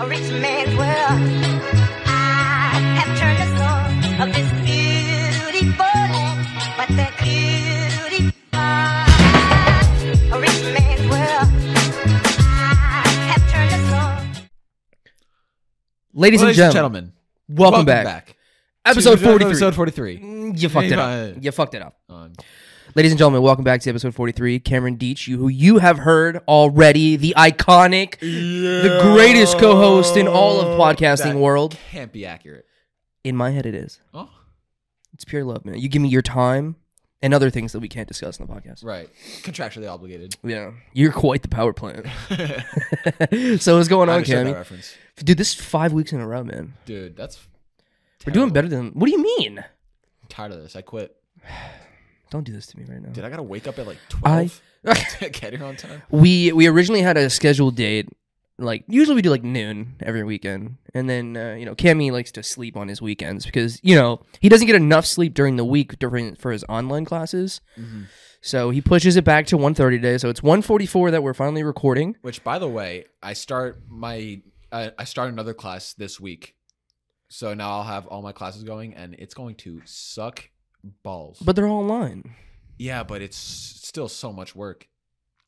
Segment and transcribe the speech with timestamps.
[0.00, 1.20] a rich man's world.
[2.06, 2.10] I
[2.98, 3.86] have turned the soul
[4.22, 8.32] of this beautiful land, but that beauty
[10.32, 11.48] a rich man's world.
[12.72, 14.44] I have turned the soul.
[16.14, 17.12] Ladies, Ladies and gentlemen,
[17.48, 18.36] welcome, back.
[18.84, 19.46] Episode 43.
[19.46, 20.18] Episode 43.
[20.18, 21.36] Mm, You fucked it up.
[21.44, 21.98] You fucked it up.
[22.08, 22.32] Um,
[22.98, 24.58] Ladies and gentlemen, welcome back to episode 43.
[24.58, 30.60] Cameron Deitch, you, who you have heard already, the iconic, the greatest co-host in all
[30.60, 31.78] of podcasting That world.
[31.92, 32.66] Can't be accurate.
[33.22, 34.00] In my head, it is.
[34.12, 34.28] Oh,
[35.14, 35.78] It's pure love, man.
[35.78, 36.74] You give me your time
[37.22, 38.84] and other things that we can't discuss in the podcast.
[38.84, 39.08] right.
[39.42, 40.34] Contractually obligated.
[40.42, 42.04] Yeah, you're quite the power plant.
[43.62, 44.96] so what's going on, Cammy?
[45.24, 46.74] Dude, this is five weeks in a row, man.
[46.84, 47.46] Dude, that's.
[48.26, 48.90] We're doing better than.
[48.90, 49.58] What do you mean?
[49.60, 50.74] I'm tired of this.
[50.74, 51.14] I quit.
[52.30, 53.10] Don't do this to me right now.
[53.10, 54.60] Dude, I gotta wake up at like 12
[55.20, 56.02] to get here on time.
[56.10, 58.08] we we originally had a scheduled date
[58.60, 62.32] like usually we do like noon every weekend and then uh, you know Cammy likes
[62.32, 65.64] to sleep on his weekends because you know he doesn't get enough sleep during the
[65.64, 67.60] week during for his online classes
[68.40, 72.16] so he pushes it back to 1.30 today so it's 1.44 that we're finally recording
[72.22, 74.42] Which, by the way, I start my.
[74.70, 76.54] I I start another class this week.
[77.28, 80.50] So now I'll have all my classes going and it's going to suck
[81.02, 81.38] balls.
[81.44, 82.34] but they're all online
[82.78, 84.86] Yeah, but it's still so much work.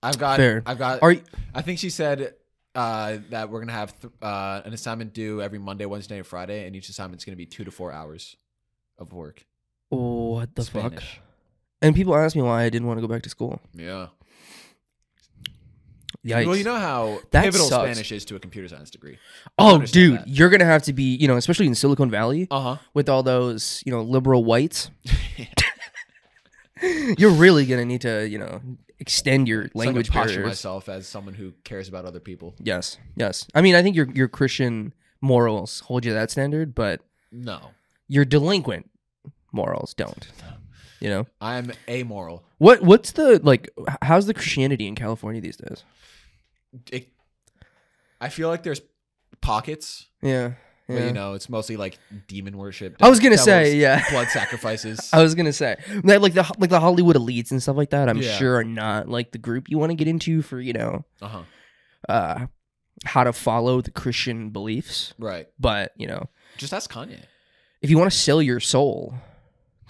[0.02, 0.38] I've got.
[0.38, 0.62] Fair.
[0.66, 1.02] I've got.
[1.02, 1.22] are you,
[1.54, 2.34] I think she said
[2.74, 6.66] uh, that we're gonna have th- uh, an assignment due every Monday, Wednesday, and Friday,
[6.66, 8.36] and each assignment's gonna be two to four hours
[8.98, 9.44] of work.
[9.90, 11.02] what the fuck
[11.82, 14.08] and people ask me why I didn't want to go back to school Yeah.
[16.26, 16.46] Yikes.
[16.46, 17.90] Well, you know how That pivotal sucks.
[17.92, 19.16] Spanish is to a computer science degree.
[19.58, 20.28] oh dude that.
[20.28, 22.76] you're gonna have to be you know especially in Silicon Valley Uh huh.
[22.92, 24.90] with all those you know liberal whites
[27.18, 28.60] you're really gonna need to you know
[28.98, 32.54] extend your language so posture barriers myself as someone who cares about other people.
[32.58, 36.74] yes yes i mean i think your your christian morals hold you to that standard
[36.74, 37.00] but
[37.32, 37.70] No,
[38.08, 38.90] your delinquent
[39.52, 40.28] morals don't
[41.00, 42.44] you know I'm amoral.
[42.58, 43.68] what what's the like
[44.02, 45.84] how's the christianity in california these days
[46.92, 47.08] It,
[48.20, 48.80] I feel like there's
[49.40, 50.52] pockets, yeah,
[50.86, 51.06] but yeah.
[51.06, 51.98] you know, it's mostly like
[52.28, 52.96] demon worship.
[53.00, 54.04] I was gonna devils, say, yeah.
[54.10, 55.10] blood sacrifices.
[55.12, 58.08] I was gonna say, like, like the like the Hollywood elites and stuff like that.
[58.08, 58.36] I'm Yeah.
[58.36, 61.28] sure are not like the group you want to get into for you know, uh
[61.28, 61.42] huh.
[62.08, 62.46] uh,
[63.04, 65.14] how to follow the Christian beliefs.
[65.18, 65.46] Right.
[65.58, 67.20] But you know, Just ask Kanye.
[67.82, 69.14] if you want to sell your soul,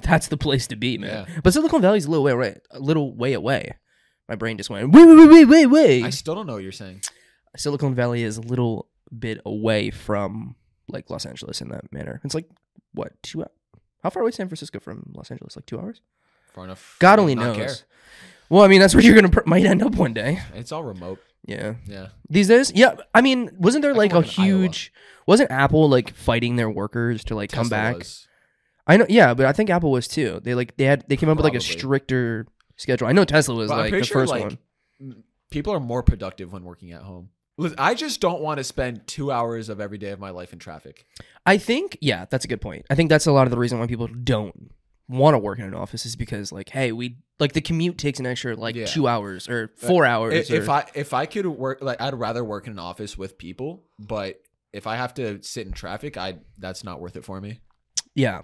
[0.03, 1.27] that's the place to be, man.
[1.43, 2.57] But Silicon Valley's a little way away.
[2.71, 3.75] A little way away.
[4.31, 6.05] My brain just went wait, wait, wait, wait, wait.
[6.05, 7.03] I still don't know what you're saying.
[7.57, 8.87] Silicon Valley is a little
[9.19, 10.55] bit away from
[10.89, 12.21] like Los Angeles in that manner.
[12.23, 12.49] It's like
[12.95, 13.45] what two?
[14.05, 15.57] How far away is San Francisco from Los Angeles?
[15.57, 16.01] Like two hours?
[16.55, 16.95] Far enough.
[17.01, 17.57] God only knows.
[17.57, 17.75] care.
[18.49, 20.41] Well, I mean, that's where you're gonna pr- might end up one day.
[20.55, 21.19] It's all remote.
[21.45, 21.75] Yeah.
[21.89, 22.11] Yeah.
[22.29, 22.95] These days, yeah.
[23.13, 24.93] I mean, wasn't there like a huge?
[25.27, 27.99] Wasn't Apple like fighting their workers to like come back?
[27.99, 28.29] was.
[28.87, 30.41] I know, yeah, but I think Apple was too.
[30.45, 32.47] They like they had they came up with like a stricter
[32.81, 33.07] schedule.
[33.09, 34.57] I know Tesla was like the sure first like
[35.01, 35.23] one.
[35.51, 37.31] people are more productive when working at home.
[37.77, 40.59] I just don't want to spend two hours of every day of my life in
[40.59, 41.05] traffic.
[41.45, 42.87] I think, yeah, that's a good point.
[42.89, 44.73] I think that's a lot of the reason why people don't
[45.09, 48.19] want to work in an office is because like, hey, we like the commute takes
[48.19, 48.87] an extra like Yeah.
[48.87, 50.33] two hours or uh, four hours.
[50.33, 53.37] If, if I if I could work like I'd rather work in an office with
[53.37, 54.41] people, but
[54.73, 57.59] if I have to sit in traffic, I that's not worth it for me.
[58.15, 58.43] yeah,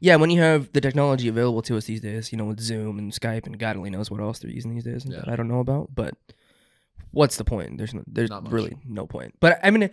[0.00, 2.98] yeah, when you have the technology available to us these days, you know, with Zoom
[2.98, 5.18] and Skype and God only knows what else they're using these days Yeah.
[5.20, 6.14] that I don't know about, but.
[7.10, 7.78] What's the point?
[7.78, 9.34] There's no, there's really no point.
[9.40, 9.88] But I mean,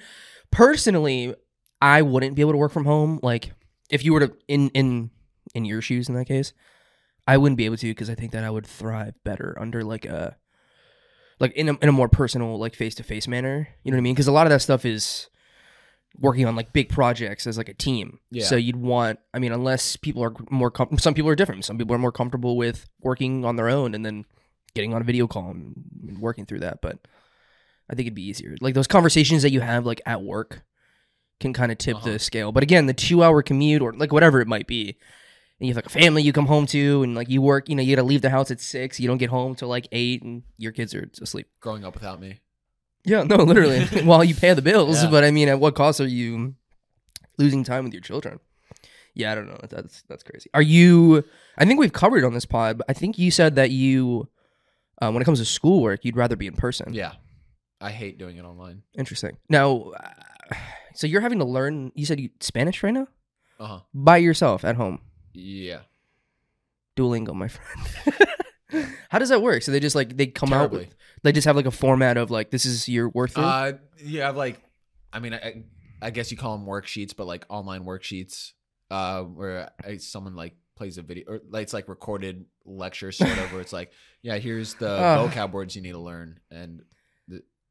[0.52, 1.34] personally,
[1.82, 3.20] I wouldn't be able to work from home.
[3.24, 3.54] Like,
[3.90, 5.12] if you were to in in
[5.54, 6.52] in your shoes in that case,
[7.26, 10.04] I wouldn't be able to because I think that I would thrive better under like
[10.06, 10.36] a
[11.40, 13.70] like in a in a more personal like face to face manner.
[13.84, 14.14] You know what I mean?
[14.16, 15.30] Because a lot of that stuff is
[16.20, 18.20] working on like big projects as like a team.
[18.32, 18.46] Yeah.
[18.46, 19.20] So you'd want.
[19.34, 21.66] I mean, unless people are more com- some people are different.
[21.66, 24.26] Some people are more comfortable with working on their own and then
[24.74, 25.74] getting on a video call and,
[26.20, 26.82] working through that.
[26.82, 27.00] But
[27.90, 28.56] I think it'd be easier.
[28.62, 30.64] Like those conversations that you have like at work
[31.40, 32.12] can kind of tip Uh-huh.
[32.12, 32.52] the scale.
[32.52, 34.98] But again, the two hour commute or like whatever it might be,
[35.60, 37.76] and you have like a family you come home to, and like you work, you
[37.76, 39.00] know, you got to leave the house at six.
[39.00, 41.48] You don't get home till like eight, and your kids are asleep.
[41.60, 42.40] Growing up without me,
[43.06, 43.86] Yeah, no, literally.
[44.04, 45.10] While you pay the bills, Yeah.
[45.12, 46.56] but I mean, at what cost are you
[47.38, 48.40] losing time with your children?
[49.14, 49.60] Yeah, I don't know.
[49.70, 50.50] That's that's crazy.
[50.54, 51.24] Are you?
[51.58, 54.28] I think we've covered on this pod, but I think you said that you,
[55.02, 56.94] uh, when it comes to schoolwork, you'd rather be in person.
[56.94, 57.14] yeah,
[57.80, 58.82] I hate doing it online.
[58.98, 59.38] Interesting.
[59.50, 60.56] Now, uh,
[60.96, 61.92] so you're having to learn.
[61.96, 63.08] You said you, Spanish right now
[63.60, 63.80] Uh huh.
[63.94, 65.00] by yourself at home.
[65.34, 65.82] Yeah.
[66.98, 68.18] Duolingo, my friend.
[69.10, 69.64] How does that work?
[69.64, 72.32] So they just like they come out with they just have like a format of
[72.32, 73.44] like this is your through.
[73.44, 74.62] Uh, you have like,
[75.12, 75.64] I mean, I,
[76.02, 78.54] I guess you call them worksheets, but like online worksheets,
[78.92, 83.32] uh, where I, someone like plays a video or like it's like recorded lecture sort
[83.32, 83.92] of, where it's like,
[84.22, 85.32] yeah, here's the Ugh.
[85.32, 86.82] vocab words you need to learn, and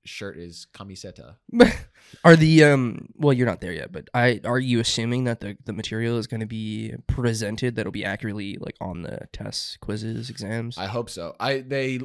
[0.04, 1.36] shirt is camiseta.
[2.24, 3.08] Are the um?
[3.16, 6.26] Well, you're not there yet, but I are you assuming that the the material is
[6.26, 10.78] going to be presented that'll be accurately like on the tests, quizzes, exams?
[10.78, 11.34] I hope so.
[11.40, 12.00] I they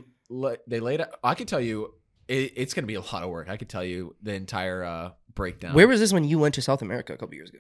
[0.68, 1.10] they laid out.
[1.24, 1.94] I can tell you,
[2.28, 3.50] it, it's going to be a lot of work.
[3.50, 5.74] I could tell you the entire uh, breakdown.
[5.74, 7.60] Where was this when you went to South America a couple years ago?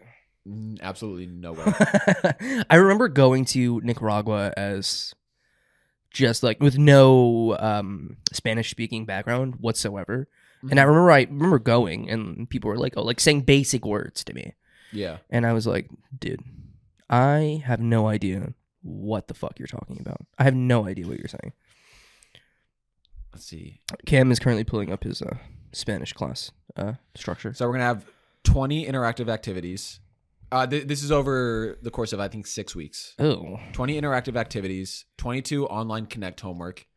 [0.81, 1.75] Absolutely nowhere.
[2.69, 5.13] I remember going to Nicaragua as
[6.11, 10.27] just like with no um, Spanish speaking background whatsoever.
[10.69, 14.23] And I remember I remember going and people were like, oh, like saying basic words
[14.25, 14.55] to me.
[14.91, 16.43] yeah, And I was like, dude,
[17.09, 20.25] I have no idea what the fuck you're talking about.
[20.37, 21.53] I have no idea what you're saying.
[23.33, 23.79] let's see.
[24.05, 25.37] Cam is currently pulling up his uh,
[25.71, 27.53] Spanish class uh, structure.
[27.53, 28.05] So we're gonna have
[28.43, 29.99] 20 interactive activities.
[30.51, 33.13] Uh, th- this is over the course of I think six weeks.
[33.19, 36.87] Oh, 20 interactive activities, 22 online connect homework,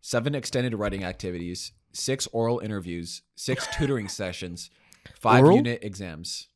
[0.00, 4.70] seven extended writing activities, six oral interviews, six tutoring sessions,
[5.18, 5.56] five Oral?
[5.56, 6.48] unit exams.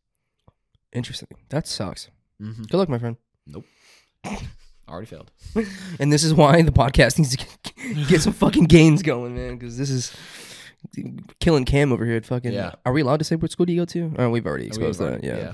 [0.93, 1.29] interesting.
[1.49, 2.09] That sucks.
[2.41, 2.63] Mm-hmm.
[2.65, 3.17] Good luck, my friend.
[3.47, 3.65] Nope.
[4.89, 5.31] Already failed.
[5.99, 9.57] And this is why the podcast needs to get, get some fucking gains going, man.
[9.57, 10.13] Because this is
[11.41, 12.17] killing Cam over here.
[12.17, 12.53] At fucking.
[12.53, 12.73] Yeah.
[12.85, 14.13] Are we allowed to say what school do you go to?
[14.19, 15.23] Oh, we've already exposed that.
[15.25, 15.53] Yeah.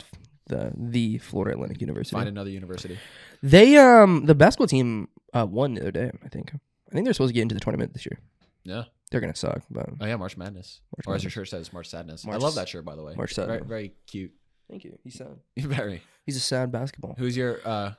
[0.51, 2.15] The the Florida Atlantic University.
[2.15, 2.99] Find another university.
[3.43, 6.11] They um the basketball team uh won the other day.
[6.25, 6.53] I think.
[6.55, 8.19] I think they're supposed to get into the tournament this year.
[8.65, 8.85] Yeah.
[9.11, 10.81] They're gonna suck, but Oh yeah, March Madness.
[10.97, 12.25] March or as your shirt says, March Sadness.
[12.27, 13.15] March I love that shirt, by the way.
[13.17, 13.69] March Very, Sadness.
[13.69, 14.33] very cute.
[14.69, 14.99] thank you.
[15.05, 15.37] He's sad.
[15.59, 16.03] Very.
[16.27, 17.15] He's a sad basketball.
[17.19, 17.61] Who's your?
[17.65, 17.93] uh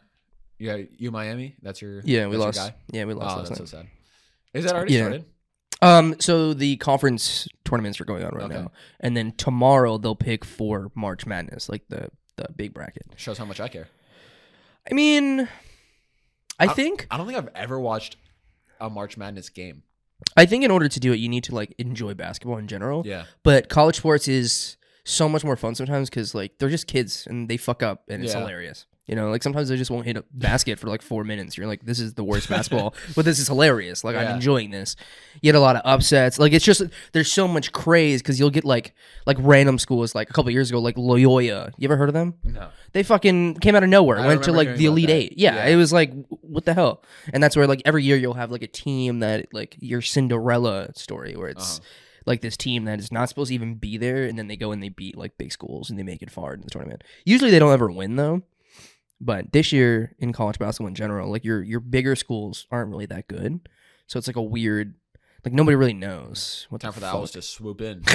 [0.59, 1.55] Yeah, you Miami.
[1.61, 2.01] That's your.
[2.05, 2.57] Yeah, we lost.
[2.59, 2.75] guy?
[2.91, 3.57] Yeah, we lost Oh, that's night.
[3.59, 3.87] so sad.
[4.53, 4.99] Is that already Yeah.
[5.01, 5.25] started?
[5.83, 8.53] Um, so the conference tournaments are going on right Okay.
[8.53, 13.03] now, and then tomorrow they'll pick for March Madness, like the the big bracket.
[13.17, 13.87] Shows how much I care.
[14.89, 15.41] I mean,
[16.59, 18.17] I I- think I don't think I've ever watched
[18.79, 19.83] a March Madness game.
[20.37, 23.03] I think in order to do it, you need to like enjoy basketball in general.
[23.05, 23.25] Yeah.
[23.43, 27.49] But college sports is so much more fun sometimes because like they're just kids and
[27.49, 28.39] they fuck up and it's Yeah.
[28.41, 28.85] hilarious.
[29.11, 31.57] You know, like sometimes they just won't hit a basket for like four minutes.
[31.57, 34.05] You're like, this is the worst basketball, but this is hilarious.
[34.05, 34.35] Like I'm Yeah.
[34.35, 34.95] enjoying this.
[35.35, 36.39] You get a lot of upsets.
[36.39, 36.81] Like it's just
[37.11, 40.69] there's so much craze because you'll get like like random schools like a couple years
[40.69, 41.71] ago like Loyola.
[41.77, 42.35] You ever heard of them?
[42.45, 42.69] No.
[42.93, 44.17] They fucking came out of nowhere.
[44.17, 45.13] I went to remember like hearing the about elite that.
[45.13, 45.33] eight.
[45.37, 45.65] Yeah, Yeah.
[45.73, 47.03] it was like w- what the hell?
[47.33, 50.93] And that's where like every year you'll have like a team that like your Cinderella
[50.95, 51.87] story where it's Uh-huh.
[52.27, 54.71] like this team that is not supposed to even be there, and then they go
[54.71, 57.03] and they beat like big schools and they make it far in the tournament.
[57.25, 58.43] Usually they don't ever win though.
[59.23, 63.05] But this year in college basketball in general, like your your bigger schools aren't really
[63.05, 63.69] that good.
[64.07, 64.95] So it's like a weird
[65.45, 67.15] like nobody really knows what Time for the fuck.
[67.15, 68.03] owls to swoop in.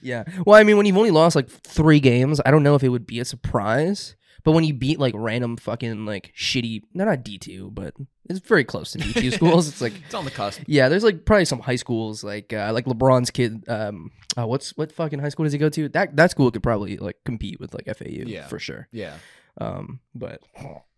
[0.00, 0.24] Yeah.
[0.46, 2.88] Well, I mean, when you've only lost like three games, I don't know if it
[2.88, 4.16] would be a surprise.
[4.42, 7.94] But when you beat like random fucking like shitty, no, not D two, but
[8.30, 9.68] it's very close to D two schools.
[9.68, 10.62] It's like, It's on the cusp.
[10.66, 13.68] yeah, there's like probably some high schools like uh, like LeBron's kid.
[13.68, 15.90] Um, uh, what's what fucking high school does he go to?
[15.90, 18.46] That that school could probably like compete with like FAU, Yeah.
[18.48, 18.88] for sure.
[18.92, 19.16] Yeah.
[19.58, 20.40] Um, but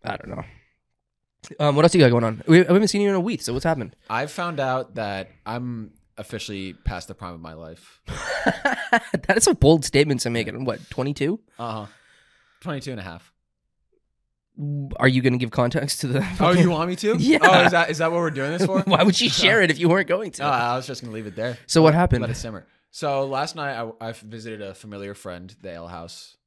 [0.03, 0.43] I don't know.
[1.59, 2.41] Um, what else you got going on?
[2.47, 3.41] We, I haven't seen you in a week.
[3.41, 3.95] So what's happened?
[4.09, 8.01] I've found out that I'm officially past the prime of my life.
[8.07, 10.47] that is a bold statement to make.
[10.47, 11.39] It what twenty two?
[11.59, 11.85] Uh huh.
[12.61, 13.31] 22 and a half.
[14.97, 16.27] Are you going to give context to the?
[16.39, 17.15] Oh, you want me to?
[17.19, 17.39] Yeah.
[17.43, 18.79] Oh, is that is that what we're doing this for?
[18.85, 20.41] Why would you share it if you weren't going to?
[20.43, 21.57] No, I was just gonna leave it there.
[21.67, 22.21] so what happened?
[22.21, 22.65] Let it simmer.
[22.89, 26.37] So last night I, I visited a familiar friend, the Ale House.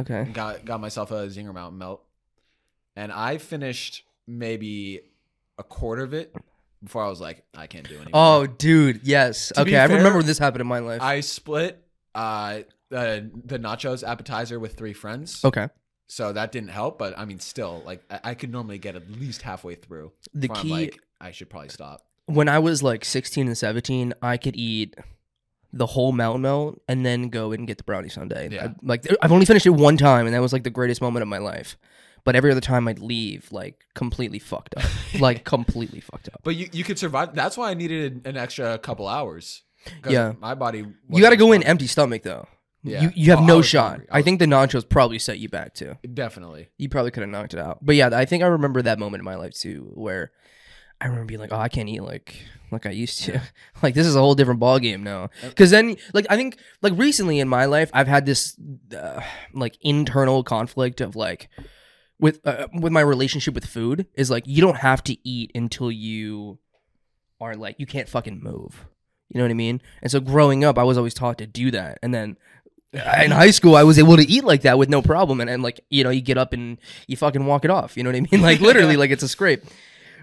[0.00, 0.24] Okay.
[0.32, 2.02] Got got myself a Zinger Mountain Melt,
[2.94, 5.00] and I finished maybe
[5.58, 6.34] a quarter of it
[6.82, 8.10] before I was like, I can't do anymore.
[8.12, 9.52] Oh, dude, yes.
[9.54, 11.00] To okay, I remember when this happened in my life.
[11.00, 11.82] I split
[12.14, 15.44] uh the the nachos appetizer with three friends.
[15.44, 15.68] okay.
[16.08, 19.10] So that didn't help, but I mean, still, like I, I could normally get at
[19.10, 20.12] least halfway through.
[20.34, 22.02] The key like, I should probably stop.
[22.26, 24.94] when I was like 16 and 17, I could eat
[25.76, 28.48] the whole mountain melt and then go and get the brownie sundae.
[28.50, 28.64] Yeah.
[28.66, 31.22] I, like I've only finished it one time, and that was like the greatest moment
[31.22, 31.76] of my life.
[32.24, 34.84] But every other time I'd leave like completely fucked up,
[35.20, 36.40] like completely fucked up.
[36.42, 37.34] But you, you could survive.
[37.34, 39.62] That's why I needed an extra couple hours.
[40.08, 40.32] Yeah.
[40.40, 40.84] my body.
[41.10, 42.48] You got to go in empty stomach though.
[42.82, 43.02] Yeah.
[43.02, 43.90] You you have Oh, no was shot.
[43.90, 44.06] hungry.
[44.10, 45.96] I I think the nachos probably set you back too.
[46.12, 46.68] Definitely.
[46.78, 47.78] you probably could have knocked it out.
[47.84, 50.32] But yeah, I think I remember that moment in my life too, where
[51.00, 52.36] I remember being like, "Oh, I can't eat like
[52.70, 53.40] like I used to.
[53.82, 56.92] like this is a whole different ball game now." Because then, like, I think like
[56.96, 58.56] recently in my life, I've had this
[58.96, 59.20] uh,
[59.52, 61.48] like internal conflict of like
[62.18, 65.92] with uh, with my relationship with food is like you don't have to eat until
[65.92, 66.58] you
[67.40, 68.86] are like you can't fucking move.
[69.28, 69.82] You know what I mean?
[70.02, 72.36] And so growing up, I was always taught to do that, and then
[72.92, 75.62] in high school, I was able to eat like that with no problem, and, and
[75.62, 77.96] like you know, you get up and you fucking walk it off.
[77.96, 78.40] You know what I mean?
[78.46, 79.64] Like literally, like it's a scrape.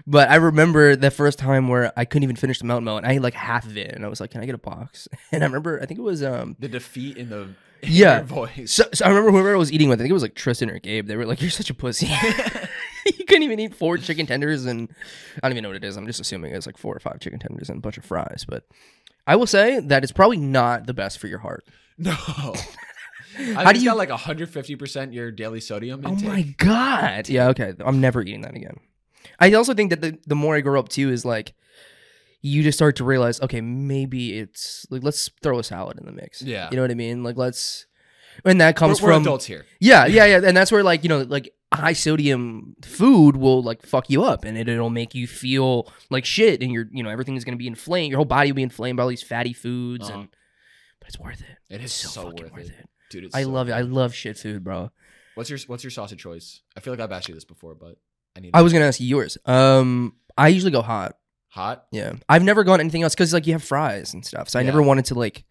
[0.06, 3.12] But I remember the first time where I couldn't even finish the mountain and I
[3.12, 5.42] ate like half of it, and I was like, "Can I get a box?" And
[5.42, 7.56] I remember, I think it was um, The defeat in the in
[7.90, 8.16] Yeah.
[8.18, 8.72] your voice.
[8.72, 10.70] so, so I remember whoever I was eating with, I think it was like Tristan
[10.70, 11.06] or Gabe.
[11.06, 12.06] They were like, "You're such a pussy."
[13.06, 14.90] you couldn't even eat four chicken tenders, and
[15.42, 15.96] I don't even know what it is.
[15.96, 18.44] I'm just assuming it's like four or five chicken tenders and a bunch of fries.
[18.46, 18.64] But
[19.26, 21.64] I will say that it's probably not the best for your heart.
[21.98, 22.14] no.
[23.36, 26.24] I How do you- got like 150% your daily sodium intake.
[26.24, 27.28] Oh my god!
[27.28, 27.72] Yeah, okay.
[27.84, 28.76] I'm never eating that again.
[29.38, 31.54] I also think that the the more I grow up too is like
[32.40, 36.12] you just start to realize, okay, maybe it's like let's throw a salad in the
[36.12, 36.42] mix.
[36.42, 36.68] Yeah.
[36.70, 37.22] you know what I mean.
[37.24, 37.86] Like let's,
[38.44, 39.64] and that We're, comes we're from adults here.
[39.80, 43.82] Yeah, yeah, yeah, and that's where like you know like high sodium food will like
[43.86, 47.08] fuck you up, and it, it'll make you feel like shit, and you're you know
[47.10, 48.10] everything is gonna be inflamed.
[48.10, 50.20] Your whole body will be inflamed by all these fatty foods, Uh-huh.
[50.20, 50.28] and
[51.00, 51.74] but it's worth it.
[51.74, 52.78] It is so, so fucking worth worth it.
[52.80, 52.88] it.
[53.10, 53.72] Dude, it's I so love it.
[53.72, 54.90] I love shit food, bro.
[55.34, 56.60] What's your What's your sausage choice?
[56.76, 57.96] I feel like I've asked you this before, but
[58.36, 58.50] I need.
[58.54, 59.38] I was gonna ask you yours.
[59.44, 61.16] Um, I usually go hot.
[61.48, 61.86] hot.
[61.92, 64.62] Yeah, I've never gone anything else because like you have fries and stuff, so I
[64.62, 64.66] Yeah.
[64.66, 65.44] never wanted to like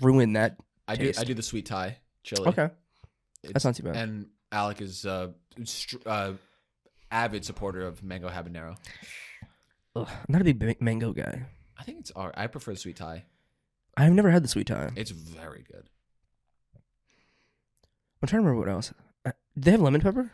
[0.00, 0.56] ruin that.
[0.88, 1.06] I do.
[1.06, 1.20] Taste.
[1.20, 2.48] I do the sweet Thai chili.
[2.48, 2.64] Okay,
[3.44, 3.96] It's- that's not too bad.
[3.96, 5.28] And Alec is uh,
[5.64, 6.32] str- uh,
[7.12, 8.76] avid supporter of mango habanero.
[9.96, 11.46] Ugh, I'm not a big ma- mango guy.
[11.78, 12.12] I think it's.
[12.16, 13.24] I prefer the sweet Thai.
[13.96, 14.90] I've never had the sweet Thai.
[14.96, 15.88] It's very good.
[18.22, 18.92] I'm trying to remember what else.
[19.24, 20.30] Uh, Do they have lemon pepper?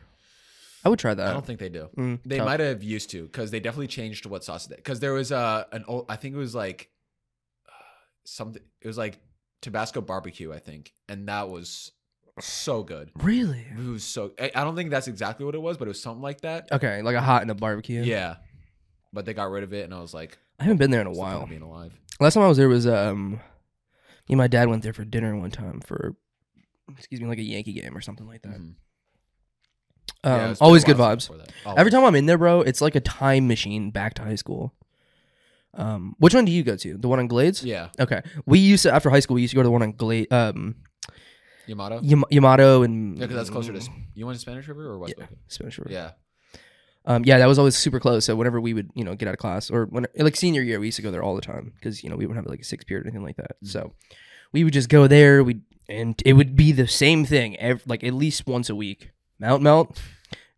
[0.87, 1.27] I would try that.
[1.29, 1.89] I don't think they do.
[1.99, 2.47] Mm, They tough.
[2.47, 5.33] might have used to because they definitely changed to what sauce they because there was
[5.33, 6.89] uh, an old I think it was like
[7.69, 7.73] uh,
[8.25, 9.19] something it was like
[9.63, 11.93] Tabasco barbecue I think and that was
[12.41, 13.65] so good Really?
[13.77, 16.01] it was so I, I don't think that's exactly what it was but it was
[16.01, 18.03] something like that Okay, like a hot and a barbecue.
[18.03, 18.37] yeah,
[19.13, 21.07] but they got rid of it and I was like I haven't been there in
[21.07, 21.47] a "What's the point while.
[21.49, 23.41] being alive Last time I was there was um, me
[24.31, 26.17] and my dad went there for dinner one time for,
[26.97, 28.59] excuse me, like a Yankee game or something like that.
[28.59, 28.75] Mhm.
[30.25, 31.23] Um, Yeah, it's been a always good vibes.
[31.23, 31.79] since before that.
[31.79, 34.73] Every time I'm in there, bro, it's like a time machine back to high school.
[35.75, 36.97] Um, which one do you go to?
[36.97, 37.63] The one on Glades?
[37.63, 38.23] yeah Okay.
[38.47, 39.35] We used to after high school.
[39.35, 40.77] We used to go to the one on Glade, um,
[41.67, 43.81] Yamato Yam- Yamato and yeah because that's closer to
[44.15, 45.25] you went to Spanish River or West Yeah.
[45.27, 45.35] Boca?
[45.49, 45.91] Spanish River.
[45.93, 46.11] yeah
[47.05, 48.25] Um, yeah, that was always super close.
[48.25, 50.81] So whenever we would, you know, get out of class or when like senior year,
[50.81, 52.61] we used to go there all the time because you know we wouldn't have like
[52.61, 53.57] a six period or anything like that.
[53.63, 53.69] Mm.
[53.69, 53.93] So
[54.53, 55.45] we would just go there.
[55.45, 59.11] We and it would be the same thing, ev- like at least once a week.
[59.39, 60.01] Mount melt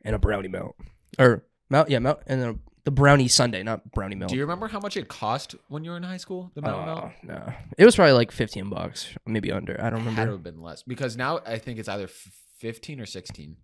[0.03, 0.77] and a brownie melt,
[1.19, 4.31] or mount yeah mount and then the brownie sundae, not brownie melt.
[4.31, 6.89] do you remember how much it cost when you were in high school the mountain
[6.89, 7.05] uh, melt?
[7.07, 9.79] Oh, no, it was probably like fifteen bucks, maybe under.
[9.83, 10.33] I don't had It remember.
[10.33, 13.57] have been less because now I think it's either 15 or 16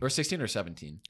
[0.00, 1.00] or 16 or 17.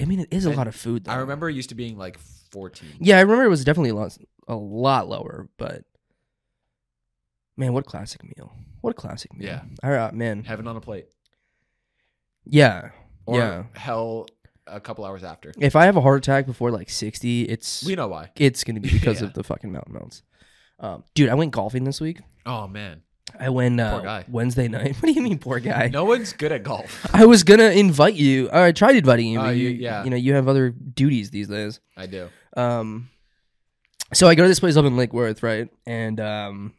[0.00, 1.04] I mean, it is a I- lot of food.
[1.04, 1.12] Though.
[1.12, 2.18] I remember it used to being like
[2.52, 2.88] 14.
[3.00, 5.84] Yeah, I remember it was definitely a lot, a lot lower, but
[7.56, 8.52] man, what a classic meal!
[8.80, 9.48] What a classic meal!
[9.48, 9.62] Yeah.
[9.82, 10.44] all right, man.
[10.44, 11.06] Heaven on a plate.
[12.48, 12.90] Yeah,
[13.26, 13.62] Or yeah.
[13.74, 14.26] hell
[14.66, 15.52] a couple hours after.
[15.58, 18.30] If I have a heart attack before like sixty, it's We know why.
[18.36, 19.28] it's gonna be because Yeah.
[19.28, 20.22] of the fucking mountain melts.
[20.80, 22.20] Um, dude, I went golfing this week.
[22.46, 23.02] Oh man.
[23.38, 24.24] I went uh, Poor guy.
[24.28, 24.96] Wednesday night.
[25.00, 25.88] What do you mean, poor guy?
[25.92, 27.06] No one's good at golf.
[27.14, 28.48] I was gonna invite you.
[28.48, 29.38] Or I tried inviting you.
[29.38, 30.04] Oh, but you- you, yeah.
[30.04, 31.80] you know, you have other duties these days.
[31.96, 32.28] I do.
[32.56, 33.10] Um,
[34.14, 35.68] so I go to this place up in Lake Worth, right?
[35.86, 36.72] And um,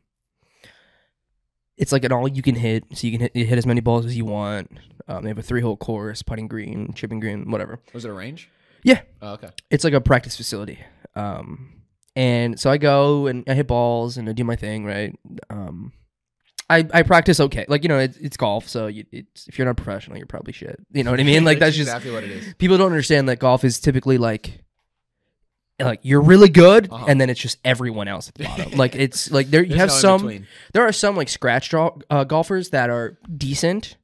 [1.80, 3.80] it's like an all you can hit, so you can hit, you hit as many
[3.80, 4.70] balls as you want.
[5.08, 7.80] Um, they have a three hole course, putting green, chipping green, whatever.
[7.94, 8.50] Was it a range?
[8.84, 9.02] Yeah.
[9.22, 9.50] Oh, okay.
[9.72, 10.80] It's like a practice facility.
[11.16, 11.82] Um,
[12.16, 15.18] and so I go and I hit balls and I do my thing, right?
[15.50, 15.94] Um,
[16.70, 19.66] I, I practice okay, like you know it's, it's golf, so you, it's if you're
[19.66, 20.80] not professional, you're probably shit.
[20.92, 21.44] You know what I mean?
[21.44, 22.54] Like that's just exactly what it is.
[22.56, 24.64] people don't understand that golf is typically like
[25.80, 27.06] like you're really good Uh-huh.
[27.08, 29.80] and then it's just everyone else at the bottom like it's like there you There's
[29.80, 33.96] have no some there are some like scratch draw uh, golfers that are decent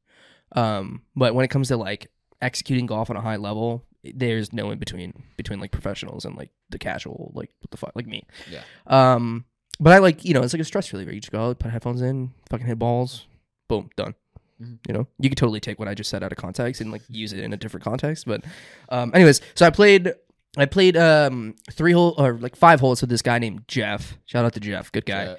[0.54, 2.10] um but when it comes to like
[2.42, 6.50] executing golf on a high level there's no in between between like professionals and like
[6.70, 8.62] the casual like what the fuck like me Yeah.
[8.88, 9.46] um
[9.80, 11.72] but i like you know it's like a stress reliever you just go out, put
[11.72, 13.26] headphones in fucking hit balls
[13.68, 14.16] boom done
[14.62, 14.78] Mhm.
[14.88, 17.02] you know you could totally take what i just said out of context and like
[17.10, 18.42] use it in a different context but
[18.88, 20.14] um anyways so i played
[20.58, 24.46] i played um three hole or like five holes with this guy named jeff shout
[24.46, 25.36] out to jeff good guy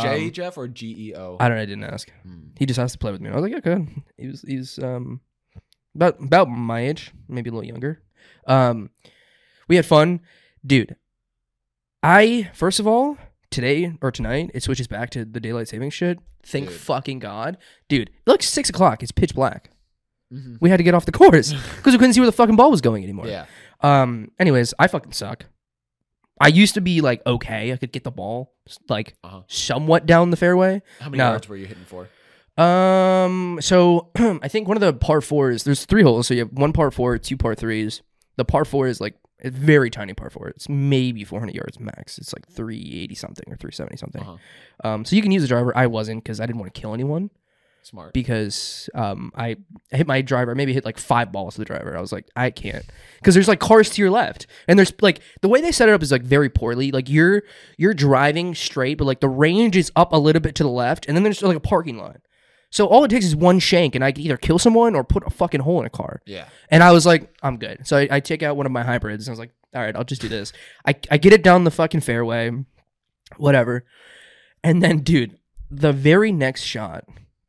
[0.00, 1.36] J Um, Jeff or G E O?
[1.38, 2.48] i don't know i didn't ask Hmm.
[2.58, 3.30] he just asked to play with me.
[3.30, 3.86] I was like, yeah, good.
[4.18, 5.20] He was he's um
[5.94, 8.02] about about my age, maybe a little younger.
[8.48, 8.90] Um,
[9.68, 10.20] we had fun,
[10.66, 10.96] dude.
[12.02, 13.16] I first of all
[13.50, 16.18] today or tonight it switches back to the daylight saving shit.
[16.44, 16.78] Thank Dude.
[16.78, 17.56] fucking god,
[17.88, 18.08] dude.
[18.08, 19.02] It looks six o'clock.
[19.02, 19.70] It's pitch black.
[20.32, 20.58] Mhm.
[20.60, 22.70] We had to get off the course because we couldn't see where the fucking ball
[22.70, 23.26] was going anymore.
[23.28, 23.46] Yeah.
[23.80, 24.30] Um.
[24.38, 25.44] Anyways, I fucking suck.
[26.40, 27.72] I used to be like okay.
[27.72, 28.52] I could get the ball
[28.88, 29.42] like Uh-huh.
[29.48, 30.82] somewhat down the fairway.
[31.00, 31.30] How many No.
[31.30, 32.08] yards were you hitting for?
[32.62, 36.26] Um, so I think one of the par fours, there's three holes.
[36.26, 38.02] So you have one par four, two par threes.
[38.36, 40.48] The par four is like a very tiny par four.
[40.48, 42.18] It's maybe 400 yards max.
[42.18, 44.22] It's like 380 something or 370 something.
[44.22, 44.88] Uh-huh.
[44.88, 45.76] Um, so you can use a driver.
[45.76, 47.30] I wasn't because I didn't want to kill anyone
[47.86, 48.12] Smart.
[48.12, 49.56] because um, I
[49.90, 50.54] hit my driver.
[50.54, 51.96] Maybe hit like five balls to the driver.
[51.96, 52.84] I was like, I can't
[53.20, 55.92] because there's like cars to your left, and there's like the way they set it
[55.92, 56.90] up is like very poorly.
[56.90, 57.44] Like you're
[57.78, 61.06] you're driving straight, but like the range is up a little bit to the left,
[61.06, 62.16] and then there's like a parking lot.
[62.70, 65.24] So all it takes is one shank, and I can either kill someone or put
[65.24, 66.20] a fucking hole in a car.
[66.26, 66.46] yeah.
[66.68, 67.86] And I was like, I'm good.
[67.86, 69.94] So I, I take out one of my hybrids, and I was like, all right,
[69.94, 70.52] I'll just do this.
[70.84, 72.50] I, I get it down the fucking fairway,
[73.36, 73.84] whatever.
[74.64, 75.38] And then, dude,
[75.70, 77.04] the very next shot,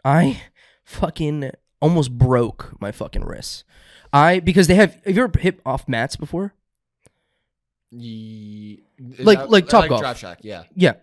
[0.08, 0.42] I
[0.84, 3.64] fucking almost broke my fucking wrists.
[4.14, 4.96] I because they have.
[5.06, 6.54] Have you ever hit off mats before?
[7.92, 10.02] Ye- is Like- that- like Top Golf.
[10.02, 10.40] Drive Shack.
[10.42, 10.64] Yeah.
[10.76, 10.94] Yeah.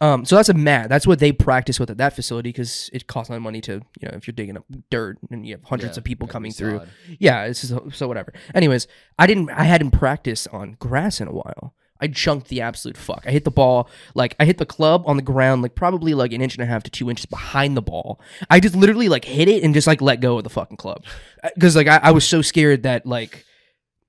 [0.00, 0.88] Um, so that's a mat.
[0.88, 3.60] That's what they practice with at that facility because it costs a lot of money
[3.60, 6.26] to, you know, if you're digging up dirt and you have hundreds Yeah, of people
[6.26, 6.80] coming through.
[7.20, 8.32] Yeah, it's just, so whatever.
[8.52, 9.50] Anyways, I didn't.
[9.50, 11.74] I hadn't practiced on grass in a while.
[12.02, 13.22] I chunked the absolute fuck.
[13.26, 16.32] I hit the ball like I hit the club on the ground like probably like
[16.32, 18.20] an inch and a half to two inches behind the ball.
[18.50, 21.04] I just literally like hit it and just like let go of the fucking club
[21.44, 23.46] uh, because like I, I was so scared that like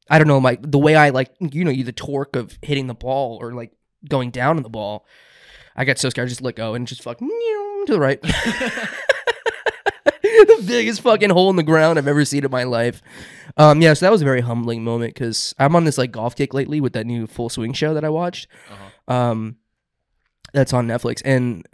[0.10, 2.88] I don't know my the way I like you know you the torque of hitting
[2.88, 3.72] the ball or like
[4.10, 5.06] going down on the ball.
[5.76, 7.28] I got so scared I just let go and just fucking
[7.86, 8.20] to the right.
[10.60, 13.02] the biggest fucking hole in the ground I've ever seen in my life.
[13.58, 16.36] Um, yeah, so that was a very humbling moment because I'm on this like golf
[16.36, 18.48] kick lately with that new Full Swing show that I watched.
[18.72, 19.14] Uh-huh.
[19.14, 19.58] Um,
[20.54, 21.66] that's on Netflix, and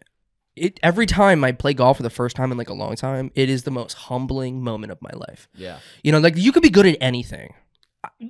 [0.55, 3.31] it every time I play golf for the first time in like a long time,
[3.35, 5.47] it is the most humbling moment of my life.
[5.55, 5.79] Yeah.
[6.03, 7.53] You know, like you could be good at anything.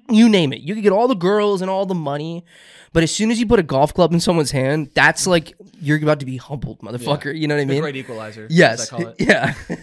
[0.09, 0.61] You name it.
[0.61, 2.43] You could get all the girls and all the money,
[2.91, 5.97] but as soon as you put a golf club in someone's hand, that's like you're
[6.01, 7.37] about to be humbled, motherfucker.
[7.37, 7.81] You know what I The mean?
[7.81, 8.47] great equalizer.
[8.49, 8.81] Yes.
[8.81, 9.15] As I call it.
[9.19, 9.53] Yeah.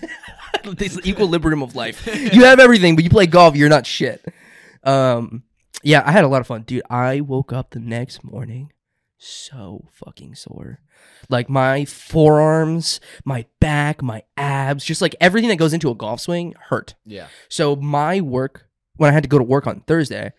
[0.79, 2.07] this equilibrium of life.
[2.07, 4.25] You have everything, but you play golf, you're not shit.
[4.85, 5.43] Um
[5.83, 6.63] yeah, I had a lot of fun.
[6.63, 8.73] Dude, I woke up the next morning
[9.19, 10.81] so fucking sore.
[11.29, 16.21] Like my forearms, my back, my abs, just like everything that goes into a golf
[16.21, 16.95] swing hurt.
[17.05, 17.29] Yeah.
[17.49, 20.33] So my work when I had to go to work on Thursday,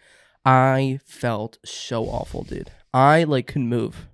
[0.44, 2.72] I felt so awful, dude.
[2.94, 4.08] I like couldn't move.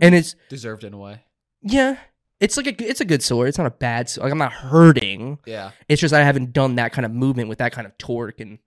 [0.00, 1.24] And it's Deserved in a way.
[1.60, 1.98] yeah,
[2.42, 3.48] it's like a it's a good sword.
[3.48, 4.24] It's not a bad sore.
[4.24, 5.38] Like I'm not hurting.
[5.46, 5.70] Yeah.
[5.88, 8.58] It's just I haven't done that kind of movement with that kind of torque and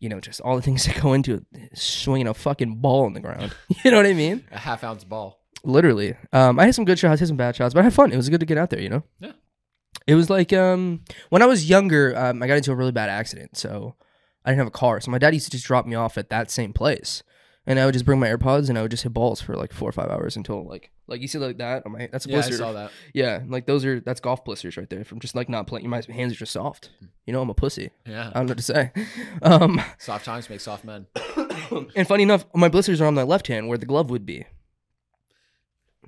[0.00, 3.12] you know just all the things that go into it, swinging a fucking ball on
[3.12, 3.54] the ground.
[3.84, 4.44] you know what I mean?
[4.50, 5.40] A half ounce ball.
[5.62, 6.16] Literally.
[6.32, 8.12] Um, I had some good shots, had some bad shots, but I had fun.
[8.12, 8.80] It was good to get out there.
[8.80, 9.02] You know.
[9.20, 9.32] Yeah.
[10.06, 13.10] It was like um when I was younger, um, I got into a really bad
[13.10, 13.94] accident, so
[14.44, 15.00] I didn't have a car.
[15.00, 17.22] So my dad used to just drop me off at that same place.
[17.64, 19.72] And I would just bring my AirPods and I would just hit balls for like
[19.72, 22.30] four or five hours until like like you see like that on my that's a
[22.30, 22.90] Yeah, I saw that.
[23.14, 25.88] Yeah, like those are that's golf blisters right there from just like not playing.
[25.88, 26.90] My hands are just soft.
[27.24, 27.90] You know, I'm a pussy.
[28.04, 28.30] Yeah.
[28.30, 28.90] I don't know what to say.
[29.42, 31.06] Um, soft times make soft men.
[31.96, 34.44] and funny enough, my blisters are on my left hand where the glove would be.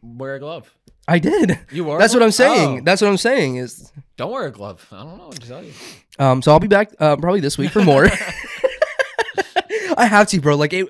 [0.02, 0.72] Wear a glove.
[1.06, 1.58] I did.
[1.70, 1.96] You wore.
[1.96, 2.22] a That's what?
[2.22, 2.80] I'm saying.
[2.80, 2.82] Oh.
[2.84, 3.92] That's what I'm saying is.
[4.16, 4.86] Don't wear a glove.
[4.92, 5.72] I don't know what to tell you.
[6.18, 8.08] Um, so I'll be back uh, probably this week for more.
[9.96, 10.56] I have to, bro.
[10.56, 10.88] Like it,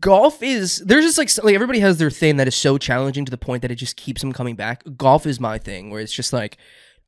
[0.00, 3.30] golf is there's just like like everybody has their thing that is so challenging to
[3.30, 4.82] the point that it just keeps them coming back.
[4.96, 6.56] Golf is my thing where it's just like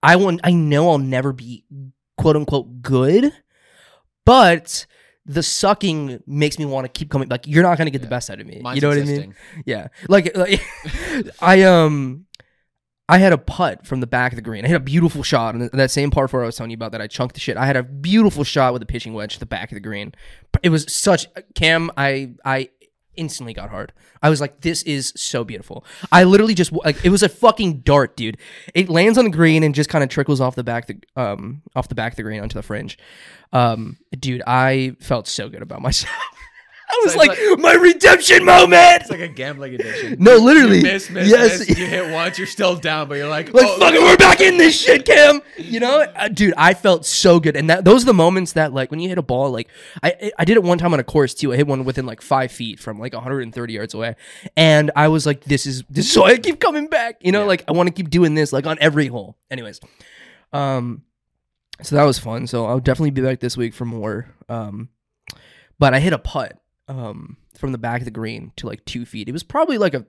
[0.02, 1.64] I want I know I'll never be
[2.16, 3.32] quote unquote good,
[4.24, 4.86] but
[5.24, 7.28] the sucking makes me want to keep coming.
[7.28, 8.60] Like you're not gonna get the best out of me.
[8.62, 9.34] Mine's you know what I mean?
[9.64, 9.88] Yeah.
[10.08, 10.60] Like, like
[11.40, 12.26] I um
[13.08, 14.64] I had a putt from the back of the green.
[14.64, 16.92] I hit a beautiful shot on that same par four I was telling you about
[16.92, 17.56] that I chunked the shit.
[17.56, 20.14] I had a beautiful shot with a pitching wedge to the back of the green.
[20.62, 21.90] It was such Cam.
[21.96, 22.70] I I
[23.16, 23.92] instantly got hard.
[24.22, 25.84] I was like, this is so beautiful.
[26.10, 28.38] I literally just like it was a fucking dart, dude.
[28.74, 31.62] It lands on the green and just kind of trickles off the back the um
[31.74, 32.98] off the back of the green onto the fringe.
[33.52, 36.14] Um, dude, I felt so good about myself.
[36.92, 39.02] I was So like, it's my redemption moment.
[39.02, 40.16] It's like a gambling addiction.
[40.18, 40.78] No, literally.
[40.78, 41.58] You miss, miss, Yes.
[41.60, 41.78] miss.
[41.78, 44.58] You hit once, you're still down, but you're like, like oh, fucking we're back in
[44.58, 48.06] this shit cam you know Uh, dude i felt so good and that those are
[48.06, 49.68] the moments that like when you hit a ball like
[50.02, 52.20] i i did it one time on a course too i hit one within like
[52.20, 54.14] five feet from like 130 yards away
[54.56, 57.40] and i was like this is this is why i keep coming back you know
[57.40, 57.46] Yeah.
[57.46, 59.80] like i want to keep doing this like on every hole anyways
[60.52, 61.02] um
[61.82, 64.88] so that was fun so i'll definitely be back this week for more um
[65.78, 69.04] but i hit a putt um from the back of the green to like two
[69.04, 70.04] feet it was probably like a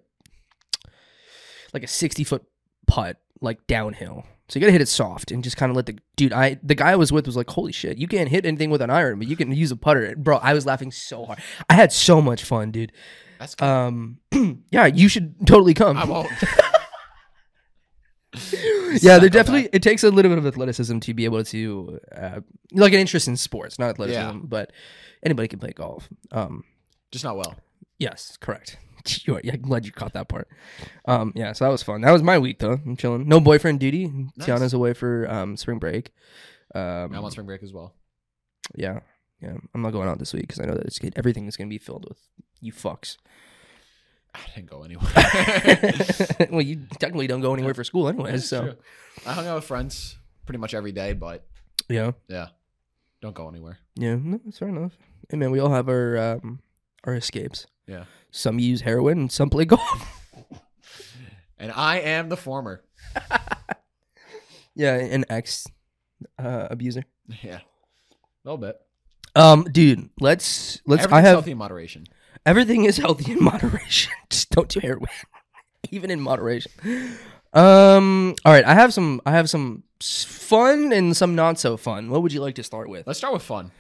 [1.74, 2.44] like a 60 foot
[2.88, 4.24] putt like downhill.
[4.48, 6.34] So you gotta hit it soft and just kind of let the dude.
[6.34, 8.82] I the guy I was with was like, "Holy shit, you can't hit anything with
[8.82, 11.40] an iron, but you can use a putter." Bro, I was laughing so hard.
[11.70, 12.92] I had so much fun, dude.
[13.40, 13.66] That's good.
[13.66, 14.20] Um,
[14.72, 15.98] yeah, you should totally come.
[15.98, 16.30] I won't.
[19.02, 19.70] yeah, they're definitely.
[19.72, 22.40] It takes a little bit of athleticism to be able to, uh,
[22.72, 24.42] like an interest in sports, not athleticism, Yeah.
[24.44, 24.72] but
[25.24, 26.10] anybody can play golf.
[26.32, 26.64] Um,
[27.12, 27.56] just not well.
[28.00, 28.78] yes, correct.
[29.26, 30.48] You are, yeah, I'm glad you caught that part.
[31.06, 32.00] Um, yeah, so that was fun.
[32.00, 32.80] That was my week though.
[32.86, 33.28] I'm chilling.
[33.28, 34.08] No boyfriend duty.
[34.08, 34.48] Nice.
[34.48, 36.12] Tiana's away for um spring break.
[36.74, 37.94] Um, I'm on spring break as well.
[38.76, 39.02] yeah,
[39.42, 39.56] yeah.
[39.76, 41.80] I'm not going out this week because I know that it's everything is gonna be
[41.80, 42.18] filled with
[42.62, 43.18] you fucks.
[44.34, 45.12] I didn't go anywhere.
[46.50, 48.32] well, you technically don't go anywhere for school anyways.
[48.32, 48.76] That's So true.
[49.28, 51.46] I hung out with friends pretty much every day, but
[51.90, 52.48] yeah, yeah,
[53.22, 53.80] don't go anywhere.
[53.96, 54.16] yeah.
[54.16, 54.94] No, that's fair enough.
[55.34, 56.60] Hey man, we all have our um
[57.06, 57.66] our escapes.
[57.88, 59.82] Yeah, Some use heroin, and some play golf.
[61.58, 62.84] and I am the former.
[64.76, 65.66] yeah, an ex
[66.38, 67.06] uh, abuser.
[67.42, 68.80] Yeah, a little bit.
[69.36, 71.08] Um, dude, let's let's.
[71.08, 72.06] I have healthy in moderation.
[72.46, 74.14] everything is healthy in moderation.
[74.30, 75.08] Just don't do heroin,
[75.90, 76.72] even in moderation.
[77.54, 78.36] Um.
[78.46, 79.20] All right, I have some.
[79.26, 82.12] I have some fun and some not so fun.
[82.12, 83.08] What would you like to start with?
[83.08, 83.72] Let's start with fun.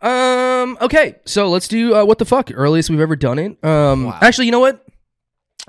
[0.00, 0.78] Um.
[0.80, 3.62] Okay, so let's do uh, what the fuck earliest we've ever done it.
[3.64, 4.04] Um.
[4.04, 4.18] Wow.
[4.20, 4.84] Actually, you know what?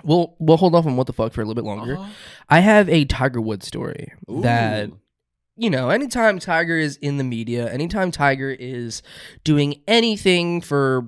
[0.04, 1.98] We'll we'll hold off on what the fuck for a little bit longer.
[1.98, 2.10] Uh-huh.
[2.50, 4.92] I have a Tiger Woods story that
[5.60, 9.02] you know, anytime Tiger is in the media, anytime Tiger is
[9.44, 11.06] doing anything for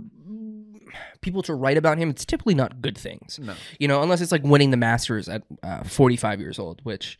[1.21, 3.39] people to write about him, it's typically not good things.
[3.41, 3.53] No.
[3.79, 7.17] You know, unless it's like winning the Masters at uh, 45 years old, which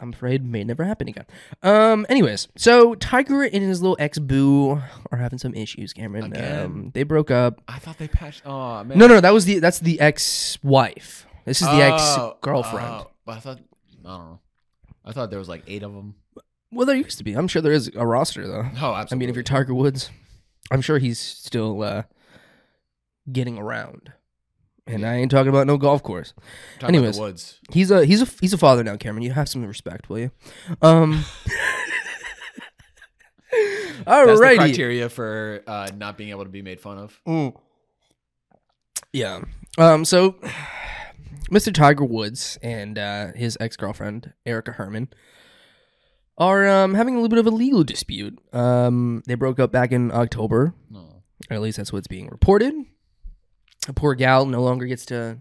[0.00, 1.26] I'm afraid may never happen again.
[1.62, 2.06] Um.
[2.08, 4.80] Anyways, so Tiger and his little ex boo
[5.12, 5.92] are having some issues.
[5.92, 6.24] Cameron.
[6.32, 6.64] Again?
[6.64, 6.90] Um.
[6.94, 7.60] They broke up.
[7.68, 8.42] I thought they patched.
[8.46, 8.96] Oh man.
[8.98, 11.26] No, no, that was the that's the ex wife.
[11.44, 12.86] This is the ex Oh, girlfriend.
[12.88, 14.40] oh, but I thought I don't know.
[15.04, 16.14] I thought there was like eight of them.
[16.72, 17.32] Well, there used to be.
[17.34, 18.68] I'm sure there is a roster though.
[18.80, 19.10] Oh, absolutely.
[19.10, 20.10] I mean, if you're Tiger Woods,
[20.70, 22.02] I'm sure he's still uh,
[23.30, 24.12] getting around.
[24.86, 26.34] And I ain't talking about no golf course.
[26.78, 27.16] Talking anyways.
[27.16, 27.60] about the woods.
[27.70, 29.22] He's a he's a he's a father now, Cameron.
[29.22, 30.30] You have some respect, will you?
[30.82, 31.24] Um.
[34.06, 37.20] That's the criteria for uh, not being able to be made fun of.
[37.26, 37.54] Mm.
[39.12, 39.42] Yeah.
[39.78, 40.04] Um.
[40.04, 40.36] So,
[41.50, 41.72] Mr.
[41.72, 45.08] Tiger Woods and uh, his ex girlfriend Erica Herman
[46.38, 48.38] are um having a little bit of a legal dispute.
[48.52, 49.22] Um.
[49.26, 50.74] They broke up back in October.
[50.90, 51.22] No.
[51.50, 52.74] Or at least that's what's being reported.
[53.88, 55.40] A poor gal no longer gets to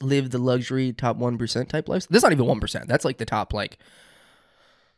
[0.00, 2.06] live the luxury top one percent type life.
[2.08, 2.88] That's not even one percent.
[2.88, 3.78] That's like the top like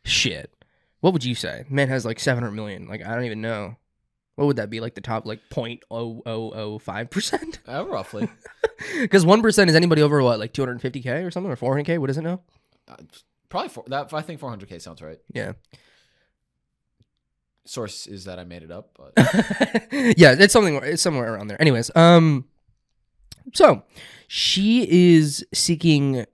[0.03, 0.51] shit.
[0.99, 1.65] What would you say?
[1.69, 2.87] Man has like seven hundred million.
[2.87, 3.75] Like I don't even know.
[4.35, 4.79] What would that be?
[4.79, 7.59] Like the top like point oh oh oh five percent?
[7.67, 8.29] Uh, roughly.
[8.99, 11.55] Because one percent is anybody over what like two hundred fifty k or something or
[11.55, 11.97] four hundred k?
[11.99, 12.41] What is it now?
[12.87, 12.95] Uh,
[13.47, 14.11] probably four, that.
[14.11, 15.19] I think 400k sounds right.
[15.31, 15.53] Yeah,
[17.65, 19.13] Source is that I made it up, but
[20.17, 20.75] yeah, it's something.
[20.83, 21.61] It's somewhere around there.
[21.61, 22.45] Anyways, um,
[23.53, 23.83] so
[24.27, 26.25] she is seeking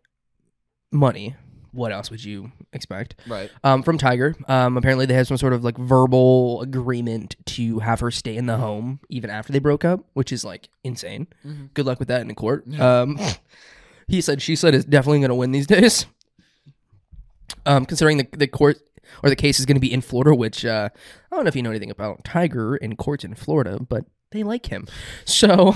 [0.91, 1.35] money.
[1.73, 3.15] What else would you expect?
[3.27, 3.51] right.
[3.63, 4.35] Um, from Tiger.
[4.47, 8.45] Um, apparently they had some sort of like verbal agreement to have her stay in
[8.47, 11.27] the home even after they broke up, which is like insane.
[11.45, 11.71] Mhm.
[11.75, 12.63] Good luck with that in court.
[12.65, 13.01] Yeah.
[13.01, 13.19] Um,
[14.07, 16.05] he said she said is definitely going to win these days.
[17.65, 18.77] Um, considering the the court
[19.23, 20.89] or the case is going to be in Florida, which uh,
[21.31, 24.43] I don't know if you know anything about Tiger in courts in Florida, but they
[24.43, 24.87] like him.
[25.25, 25.75] So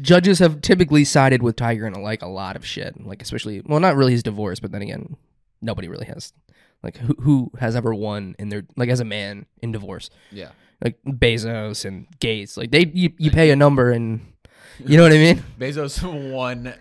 [0.00, 3.80] judges have typically sided with Tiger in like a lot of shit, like especially well,
[3.80, 5.16] not really his divorce, but then again,
[5.60, 6.32] nobody really has.
[6.82, 10.10] Like who who has ever won in their like as a man in divorce?
[10.30, 10.50] Yeah.
[10.82, 14.32] Like Bezos and Gates, like they you, you pay a number and
[14.84, 15.42] you know what I mean.
[15.58, 16.74] Bezos won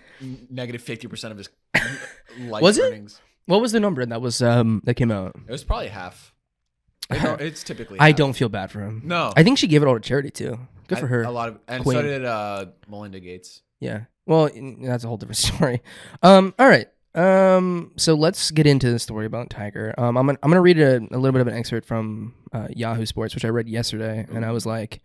[0.50, 1.50] negative 50% of his
[2.40, 3.20] life Was it?
[3.46, 5.36] What was the number that was um that came out?
[5.48, 6.34] It was probably half.
[7.12, 8.00] It's typically.
[8.00, 8.16] I half.
[8.16, 9.02] don't feel bad for him.
[9.04, 9.34] No.
[9.36, 10.60] I think she gave it all to charity too.
[10.88, 11.24] Good for I- her.
[11.24, 11.98] A lot of, and Queen.
[11.98, 13.62] so did uh, Melinda Gates.
[13.80, 14.02] Yeah.
[14.26, 15.82] Well, n- that's a whole different story.
[16.24, 16.54] Um.
[16.58, 16.88] All right.
[17.16, 17.92] Um.
[17.98, 19.94] So let's get into the story about Tiger.
[19.98, 20.18] Um.
[20.18, 23.06] I'm gonna, I'm gonna read a, a little bit of an excerpt from uh, Yahoo
[23.06, 25.02] Sports, which I read yesterday, and I was like,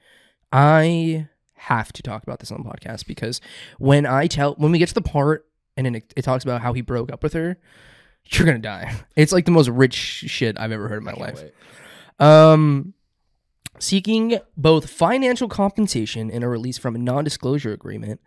[0.53, 3.41] I have to talk about this on the podcast because
[3.79, 5.47] when I tell when we get to the part
[5.77, 7.59] and then it, it talks about how he broke up with her,
[8.31, 8.95] you're gonna die.
[9.17, 11.43] It's like the most rich shit I've ever heard in my life.
[11.43, 11.53] wait.
[12.19, 12.95] Um,
[13.79, 18.21] seeking both financial compensation and a release from a non-disclosure agreement,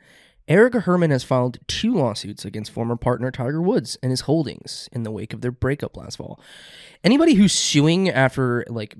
[0.47, 5.03] Erica Herman has filed two lawsuits against former partner Tiger Woods and his holdings in
[5.03, 6.39] the wake of their breakup last fall.
[7.03, 8.95] Anybody who's suing after like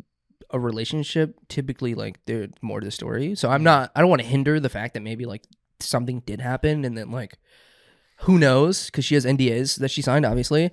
[0.52, 3.36] a relationship, typically like they're more to the story.
[3.36, 3.92] So I'm not.
[3.96, 5.44] I don't want to hinder the fact that maybe like
[5.80, 7.38] something did happen and then like
[8.22, 10.26] who knows because she has NDAs that she signed.
[10.26, 10.72] Obviously,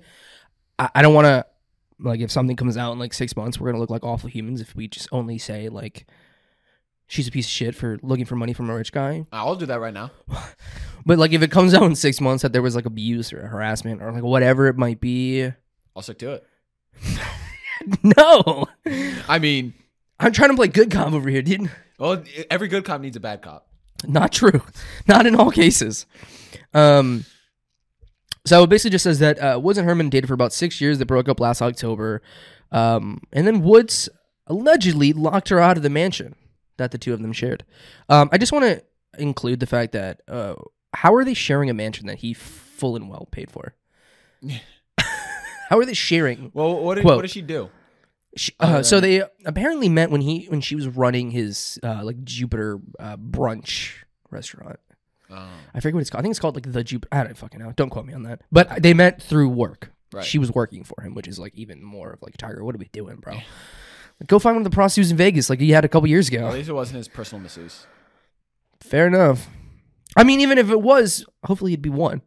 [0.79, 1.45] I, I don't want to
[1.99, 4.61] like if something comes out in like six months, we're gonna look like awful humans
[4.61, 6.05] if we just only say like
[7.07, 9.25] she's a piece of shit for looking for money from a rich guy.
[9.31, 10.11] I'll do that right now.
[11.05, 13.47] But like if it comes out in six months that there was like abuse or
[13.47, 15.49] harassment or like whatever it might be,
[15.95, 16.45] I'll stick to it.
[18.03, 18.65] no.
[19.29, 19.73] I mean,
[20.19, 21.71] I'm trying to play good cop over here, dude.
[21.97, 23.69] well, every good cop needs a bad cop.
[24.05, 24.61] Not true.
[25.07, 26.05] Not in all cases.
[26.73, 27.23] Um,
[28.47, 30.97] so it basically just says that uh, Woods and Herman dated for about six years.
[30.99, 32.21] They broke up last October.
[32.71, 34.09] Um, and then Woods
[34.47, 36.35] allegedly locked her out of the mansion
[36.77, 37.63] that the two of them shared.
[38.09, 38.83] Um, I just want to
[39.17, 40.55] include the fact that uh,
[40.93, 43.75] how are they sharing a mansion that he full and well paid for?
[44.99, 46.51] how are they sharing?
[46.53, 47.17] Well, what did, Quote.
[47.17, 47.69] what did she do?
[48.35, 52.23] She, uh, so they apparently met when he when she was running his uh, like
[52.23, 53.93] Jupiter uh, brunch
[54.29, 54.79] restaurant.
[55.29, 56.21] Oh, I forget what it's called.
[56.21, 57.09] I think it's called like the Jupiter.
[57.11, 57.73] I don't fucking know.
[57.75, 58.41] Don't quote me on that.
[58.51, 59.91] But they met through work.
[60.13, 60.23] Right.
[60.23, 62.63] She was working for him, which is like even more of like Tiger.
[62.63, 63.33] What are we doing, bro?
[63.33, 66.29] Like, go find one of the prostitutes in Vegas, like he had a couple years
[66.29, 66.47] ago.
[66.47, 67.85] at least it wasn't his personal masseuse.
[68.79, 69.47] Fair enough.
[70.15, 72.21] I mean, even if it was, hopefully it'd be one,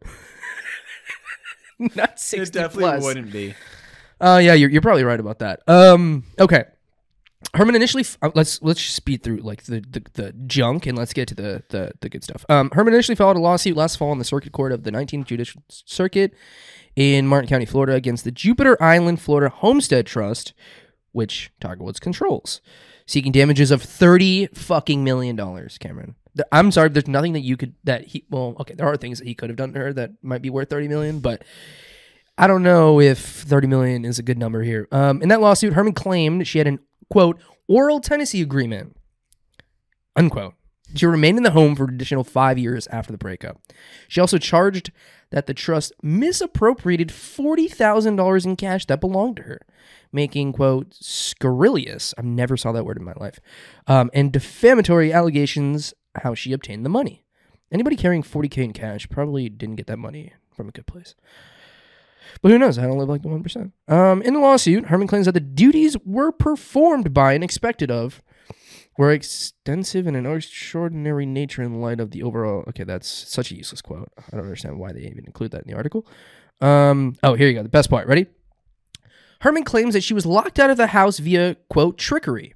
[1.95, 3.03] not sixty it definitely plus.
[3.03, 3.55] wouldn't be.
[4.19, 5.61] Uh, yeah, you're, you're probably right about that.
[5.67, 6.65] Um, okay.
[7.53, 11.27] Herman initially, uh, let's let's speed through like the, the, the junk and let's get
[11.29, 12.45] to the, the the good stuff.
[12.49, 15.25] Um, Herman initially filed a lawsuit last fall in the Circuit Court of the 19th
[15.25, 16.33] Judicial Circuit
[16.95, 20.53] in Martin County, Florida, against the Jupiter Island, Florida Homestead Trust,
[21.11, 22.61] which Tiger Woods controls,
[23.05, 25.77] seeking damages of 30 fucking million dollars.
[25.77, 28.25] Cameron, Th- I'm sorry, there's nothing that you could that he.
[28.29, 30.49] Well, okay, there are things that he could have done to her that might be
[30.49, 31.43] worth 30 million, but
[32.37, 34.87] I don't know if 30 million is a good number here.
[34.91, 36.79] Um, in that lawsuit, Herman claimed she had an
[37.11, 38.95] quote oral tenancy agreement
[40.15, 40.55] unquote
[40.95, 43.61] She remained in the home for an additional five years after the breakup.
[44.07, 44.91] She also charged
[45.29, 49.61] that the trust misappropriated $40,000 in cash that belonged to her,
[50.11, 53.39] making, quote, scurrilous, I've never saw that word in my life,
[53.87, 57.23] um, and defamatory allegations how she obtained the money.
[57.71, 61.15] Anybody carrying 40K in cash probably didn't get that money from a good place.
[62.41, 62.77] But who knows?
[62.77, 63.71] I don't live like the 1%.
[63.87, 68.21] Um, in the lawsuit, Herman claims that the duties were performed by and expected of
[68.97, 72.63] were extensive and an extraordinary nature in light of the overall.
[72.69, 74.11] Okay, that's such a useless quote.
[74.17, 76.05] I don't understand why they even include that in the article.
[76.59, 77.63] Um, oh, here you go.
[77.63, 78.07] The best part.
[78.07, 78.27] Ready?
[79.41, 82.53] Herman claims that she was locked out of the house via, quote, trickery,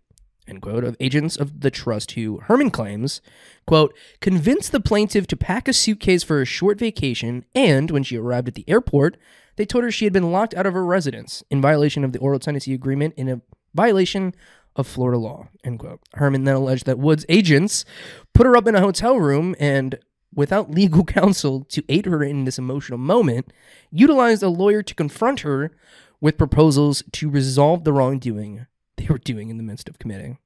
[0.48, 3.22] end quote, of agents of the trust who, Herman claims,
[3.66, 8.18] quote, convinced the plaintiff to pack a suitcase for a short vacation, and when she
[8.18, 9.18] arrived at the airport,
[9.56, 12.20] they told her she had been locked out of her residence in violation of the
[12.20, 13.42] oral tenancy agreement in a
[13.74, 14.34] violation
[14.76, 16.02] of Florida law, end quote.
[16.16, 17.86] Herman then alleged that Wood's agents
[18.34, 19.98] put her up in a hotel room and,
[20.34, 23.52] without legal counsel to aid her in this emotional moment,
[23.92, 25.72] utilized a lawyer to confront her
[26.20, 28.66] with proposals to resolve the wrongdoing
[28.98, 30.38] they were doing in the midst of committing.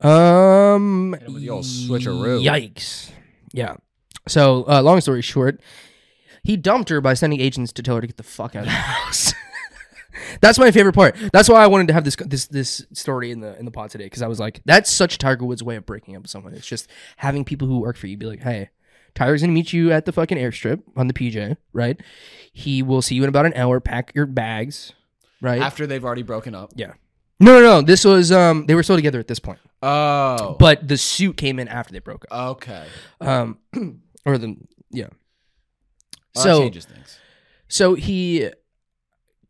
[0.00, 2.42] Um, Hit him with the old switcheroo.
[2.42, 3.10] Yikes.
[3.52, 3.76] Yeah.
[4.28, 5.60] So, uh, long story short,
[6.48, 8.64] he dumped her by sending agents to tell her to get the fuck out of
[8.66, 9.34] the house.
[10.40, 11.14] That's my favorite part.
[11.32, 13.90] That's why I wanted to have this this this story in the in the pod
[13.90, 16.54] today because I was like, that's such Tiger Woods' way of breaking up with someone.
[16.54, 18.70] It's just having people who work for you be like, hey,
[19.14, 22.00] Tiger's gonna meet you at the fucking airstrip on the PJ, right?
[22.52, 23.78] He will see you in about an hour.
[23.78, 24.92] Pack your bags,
[25.40, 25.60] right?
[25.62, 26.72] After they've already broken up.
[26.74, 26.94] yeah.
[27.40, 27.82] No, no, no.
[27.82, 30.56] This was um they were still together at this point, Oh.
[30.58, 32.56] but the suit came in after they broke up.
[32.56, 32.86] okay.
[33.20, 33.58] Um,
[34.26, 34.56] or the
[34.90, 35.08] yeah.
[36.34, 37.18] Well, so changes things.
[37.68, 38.50] so he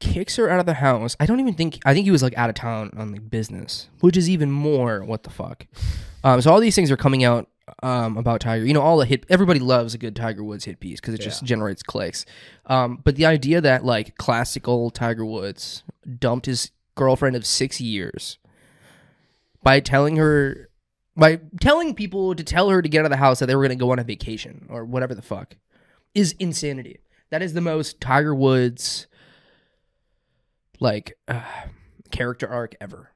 [0.01, 1.17] kicks her out of the house.
[1.19, 3.89] I don't even think I think he was like out of town on like business,
[4.01, 5.67] which is even more what the fuck.
[6.25, 7.49] Um, so all these things are coming out
[7.83, 8.65] um, about Tiger.
[8.65, 9.27] You know, all the hit.
[9.29, 12.25] Everybody loves a good Tiger Woods hit piece because it just generates clicks.
[12.67, 15.83] Um, but the idea that like classical Tiger Woods
[16.19, 18.39] dumped his girlfriend of six years
[19.63, 20.69] by telling her
[21.17, 23.63] by telling people to tell her to get out of the house that they were
[23.63, 25.57] going to go on a vacation or whatever the fuck
[26.19, 27.01] is insanity.
[27.31, 29.07] That is the most Tiger Woods
[30.81, 31.43] like uh,
[32.11, 33.11] character arc ever.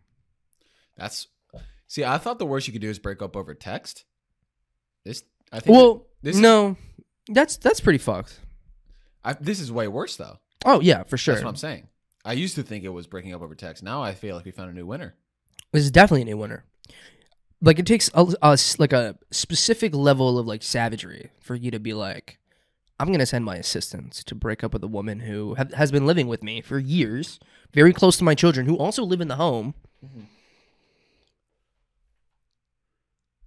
[0.96, 1.28] That's
[1.86, 2.04] see.
[2.04, 4.04] I thought the worst you could do is break up over text.
[5.04, 5.76] This, I think.
[5.76, 6.76] Well, this no,
[7.28, 8.38] that's that's pretty fucked.
[9.24, 10.38] I, this is way worse though.
[10.64, 11.34] Oh yeah, for sure.
[11.34, 11.88] That's what I'm saying.
[12.24, 13.82] I used to think it was breaking up over text.
[13.82, 15.16] Now I feel like we found a new winner.
[15.72, 16.64] This is definitely a new winner.
[17.60, 21.70] Like it takes a, a s- like a specific level of like savagery for you
[21.70, 22.38] to be like,
[23.02, 26.06] I'm gonna send my assistants to break up with a woman who ha- has been
[26.06, 27.40] living with me for years,
[27.72, 29.74] very close to my children, who also live in the home.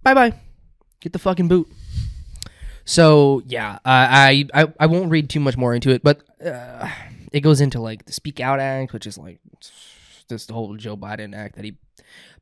[0.02, 0.34] Bye bye,
[1.00, 1.68] get the fucking boot.
[2.84, 6.90] So yeah, I I I, I won't read too much more into it, but uh,
[7.32, 9.40] it goes into like the Speak Out Act, which is like
[10.28, 11.78] this whole Joe Biden act that he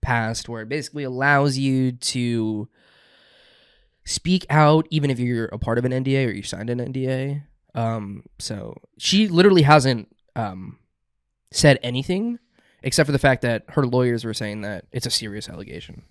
[0.01, 2.69] passed, where it basically allows you to
[4.05, 7.43] speak out even if you're a part of an NDA or you signed an NDA.
[7.75, 10.79] Um, so she literally hasn't um,
[11.51, 12.39] said anything
[12.83, 16.03] except for the fact that her lawyers were saying that it's a serious allegation.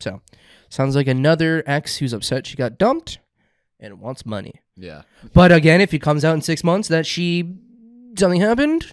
[0.00, 0.20] So
[0.68, 3.18] sounds like another ex who's upset she got dumped
[3.80, 4.60] and wants money.
[4.76, 5.02] Yeah.
[5.32, 7.54] But again, if it comes out in six months that she
[8.18, 8.92] something happened,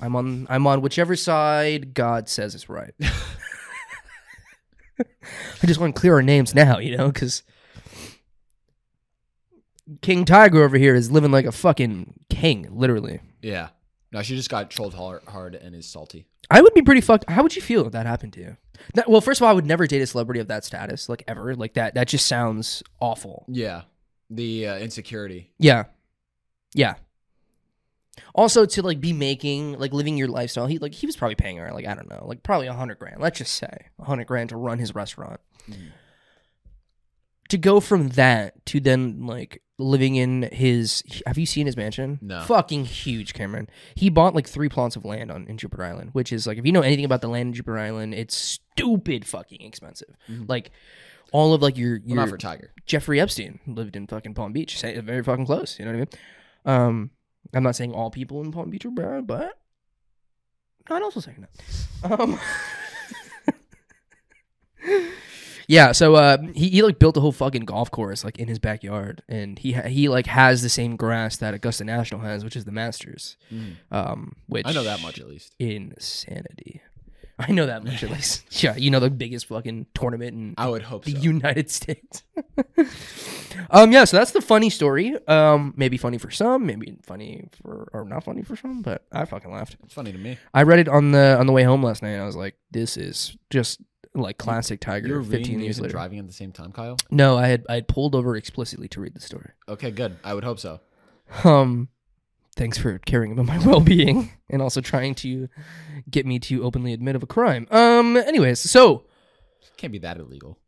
[0.00, 2.94] I'm on I'm on whichever side God says is right.
[5.00, 7.42] I just want to clear our names now, you know, because
[10.02, 13.20] King Tiger over here is living like a fucking king, literally.
[13.42, 13.70] Yeah.
[14.12, 16.26] No, she just got trolled hard, hard and is salty.
[16.50, 17.28] I would be pretty fucked.
[17.28, 18.56] How would you feel if that happened to you?
[18.94, 21.24] That, well, first of all, I would never date a celebrity of that status, like
[21.28, 21.54] ever.
[21.54, 21.94] Like that.
[21.94, 23.44] That just sounds awful.
[23.48, 23.82] Yeah.
[24.30, 25.50] The uh, insecurity.
[25.58, 25.84] Yeah.
[26.74, 26.94] Yeah.
[28.34, 30.66] Also to like be making like living your lifestyle.
[30.66, 32.98] He like he was probably paying her like I don't know, like probably a hundred
[32.98, 33.20] grand.
[33.20, 35.40] Let's just say a hundred grand to run his restaurant.
[35.68, 35.90] Mhm.
[37.50, 42.18] To go from that to then like living in his have you seen his mansion?
[42.20, 42.42] No.
[42.42, 43.70] Fucking huge, Cameron.
[43.94, 46.66] He bought like three plots of land on in Jupiter Island, which is like if
[46.66, 50.14] you know anything about the land in Jupiter Island, it's stupid fucking expensive.
[50.28, 50.46] Mhm.
[50.46, 50.72] Like
[51.32, 52.72] all of like your Well, your not for Tiger.
[52.84, 54.78] Jeffrey Epstein lived in fucking Palm Beach.
[54.78, 55.78] Say- Very fucking close.
[55.78, 56.08] You know what I mean?
[56.86, 57.10] Um,
[57.54, 59.58] I'm not saying all people in Palm Beach are bad, but
[60.90, 61.46] I'd also saying
[62.02, 62.20] that.
[62.20, 62.38] Um,
[65.66, 65.92] yeah.
[65.92, 69.22] So uh, he he like built a whole fucking golf course like in his backyard,
[69.28, 72.64] and he ha- he like has the same grass that Augusta National has, which is
[72.64, 73.36] the Masters.
[73.52, 73.76] Mhm.
[73.90, 75.54] Um, which I know that much at least.
[75.58, 76.82] Insanity.
[77.48, 78.44] I know that much at least.
[78.62, 81.18] Yeah, you know the biggest fucking tournament in I would hope the so.
[81.20, 82.24] United States.
[83.70, 85.14] um, yeah, so that's the funny story.
[85.28, 89.24] Um, maybe funny for some, maybe funny for or not funny for some, but I
[89.24, 89.76] fucking laughed.
[89.84, 90.38] it's funny to me.
[90.52, 92.10] I read it on the on the way home last night.
[92.10, 93.80] And I was like, this is just
[94.14, 95.06] like classic Tiger.
[95.08, 95.92] You were reading Fifteen years later.
[95.92, 96.96] driving at the same time, Kyle.
[97.10, 99.50] No, I had I had pulled over explicitly to read the story.
[99.68, 100.16] Okay, good.
[100.24, 100.80] I would hope so.
[101.44, 101.88] Um,
[102.58, 105.48] thanks for caring about my well being and also trying to
[106.10, 107.66] get me to openly admit of a crime.
[107.70, 109.04] Um, anyways, so
[109.76, 110.58] Can't be that illegal.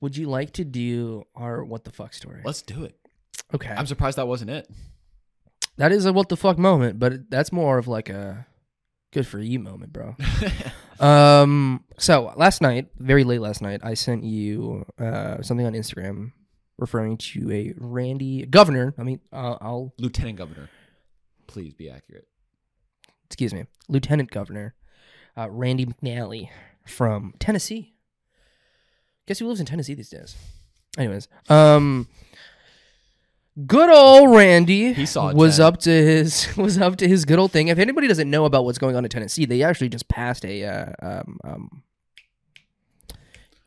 [0.00, 2.42] would you like to do our what the fuck story?
[2.44, 2.96] Let's do it.
[3.54, 3.74] Okay.
[3.76, 4.68] I'm surprised that wasn't it.
[5.78, 8.46] That is a what the fuck moment, but that's more of like a
[9.12, 10.16] good for you moment, bro.
[11.00, 16.32] um, so last night, very late last night, I sent you uh something on Instagram
[16.78, 18.94] referring to a Randy governor.
[18.98, 20.68] I mean, uh, I'll Lieutenant Governor,
[21.46, 22.26] please be accurate.
[23.26, 24.74] excuse me, Lieutenant Governor
[25.36, 26.48] uh, Randy McNally
[26.86, 27.94] from Tennessee.
[29.26, 30.36] Guess who lives in Tennessee these days?
[30.98, 32.08] Anyways, um,
[33.66, 37.52] good old Randy He saw was up to his was up to his good old
[37.52, 37.68] thing.
[37.68, 40.64] If anybody doesn't know about what's going on in Tennessee, they actually just passed a
[40.64, 41.82] uh, um, um,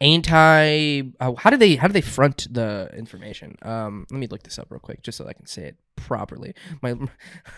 [0.02, 1.02] anti.
[1.20, 3.58] Uh, how do they how do they front the information?
[3.62, 6.54] Um, let me look this up real quick just so I can say it properly.
[6.82, 6.96] My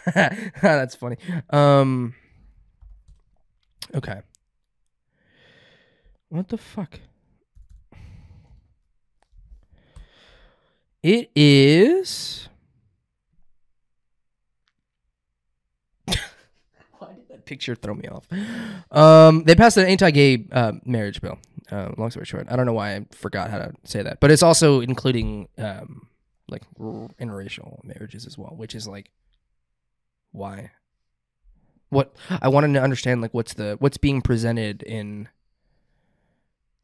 [0.62, 1.18] that's funny.
[1.50, 2.14] Um,
[3.96, 4.22] okay.
[6.30, 7.00] What the fuck?
[11.04, 12.50] It is.
[16.98, 18.28] Why did that picture throw me off?
[18.92, 21.40] Um, they passed an anti-gay uh, marriage bill.
[21.72, 24.32] Uh, long story short, I don't know why I forgot how to say that, but
[24.32, 26.08] it's also including um,
[26.48, 29.12] like interracial marriages as well, which is like
[30.32, 30.72] why.
[31.90, 35.30] What I wanted to understand, like, what's the what's being presented in,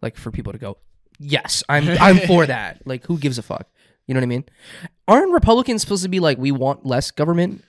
[0.02, 0.78] like, for people to go,
[1.19, 2.86] yes, I'm I'm for that.
[2.86, 3.67] Like, who gives a fuck?
[4.08, 4.45] You know what I mean?
[5.08, 7.63] Aren't Republicans supposed to be like, we want less government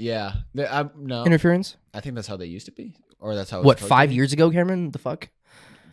[0.00, 0.32] Yeah.
[0.58, 1.76] I, no, interference?
[1.92, 3.60] I think that's how they used to be, or that's how.
[3.60, 4.90] it What five years ago, Cameron?
[4.90, 5.28] The fuck?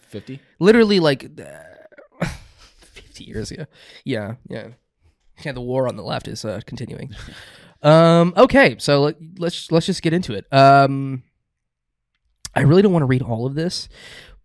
[0.01, 0.39] Fifty.
[0.59, 2.25] Literally, like uh,
[2.79, 3.65] fifty years ago.
[4.05, 4.69] Yeah, yeah,
[5.43, 5.51] yeah.
[5.51, 7.13] The war on the left is uh, continuing.
[7.83, 8.33] um.
[8.37, 10.45] Okay, so let, let's let's just get into it.
[10.51, 11.23] Um.
[12.55, 13.87] I really don't want to read all of this,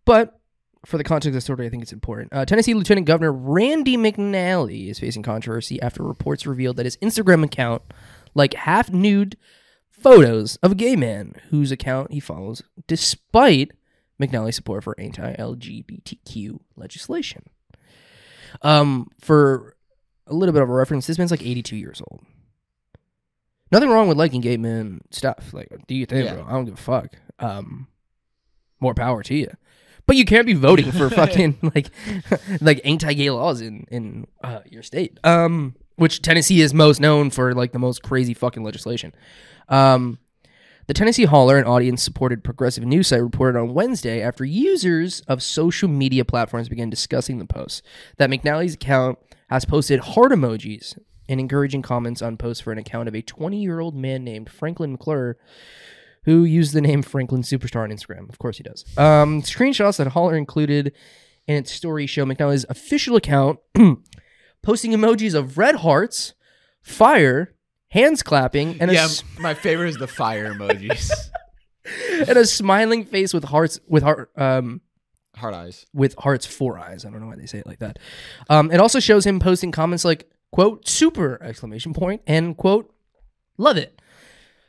[0.05, 0.39] but
[0.85, 2.33] for the context of the story, I think it's important.
[2.33, 7.45] Uh, Tennessee Lieutenant Governor Randy McNally is facing controversy after reports revealed that his Instagram
[7.45, 7.83] account,
[8.35, 9.37] like half nude
[9.91, 13.73] photos of a gay man whose account he follows, despite
[14.21, 17.45] McNally's support for anti-LGBTQ legislation.
[18.63, 19.77] Um, for
[20.27, 22.25] a little bit of a reference, this man's like 82 years old.
[23.71, 25.53] Nothing wrong with liking gay men stuff.
[25.55, 26.35] Like, do you think, Yeah.
[26.35, 26.45] bro?
[26.47, 27.17] I don't give a fuck.
[27.39, 27.89] Um,
[28.81, 29.49] more power to you.
[30.07, 31.91] But you can't be voting for fucking like
[32.61, 35.19] like anti-gay laws in in uh, your state.
[35.25, 39.15] Um, which Tennessee is most known for like the most crazy fucking legislation.
[39.69, 40.19] Um,
[40.89, 45.43] The Tennessee Holler, an audience supported progressive news site, reported on Wednesday after users of
[45.43, 47.83] social media platforms began discussing the post
[48.19, 49.19] that McNally's account
[49.49, 53.63] has posted heart emojis and encouraging comments on posts for an account of a 20
[53.63, 55.37] year old man named Franklin McClure
[56.25, 58.29] who used the name Franklin Superstar on Instagram.
[58.29, 58.85] Of course he does.
[58.97, 60.93] Um, screenshots that Holler included
[61.47, 63.59] in its story show McNally's official account
[64.63, 66.35] posting emojis of red hearts,
[66.83, 67.55] fire,
[67.89, 71.11] hands clapping, and a yeah, s- my favorite is the fire emojis.
[72.29, 74.81] and a smiling face with hearts with heart um
[75.35, 75.87] Hard eyes.
[75.95, 77.05] with hearts four eyes.
[77.05, 77.99] I don't know why they say it like that.
[78.51, 82.95] Um, it also shows him posting comments like quote super exclamation point and quote
[83.57, 84.01] love it.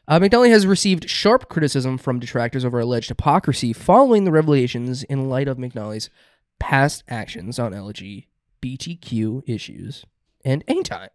[0.07, 5.29] Uh, McNally has received sharp criticism from detractors over alleged hypocrisy following the revelations in
[5.29, 6.09] light of McNally's
[6.59, 7.73] past actions on
[8.64, 10.05] LGBTQ issues
[10.43, 11.07] and anti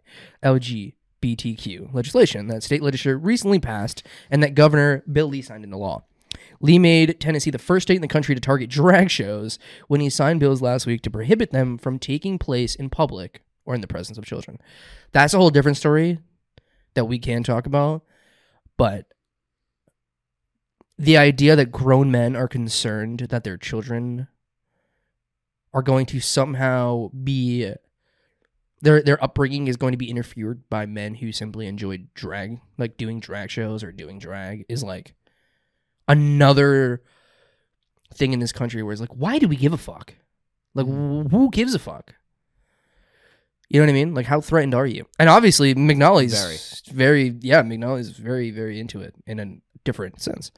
[0.43, 6.05] LGBTQ legislation that state legislature recently passed and that Governor Bill Lee signed into law.
[6.61, 10.11] Lee made Tennessee the first state in the country to target drag shows when he
[10.11, 13.87] signed bills last week to prohibit them from taking place in public or in the
[13.87, 14.59] presence of children.
[15.13, 16.19] That's a whole different story
[16.95, 18.03] that we can talk about,
[18.77, 19.07] but
[20.97, 24.27] the idea that grown men are concerned that their children
[25.75, 27.73] are going to somehow be
[28.81, 32.97] their their upbringing is going to be interfered by men who simply enjoy drag, like
[32.97, 35.15] doing drag shows or doing drag, is like
[36.07, 37.03] another
[38.15, 40.15] thing in this country where it's like, why do we give a fuck?
[40.75, 42.15] Like, who gives a fuck?
[43.69, 44.15] You know what I mean?
[44.15, 45.07] Like, how threatened are you?
[45.19, 50.51] And obviously, McNally's very, yeah, McNally's very, very into it in a different sense.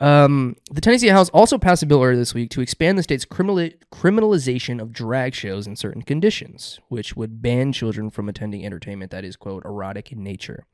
[0.00, 3.24] Um, the Tennessee House also passed a bill earlier this week to expand the state's
[3.24, 9.10] criminal- criminalization of drag shows in certain conditions, which would ban children from attending entertainment
[9.10, 10.66] that is, quote, erotic in nature.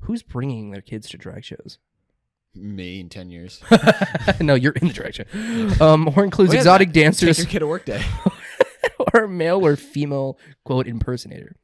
[0.00, 1.78] Who's bringing their kids to drag shows?
[2.54, 3.60] Me in 10 years.
[4.40, 5.84] no, you're in the drag show.
[5.84, 8.02] Um, or includes Oh, exotic Take dancers your kid to work day.
[9.14, 11.56] or a male or female quote impersonator.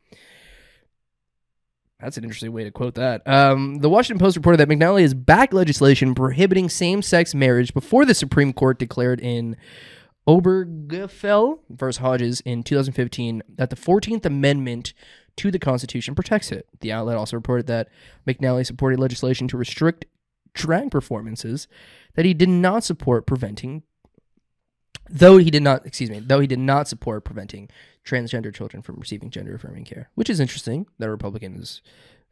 [2.03, 3.27] That's an interesting way to quote that.
[3.29, 8.15] Um, the Washington Post reported that McNally has backed legislation prohibiting same-sex marriage before the
[8.15, 9.57] Supreme Court declared in
[10.27, 14.95] Obergefell versus Hodges in 2015 that the 14th Amendment
[15.37, 16.67] to the Constitution protects it.
[16.81, 17.89] The outlet also reported that
[18.27, 20.05] McNally supported legislation to restrict
[20.55, 21.69] drag performances
[22.15, 23.85] that he did not support preventing
[25.11, 27.69] though he did not excuse me though he did not support preventing
[28.05, 31.83] transgender children from receiving gender affirming care which is interesting that a republican is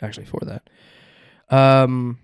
[0.02, 0.68] actually for that.
[1.54, 2.18] Um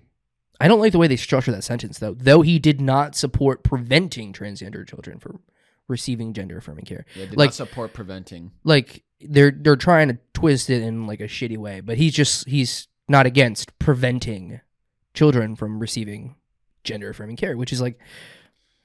[0.61, 2.15] i don't like the way they structure that sentence though.
[2.15, 5.41] Though he did not support preventing transgender children from
[5.89, 7.05] receiving gender affirming care.
[7.15, 8.53] Yeah, did Like- not support preventing.
[8.65, 12.47] like they're they're trying to twist it in like a shitty way but he's just
[12.49, 14.61] he's not against preventing
[15.15, 16.35] children from receiving
[16.85, 17.99] gender affirming care which is like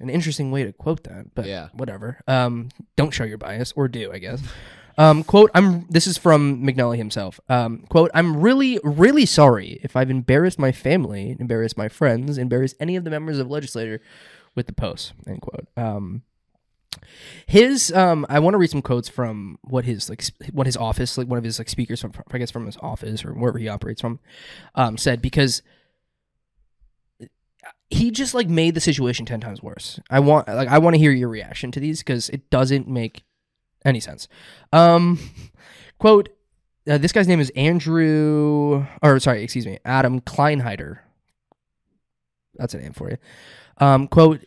[0.02, 1.70] an interesting way to quote that but Yeah.
[1.74, 2.20] whatever.
[2.28, 4.41] Um don't show your bias or do i guess.
[4.97, 7.39] Um quote i'm this is from mcnally himself.
[7.49, 12.76] Um quote i'm really really sorry if i've embarrassed my family embarrassed my friends embarrassed
[12.80, 14.02] any of the members of legislature
[14.56, 15.68] with the post end quote.
[15.78, 16.24] Um
[17.47, 21.18] his um i want to read some quotes from what his like what his office
[21.18, 23.68] like one of his like speakers from i guess from his office or wherever he
[23.70, 24.20] operates from
[24.76, 25.62] um said because
[27.91, 29.99] he just like made the situation 10 times worse.
[30.09, 33.23] I want like i want to hear your reaction to these because it doesn't make
[33.85, 34.27] any sense.
[34.71, 35.19] Um
[35.99, 36.29] quote
[36.89, 40.99] uh, this guy's name is andrew or sorry excuse me adam kleinheider.
[42.55, 43.17] That's a name for you.
[43.77, 44.43] Um quote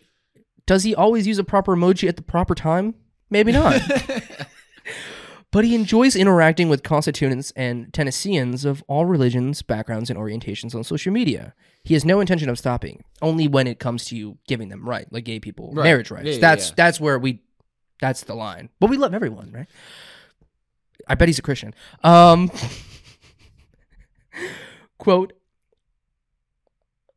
[0.67, 2.95] does he always use a proper emoji at the proper time?
[3.31, 3.81] Maybe not
[5.55, 10.83] but he enjoys interacting with constituents and Tennesseans of all religions, backgrounds, and orientations on
[10.83, 11.55] social media.
[11.85, 15.07] He has no intention of stopping, only when it comes to you giving them right,
[15.13, 15.85] like gay people, Right.
[15.85, 16.27] marriage rights.
[16.27, 16.75] Yeah, that's yeah.
[16.77, 17.41] that's where we,
[18.01, 18.69] that's the line.
[18.81, 19.69] But we love everyone, right?
[21.07, 21.73] I bet he's a Christian.
[22.03, 22.51] Um,
[24.99, 25.35] quote.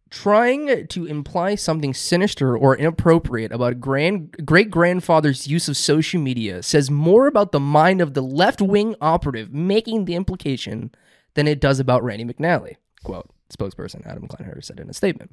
[0.10, 6.64] Trying to imply something sinister or inappropriate about grand great grandfather's use of social media
[6.64, 10.92] says more about the mind of the left wing operative making the implication
[11.34, 12.78] than it does about Randy McNally.
[13.04, 15.32] Quote spokesperson Adam Kleinheider said in a statement.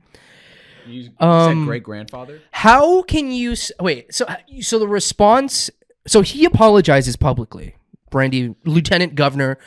[0.86, 2.40] You, Um, said great grandfather?
[2.50, 4.14] How can you wait?
[4.14, 4.26] So
[4.60, 5.70] so the response.
[6.06, 7.76] So he apologizes publicly.
[8.10, 9.58] Brandy Lieutenant Governor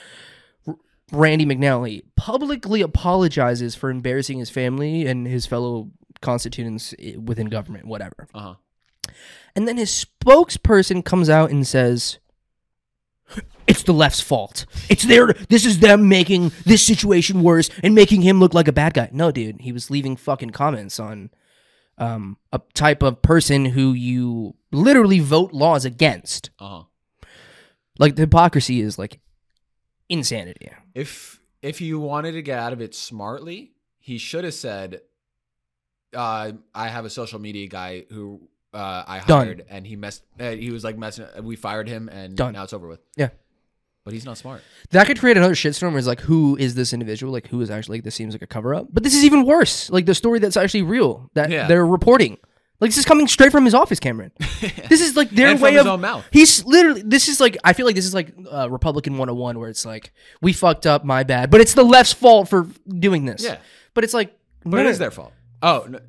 [1.11, 5.91] Randy McNally publicly apologizes for embarrassing his family and his fellow
[6.21, 8.27] constituents within government, whatever.
[8.33, 8.55] Uh huh.
[9.55, 12.19] And then his spokesperson comes out and says,
[13.67, 14.65] it's the left's fault.
[14.89, 18.73] It's their this is them making this situation worse and making him look like a
[18.73, 19.09] bad guy.
[19.11, 21.29] No, dude, he was leaving fucking comments on
[21.97, 26.49] um a type of person who you literally vote laws against.
[26.59, 26.83] Uh-huh.
[27.99, 29.19] Like the hypocrisy is like
[30.07, 30.69] insanity.
[30.97, 35.01] If if you wanted to get out of it smartly, he should have said,
[36.15, 38.41] uh, "I have a social media guy who
[38.73, 39.45] uh, I Done.
[39.45, 40.23] hired, and he messed.
[40.39, 41.25] Uh, he was like messing.
[41.41, 42.53] We fired him, and Done.
[42.53, 43.29] now it's over with." Yeah.
[44.03, 44.61] But he's not smart.
[44.91, 47.33] That could create another shitstorm where it's like, who is this individual?
[47.33, 48.87] Like, who is actually, like, this seems like a cover up.
[48.93, 49.89] But this is even worse.
[49.89, 51.67] Like, the story that's actually real that Yeah.
[51.67, 52.37] they're reporting.
[52.79, 54.31] Like, this is coming straight from his office, Cameron.
[54.89, 55.87] This is like their And from way his of.
[55.87, 56.25] own mouth.
[56.31, 59.69] He's literally, this is like, I feel like this is like uh, Republican 101 where
[59.69, 60.11] it's like,
[60.41, 61.49] we fucked up, my bad.
[61.51, 63.43] But it's the left's fault for doing this.
[63.43, 63.57] Yeah.
[63.93, 65.33] But it's like, But it is their fault.
[65.61, 65.99] Oh, no,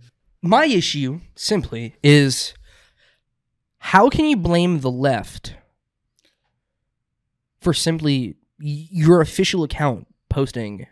[0.43, 2.55] my issue simply is
[3.79, 5.55] how can you blame the left
[7.61, 10.87] for simply y- your official account posting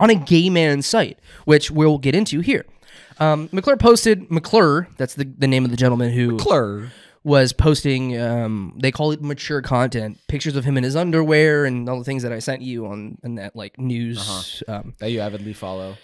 [0.00, 2.64] on a gay man's site, which we'll get into here.
[3.18, 4.88] Um, McClure posted McClure.
[4.96, 6.90] That's the, the name of the gentleman who McClure
[7.24, 8.18] was posting.
[8.18, 12.04] Um, they call it mature content, pictures of him in his underwear and all the
[12.04, 14.62] things that I sent you on, on that like news.
[14.68, 15.96] Um, that you avidly follow.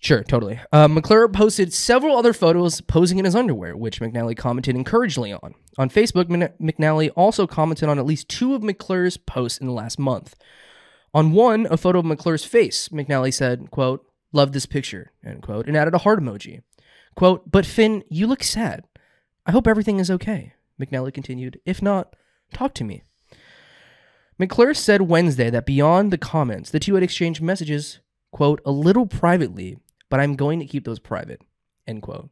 [0.00, 0.58] Sure, totally.
[0.72, 5.54] Uh, McClure posted several other photos posing in his underwear, which McNally commented encouragingly on.
[5.78, 9.72] On Facebook, Mc- McNally also commented on at least two of McClure's posts in the
[9.72, 10.34] last month.
[11.12, 14.04] On one, a photo of McClure's face, McNally said, quote,
[14.34, 16.62] love this picture, end quote, and added a heart emoji.
[17.14, 18.84] Quote, but Finn, you look sad.
[19.46, 20.54] I hope everything is okay.
[20.80, 22.16] McNally continued, if not,
[22.52, 23.02] talk to me.
[24.38, 28.00] McClure said Wednesday that beyond the comments, the two had exchanged messages,
[28.32, 29.78] quote, a little privately,
[30.10, 31.40] but I'm going to keep those private,
[31.86, 32.30] end quote.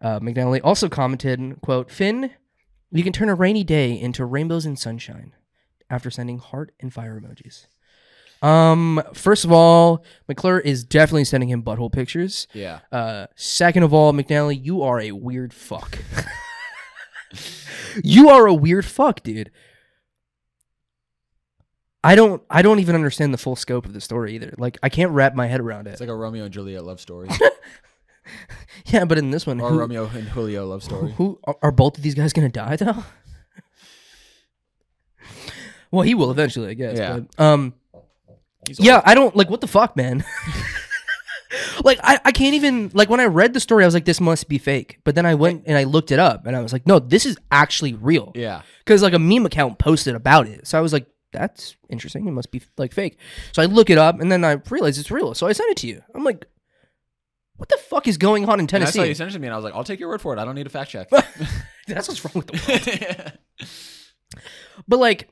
[0.00, 2.32] Uh, McNally also commented, quote, Finn,
[2.90, 5.32] you can turn a rainy day into rainbows and sunshine
[5.88, 7.66] after sending heart and fire emojis.
[8.42, 12.48] Um, first of all, McClure is definitely sending him butthole pictures.
[12.52, 12.80] Yeah.
[12.90, 15.98] Uh, second of all, McNally, you are a weird fuck.
[18.02, 19.50] you are a weird fuck, dude.
[22.04, 24.54] I don't I don't even understand the full scope of the story either.
[24.58, 25.92] Like I can't wrap my head around it.
[25.92, 27.28] It's like a Romeo and Juliet love story,
[28.86, 31.12] yeah, but in this one, or who, Romeo and Julio love story.
[31.12, 33.04] who are, are both of these guys gonna die though?
[35.92, 36.98] well, he will eventually, I guess.
[36.98, 37.20] Yeah.
[37.20, 37.74] But, um,
[38.66, 40.24] He's yeah, I don't like what the fuck, man.
[41.84, 44.20] like I, I can't even like when I read the story, I was like, this
[44.20, 44.98] must be fake.
[45.04, 47.26] But then I went and I looked it up, and I was like, no, this
[47.26, 48.32] is actually real.
[48.34, 48.62] Yeah.
[48.84, 50.66] because like a meme account posted about it.
[50.66, 52.26] So I was like, that's interesting.
[52.26, 53.18] It must be like fake.
[53.52, 55.34] So I look it up, and then I realize it's real.
[55.34, 56.02] So I sent it to you.
[56.14, 56.46] I'm like,
[57.56, 59.14] what the fuck is going on in And I saw you Tennessee?
[59.14, 60.38] sent it to me, and I was like, "I'll take your word for it.
[60.38, 61.08] I don't need a fact check."
[61.88, 63.32] That's what's wrong with the world.
[64.88, 65.28] But like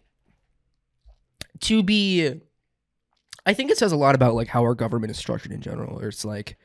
[1.61, 2.41] to be
[3.47, 6.01] I think it says a lot about like how our government is structured in general.
[6.01, 6.57] It's like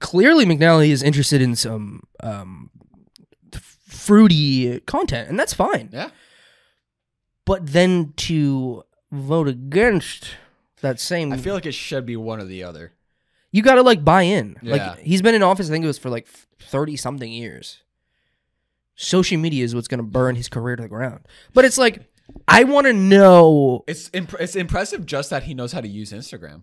[0.00, 2.70] clearly McNally is interested in some um
[3.52, 5.90] f- fruity content and that's fine.
[5.92, 6.10] yeah.
[7.44, 10.30] But then to vote against
[10.82, 12.92] that same I feel like it should be one or the other.
[13.50, 14.56] you got to like buy in.
[14.62, 14.72] Yeah.
[14.76, 16.28] Like he's been in office I think it was for like
[16.60, 17.82] 30 something years.
[18.94, 21.20] Social media is what's going to burn his career to the ground.
[21.54, 22.07] But it's like
[22.46, 26.12] I want to know It's imp- it's impressive just that he knows how to use
[26.12, 26.62] Instagram.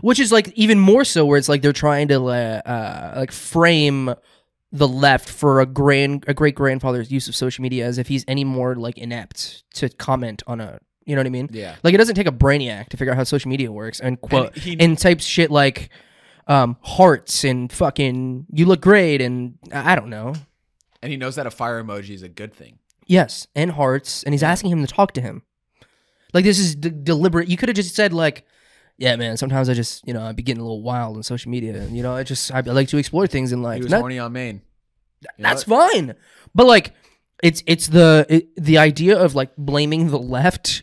[0.00, 3.32] which is like even more so where it's like they're trying to uh, uh, like
[3.32, 4.14] frame
[4.74, 8.24] the left for a grand a great grandfather's use of social media as if he's
[8.26, 11.48] any more like inept to comment on a you know what I mean?
[11.52, 11.74] Yeah.
[11.82, 14.56] Like it doesn't take a brainiac to figure out how social media works and quote
[14.56, 15.90] he- and types shit like
[16.46, 20.34] um hearts and fucking you look great and I don't know.
[21.02, 22.78] And he knows that a fire emoji is a good thing.
[23.06, 25.42] Yes, and hearts, and he's asking him to talk to him.
[26.32, 27.48] Like this is d- deliberate.
[27.48, 28.46] You could have just said like,
[28.96, 29.36] "Yeah, man.
[29.36, 31.96] Sometimes I just, you know, I'd be getting a little wild on social media, and
[31.96, 34.18] you know, I just I, I like to explore things in life." He was horny
[34.18, 34.62] on main.
[35.20, 36.14] You know that's fine,
[36.54, 36.94] but like,
[37.42, 40.82] it's it's the it, the idea of like blaming the left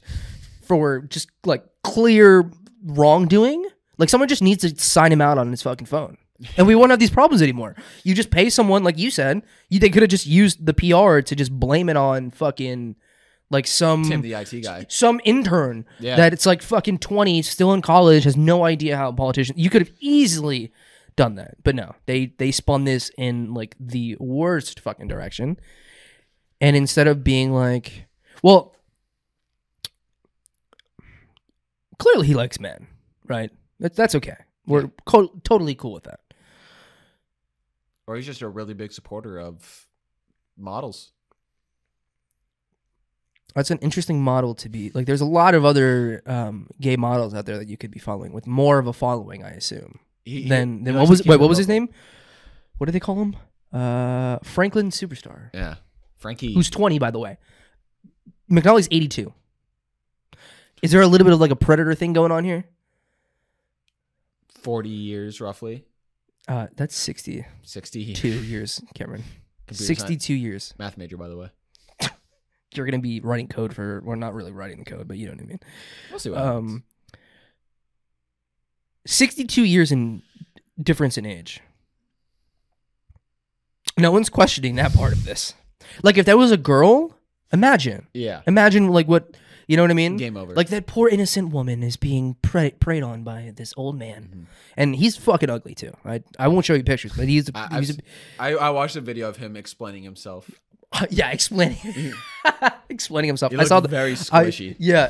[0.62, 2.50] for just like clear
[2.84, 3.66] wrongdoing.
[3.98, 6.18] Like someone just needs to sign him out on his fucking phone.
[6.58, 7.76] And we won't have these problems anymore.
[8.04, 11.20] You just pay someone, like you said, you they could have just used the PR
[11.20, 12.96] to just blame it on fucking
[13.50, 14.86] like some Tim, the IT guy.
[14.90, 16.16] some intern Yeah.
[16.18, 19.70] that it's like fucking 20 still in college has no idea how a politician you
[19.72, 20.72] could have easily
[21.16, 25.60] done that but no they they spun this in like the worst fucking direction
[26.62, 28.06] and instead of being like
[28.44, 28.76] well
[31.98, 32.86] clearly he likes men
[33.28, 34.36] right that's that's okay
[34.68, 36.20] we're co- totally cool with that
[38.10, 39.86] Or he's just a really big supporter of
[40.58, 41.12] models.
[43.54, 45.06] That's an interesting model to be like.
[45.06, 48.34] There's a lot of other um, gay models out there that you could be following
[48.34, 50.00] with more of a following, I assume.
[50.26, 51.90] He- he- Then then what was wait what was his name?
[52.80, 53.36] What do they call him?
[53.72, 55.76] Uh, Franklin Superstar, Yeah,
[56.18, 56.54] Frankie.
[56.56, 57.38] who's 20 by the way.
[58.52, 59.32] McNally's 82.
[60.82, 62.66] Is there a little bit of like a predator thing going on here?
[64.48, 65.86] forty years roughly,
[66.50, 68.00] Uh, that's 62 sixty.
[68.02, 69.24] years, Cameron.
[69.68, 70.74] Computer 62 years.
[70.80, 71.50] Math major, by the way.
[72.74, 75.34] You're gonna be writing code for, well, not really writing the code, but you know
[75.34, 75.60] what I mean.
[76.10, 76.58] We'll see what happens.
[76.58, 76.84] Um,
[79.06, 80.24] 62 years in
[80.82, 81.62] difference in age.
[83.98, 85.54] No one's questioning that part of this.
[86.04, 87.16] Like, if that was a girl,
[87.52, 88.08] imagine.
[88.14, 89.36] Yeah, Imagine, like, what,
[89.70, 90.18] you know what I mean?
[90.18, 90.54] game over.
[90.54, 94.30] Like, that poor innocent woman is being prey- preyed on by this old man.
[94.36, 94.46] Mhm.
[94.76, 95.94] And he's fucking ugly, too.
[96.04, 97.98] I, I won't show you pictures, but he's, I, I've he's s-
[98.40, 100.50] I, I watched a video of him explaining himself.
[101.00, 102.14] a, yeah, explaining,
[102.90, 103.54] explaining himself.
[103.58, 104.76] I saw the, very I- squishy.
[104.80, 105.10] yeah.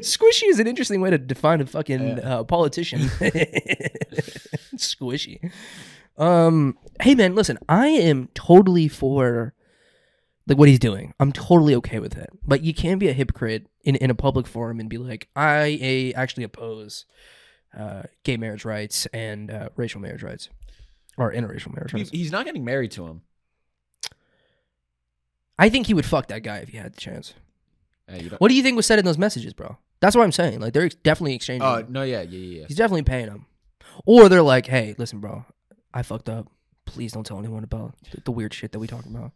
[0.00, 2.38] Squishy is an interesting way to define a fucking Yeah.
[2.40, 3.00] uh, politician.
[4.76, 5.50] Squishy.
[6.18, 9.54] Um, hey man, listen, I am totally for
[10.46, 11.12] like what he's doing.
[11.18, 12.30] I'm totally okay with it.
[12.46, 15.78] But you can't be a hypocrite in, in a public forum and be like, I
[15.82, 17.04] a, actually oppose
[17.76, 20.48] uh, gay marriage rights and uh, racial marriage rights
[21.18, 22.10] or interracial marriage rights.
[22.10, 23.22] he's not getting married to him.
[25.58, 27.34] I think he would fuck that guy if he had the chance.
[28.08, 29.78] Don't- What do you think was said in those messages, bro?
[30.00, 30.60] That's what I'm saying.
[30.60, 31.66] Like they're ex- definitely exchanging.
[31.66, 32.64] Oh no, yeah, yeah, yeah.
[32.68, 33.46] He's definitely paying him.
[34.04, 35.46] Or they're like, "Hey, listen, bro,
[35.94, 36.48] I fucked up.
[36.84, 39.32] Please don't tell anyone about the, the weird shit that we talking about."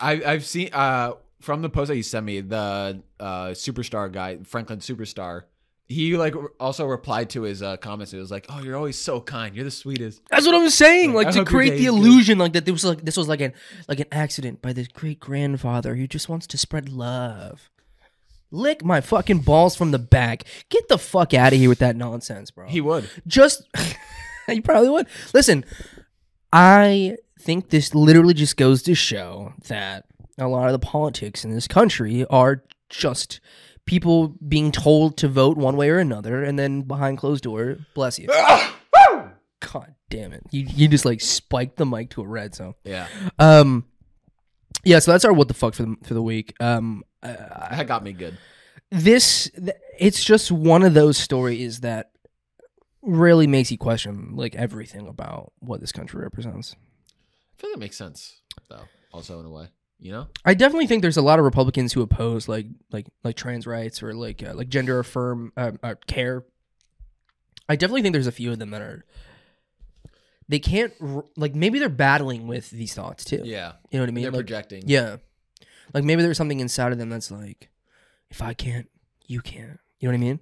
[0.00, 4.38] I, I've seen uh, from the post that you sent me the uh, superstar guy
[4.44, 5.42] Franklin Superstar.
[5.88, 8.14] He like also replied to his uh, comments.
[8.14, 9.54] It was like, "Oh, you're always so kind.
[9.54, 11.12] You're the sweetest." That's what I'm saying.
[11.12, 11.98] Like, Like to create the is good.
[11.98, 13.52] illusion, like that this was like this was like an
[13.88, 17.68] like an accident by this great grandfather who just wants to spread love.
[18.50, 20.44] Lick my fucking balls from the back.
[20.70, 22.68] Get the fuck out of here with that nonsense, bro.
[22.68, 23.10] He would.
[23.26, 23.62] just
[24.48, 25.64] you probably would listen
[26.52, 30.04] i think this literally just goes to show that
[30.38, 33.40] a lot of the politics in this country are just
[33.84, 38.18] people being told to vote one way or another and then behind closed door bless
[38.18, 38.28] you
[39.60, 42.74] god damn it you, you just like spiked the mic to a red zone.
[42.84, 43.84] Yeah, um
[44.84, 47.34] yeah so that's our what the fuck for the, for the week um uh,
[47.70, 48.38] that got me good.
[48.90, 52.10] this th- it's just one of those stories that
[53.02, 56.76] really makes you question like everything about what this country represents.
[57.62, 58.84] I feel that makes sense though.
[59.12, 59.68] Also in a way,
[60.00, 60.26] you know.
[60.44, 64.02] I definitely think there's a lot of Republicans who oppose like like like trans rights
[64.02, 66.44] or like uh, like gender affirm uh, uh, care.
[67.68, 69.04] I definitely think there's a few of them that are
[70.48, 70.92] they can't
[71.36, 73.42] like maybe they're battling with these thoughts too.
[73.44, 74.22] Yeah, You know what I mean?
[74.24, 74.82] they're Like, projecting.
[74.86, 75.16] Yeah.
[75.94, 77.70] Like maybe there's something inside of them that's like,
[78.30, 78.88] if I can't,
[79.26, 79.78] you can't.
[80.00, 80.40] You know what I mean?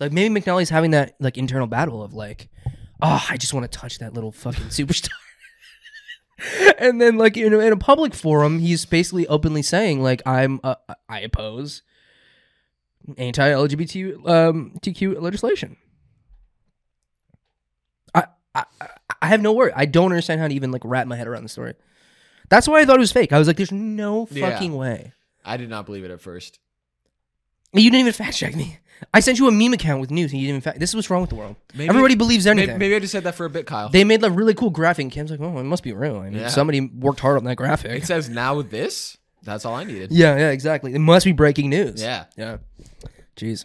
[0.00, 2.48] Like maybe McNally's having that like internal battle of like,
[3.00, 5.10] oh, I just want to touch that little fucking superstar.
[6.78, 10.60] and then like in a, in a public forum, he's basically openly saying like, I'm
[10.62, 10.74] uh,
[11.08, 11.82] I oppose
[13.16, 15.76] anti-lgbtq um, TQ legislation.
[18.14, 18.24] I,
[18.54, 18.64] I
[19.22, 19.72] I have no word.
[19.76, 21.74] I don't understand how to even like wrap my head around the story.
[22.48, 23.32] That's why I thought it was fake.
[23.32, 24.50] I was like, "There's no Yeah.
[24.50, 25.12] fucking way."
[25.44, 26.58] I did not believe it at first.
[27.76, 28.78] You didn't even fact check me.
[29.12, 30.78] I sent you a meme account with news, and you didn't even fact.
[30.80, 31.56] This is what's wrong with the world.
[31.74, 32.78] Maybe- Everybody believes Maybe, anything.
[32.78, 33.88] maybe I just said that for a bit, Kyle.
[33.90, 36.30] They made a really cool graphic, and Kim's like, "Oh, it must be real." I
[36.30, 36.48] mean, Yeah.
[36.48, 37.90] somebody worked hard on that graphic.
[38.02, 39.18] it says now this.
[39.42, 40.10] That's all I needed.
[40.12, 40.94] yeah, yeah, exactly.
[40.94, 42.02] It must be breaking news.
[42.02, 42.24] Yeah.
[42.36, 42.56] yeah.
[43.36, 43.64] Jeez.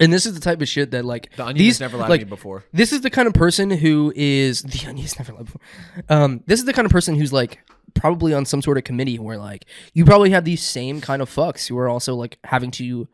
[0.00, 2.10] And this is the type of shit that like The onion these has never lied
[2.10, 2.64] like to me before.
[2.72, 5.60] this is the kind of person who is the onion's never lied before.
[6.08, 7.60] Um, this is the kind of person who's like
[7.94, 11.30] probably on some sort of committee where like you probably have these same kind of
[11.30, 13.08] fucks who are also like having to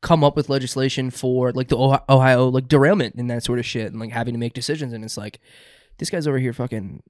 [0.00, 1.76] come up with legislation for like the
[2.08, 4.92] Ohio, like derailment and that sort of shit and like having to make decisions.
[4.92, 5.40] And it's like
[5.98, 7.02] this guy's over here fucking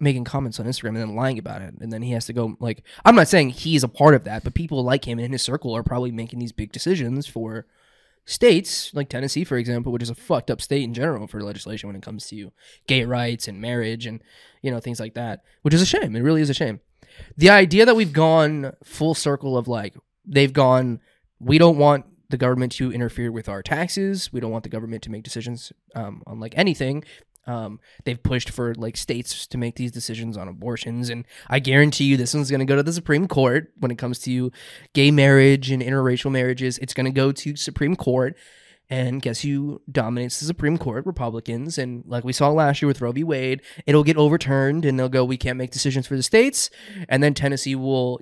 [0.00, 1.74] making comments on Instagram and then lying about it.
[1.80, 4.44] And then he has to go like I'm not saying he's a part of that
[4.44, 7.66] but people like him in his circle are probably making these big decisions for
[8.26, 11.88] states like Tennessee, for example, which is a fucked up state in general for legislation
[11.88, 12.52] when it comes to
[12.86, 14.22] gay rights and marriage and
[14.62, 16.14] you know things like that, which is a shame.
[16.14, 16.80] It really is a shame.
[17.36, 19.96] The idea that we've gone full circle of like
[20.26, 21.00] they've gone,
[21.38, 24.32] we don't want the government to interfere with our taxes.
[24.32, 27.04] We don't want the government to make decisions um, on like anything.
[27.46, 32.04] Um, they've pushed for like states to make these decisions on abortions, and I guarantee
[32.04, 34.50] you this one's going to go to the Supreme Court when it comes to
[34.94, 36.78] gay marriage and interracial marriages.
[36.78, 38.36] It's going to go to Supreme Court,
[38.90, 41.06] and guess who dominates the Supreme Court?
[41.06, 41.78] Republicans.
[41.78, 43.24] And like we saw last year with Roe v.
[43.24, 46.70] Wade, it'll get overturned, and they'll go, "We can't make decisions for the states,"
[47.08, 48.20] and then Tennessee will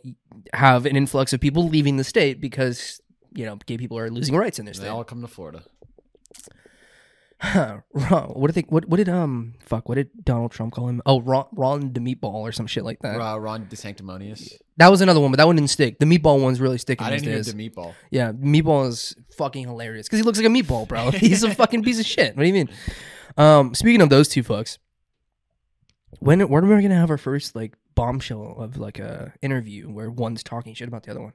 [0.53, 3.01] have an influx of people leaving the state because
[3.35, 4.85] you know gay people are losing rights in their They state.
[4.85, 5.65] They all come to Florida.
[7.93, 8.69] Ron, what did they?
[8.69, 9.89] What, what did um fuck?
[9.89, 11.03] What did Donald Trump call him?
[11.05, 13.21] Oh, Ron, Ron the meatball or some shit like that.
[13.21, 14.53] Uh, Ron DeSanctimonious.
[14.77, 15.99] That was another one, but that one didn't stick.
[15.99, 17.53] The meatball one's really sticking I didn't hear days.
[17.53, 17.95] the meatball.
[18.11, 21.11] yeah, meatball is fucking hilarious because he looks like a meatball, bro.
[21.13, 22.37] He's a fucking piece of shit.
[22.37, 22.69] What do you mean?
[23.37, 24.79] Um, speaking of those two fucks,
[26.21, 30.11] when when are we gonna have our first like bombshell of like a interview where
[30.11, 31.33] one's talking shit about the other one?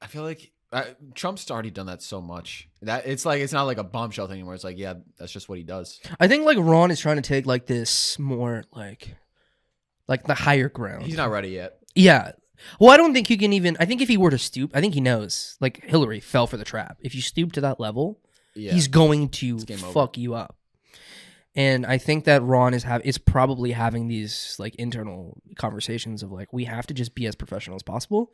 [0.00, 3.64] I feel like uh, Trump's already done that so much that it's like it's not
[3.64, 4.54] like a bombshell thing anymore.
[4.54, 6.00] It's like yeah, that's just what he does.
[6.18, 9.16] I think like Ron is trying to take like this more like
[10.08, 11.04] like the higher ground.
[11.04, 11.78] He's not ready yet.
[11.94, 12.32] Yeah.
[12.78, 13.76] Well, I don't think you can even.
[13.80, 15.56] I think if he were to stoop, I think he knows.
[15.60, 16.96] Like Hillary fell for the trap.
[17.00, 18.20] If you stoop to that level,
[18.54, 20.56] Yeah, he's going to fuck you up.
[21.54, 26.32] And I think that Ron is have is probably having these like internal conversations of
[26.32, 28.32] like we have to just be as professional as possible.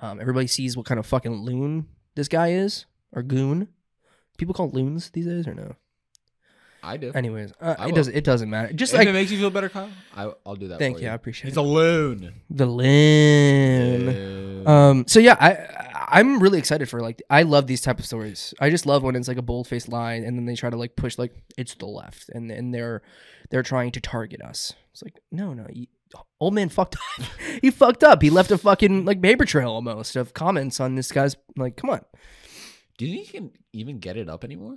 [0.00, 3.68] Um, everybody sees what kind of fucking loon this guy is or goon.
[4.38, 5.76] People call loons these days or no?
[6.82, 7.12] I do.
[7.14, 7.96] Anyways, uh, I it will.
[7.96, 8.14] doesn't.
[8.14, 8.72] It doesn't matter.
[8.72, 10.80] Just if like it makes you feel better, Kyle, I, I'll do that.
[10.80, 11.12] thank for you, you.
[11.12, 11.60] I appreciate He's it.
[11.60, 12.34] It's a loon.
[12.50, 14.06] the loon.
[14.06, 14.66] Loon.
[14.66, 15.04] Um.
[15.06, 18.52] So yeah, I I'm really excited for like I love these type of stories.
[18.60, 20.76] I just love when it's like a bold faced lie, and then they try to
[20.76, 23.02] like push like it's the left, and and they're
[23.50, 24.72] they're trying to target us.
[24.92, 25.86] It's like no, no, you,
[26.40, 27.26] old man fucked up.
[27.62, 28.22] he fucked up.
[28.22, 31.76] He left a fucking like paper trail almost of comments on this guy's like.
[31.76, 32.00] Come on.
[32.98, 34.76] Do you think you can even get it up anymore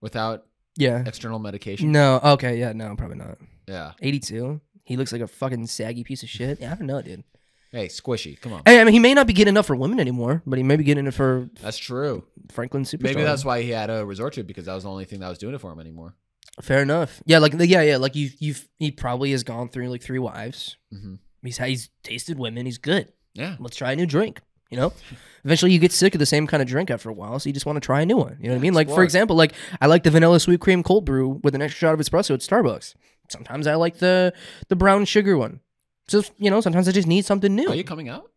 [0.00, 0.46] without
[0.76, 1.02] Yeah.
[1.06, 1.92] external medication?
[1.92, 2.20] No.
[2.22, 2.58] Okay.
[2.58, 2.72] Yeah.
[2.72, 2.94] No.
[2.96, 3.38] Probably not.
[3.66, 3.92] Yeah.
[4.00, 4.60] 82.
[4.84, 6.60] He looks like a fucking saggy piece of shit.
[6.60, 6.72] Yeah.
[6.72, 7.24] I don't know, dude.
[7.70, 8.40] Hey, squishy.
[8.40, 8.62] Come on.
[8.64, 10.76] Hey, I mean, he may not be getting enough for women anymore, but he may
[10.76, 12.24] be getting it for That's true.
[12.50, 13.02] Franklin Superstar.
[13.02, 15.20] Maybe that's why he had to resort to it because that was the only thing
[15.20, 16.14] that was doing it for him anymore.
[16.60, 17.22] Fair enough.
[17.24, 20.76] Yeah, like yeah, yeah, like you you've he probably has gone through like three wives.
[20.92, 22.66] hmm He's he's tasted women.
[22.66, 23.12] He's good.
[23.32, 23.56] Yeah.
[23.60, 24.40] Let's try a new drink.
[24.70, 24.92] You know,
[25.44, 27.52] eventually you get sick of the same kind of drink after a while, so you
[27.54, 28.36] just want to try a new one.
[28.40, 28.74] You know what I mean?
[28.74, 31.78] Like for example, like I like the vanilla sweet cream cold brew with an extra
[31.88, 32.94] shot of espresso at Starbucks.
[33.30, 34.32] Sometimes I like the
[34.68, 35.60] the brown sugar one.
[36.08, 37.68] So you know, sometimes I just need something new.
[37.68, 38.30] Are you coming out?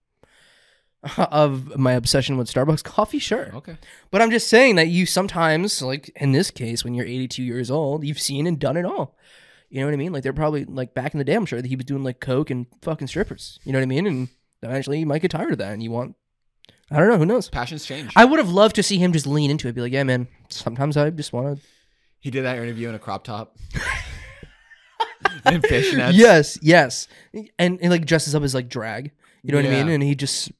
[1.17, 3.51] of my obsession with Starbucks coffee, sure.
[3.55, 3.77] Okay.
[4.11, 7.71] But I'm just saying that you sometimes, like in this case, when you're 82 years
[7.71, 9.15] old, you've seen and done it all.
[9.69, 10.11] You know what I mean?
[10.11, 11.33] Like they're probably like back in the day.
[11.33, 13.59] I'm sure that he was doing like coke and fucking strippers.
[13.63, 14.05] You know what I mean?
[14.05, 14.29] And
[14.61, 16.15] eventually you might get tired of that, and you want.
[16.91, 17.17] I don't know.
[17.17, 17.47] Who knows?
[17.47, 18.11] Passions change.
[18.17, 19.75] I would have loved to see him just lean into it.
[19.75, 20.27] Be like, yeah, man.
[20.49, 21.63] Sometimes I just want to.
[22.19, 23.55] he did that interview in a crop top.
[25.45, 26.11] and fishnets.
[26.15, 29.11] Yes, yes, and, and like dresses up as like drag.
[29.41, 29.87] You know what I mean?
[29.89, 30.51] And he just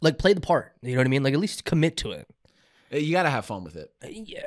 [0.00, 0.72] like play the part.
[0.82, 1.22] You know what I mean?
[1.22, 2.28] Like at least commit to it.
[2.92, 3.92] Uh, you got to have fun with it.
[4.02, 4.42] Uh, yeah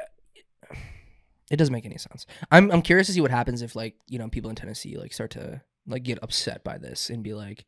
[1.49, 4.17] it doesn't make any sense i'm i'm curious to see what happens if like you
[4.17, 7.65] know people in tennessee like start to like get upset by this and be like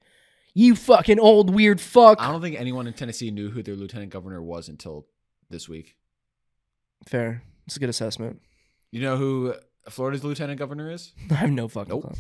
[0.54, 4.10] you fucking old weird fuck I don't think anyone in Tennessee knew who their lieutenant
[4.12, 5.08] governor was until
[5.50, 5.98] this week.
[7.08, 8.40] fair it's a good assessment
[8.92, 9.56] You know who
[9.90, 11.12] Florida's lieutenant governor is?
[11.32, 12.04] i have no fucking Nope.
[12.04, 12.14] clue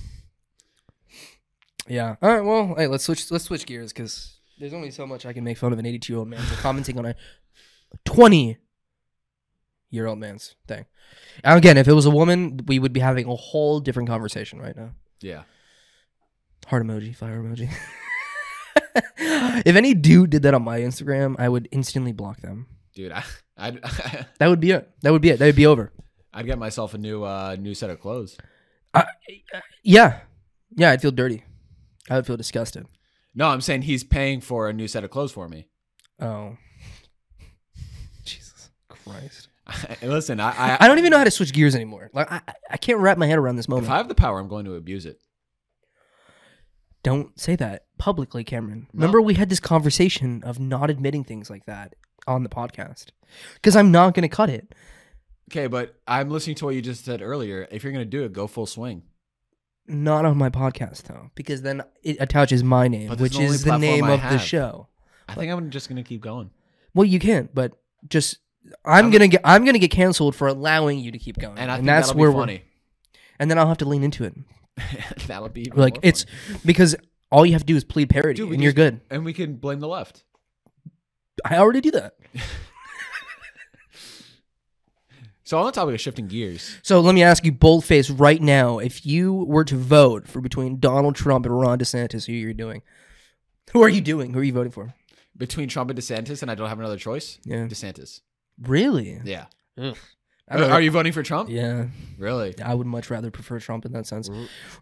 [1.87, 5.25] yeah all right well hey let's switch let's switch gears because there's only so much
[5.25, 7.15] i can make fun of an 82 year old man for commenting on a
[8.05, 8.57] 20
[9.91, 10.85] year old man's thing
[11.43, 14.59] and again if it was a woman we would be having a whole different conversation
[14.59, 14.91] right now
[15.21, 15.43] Yeah.
[16.67, 17.69] Heart emoji, fire emoji.
[19.65, 22.67] if any dude did that on my Instagram, I would instantly block them.
[22.95, 23.23] Dude, I,
[23.57, 23.81] I'd,
[24.39, 24.89] That would be it.
[25.01, 25.39] That would be it.
[25.39, 25.91] That would be over.
[26.33, 28.37] I'd get myself a new uh, new set of clothes.
[29.83, 30.21] Yeah.
[30.75, 31.43] Yeah, I'd feel dirty.
[32.09, 32.87] I would feel disgusted.
[33.35, 35.67] No, I'm saying he's paying for a new set of clothes for me.
[36.19, 36.57] Oh.
[38.25, 39.49] Jesus Christ.
[40.03, 42.09] Listen, I, I, I don't even know how to switch gears anymore.
[42.13, 43.87] Like I, I- I can't wrap my head around this moment.
[43.87, 43.93] if.
[43.93, 45.19] I have the power, I'm going to abuse it.
[47.03, 48.87] Don't say that publicly, Cameron.
[48.93, 53.07] Remember we had this conversation of not admitting things like that on the podcast.
[53.55, 54.73] Because I'm not going to cut it.
[55.51, 57.67] Okay, but I'm listening to what you just said earlier.
[57.71, 59.03] If you're going to do it, go full swing.
[59.87, 63.55] Not on my podcast though, because then it attaches my name, But which the only
[63.55, 64.41] is the platform name I of the have.
[64.41, 64.87] show.
[65.27, 66.51] I think I'm just going to keep going.
[66.93, 67.73] Well, you can't, but
[68.07, 68.37] just
[68.85, 71.69] I'm, I'm- gonna get I'm gonna get canceled for allowing you to keep going, And
[71.69, 72.63] I think that's that'll where be we're- funny.
[73.39, 74.33] and then I'll have to lean into it.
[75.27, 76.59] that'll be even Like more it's funny.
[76.65, 76.95] because
[77.31, 79.01] all you have to do is plead parody, Dude, we and you're just- good.
[79.09, 80.23] and we can blame the left.
[81.43, 82.15] I already do that.
[85.45, 88.79] So on the topic of shifting gears, So let me ask you, boldface, right now,
[88.79, 92.81] if you were to vote for between Donald Trump and Ron DeSantis, who you're doing?
[93.73, 94.33] Who are you doing?
[94.33, 94.93] Who are you voting for?
[95.35, 97.65] between Trump and DeSantis, and I don't have another choice, Yeah.
[97.65, 98.21] DeSantis.
[98.61, 99.19] Really?
[99.25, 99.45] Yeah.
[99.79, 99.97] Ugh.
[100.47, 100.71] I don't.
[100.71, 101.49] Are you voting for Trump?
[101.49, 101.87] Yeah,
[102.19, 102.53] Really?
[102.61, 104.29] I would much rather prefer Trump in that sense.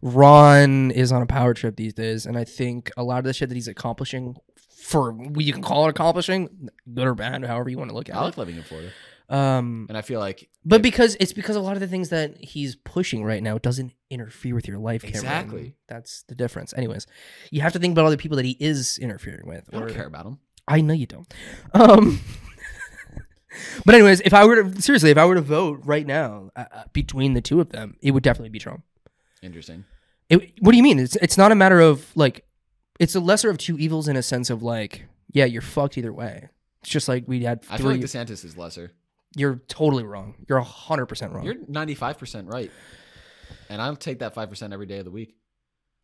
[0.02, 3.34] Ron is on a power trip these days, and I think a lot of the
[3.34, 4.36] shit that he's accomplishing,
[4.70, 8.16] for you can call it accomplishing, good or bad, however you want to look at
[8.16, 8.24] I it.
[8.26, 8.92] like living in Florida,
[9.32, 12.38] Um, and I feel like but because it's because a lot of the things that
[12.38, 15.02] he's pushing right now doesn't interfere with your life.
[15.02, 15.18] Cameron.
[15.18, 15.76] Exactly.
[15.88, 16.74] that's the difference.
[16.76, 17.08] Anyways,
[17.50, 19.70] you have to think about all the people that he is interfering with.
[19.72, 20.40] I don't or- care about him.
[20.68, 21.34] I know you don't.
[21.74, 22.20] Um,
[23.86, 26.66] but anyways, if I were to seriously, if I were to vote right now uh,
[26.72, 28.84] uh, between the two of them, it would definitely be Trump.
[29.42, 29.86] Interesting.
[30.30, 31.00] It, what do you mean?
[31.00, 32.46] It's it's not a matter of like,
[33.00, 36.14] it's a lesser of two evils in a sense of like, yeah, you're fucked either
[36.14, 36.50] way.
[36.82, 37.74] It's just like we had Three.
[37.74, 38.92] I feel like DeSantis is lesser.
[39.36, 40.36] You're totally wrong.
[40.50, 41.46] You're hundred percent wrong.
[41.46, 42.72] You're 95 percent right,
[43.70, 45.36] and I'll take that five percent every day of the week.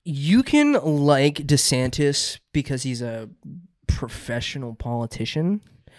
[0.03, 3.29] you can like DeSantis because he's a
[3.87, 5.91] professional politician, I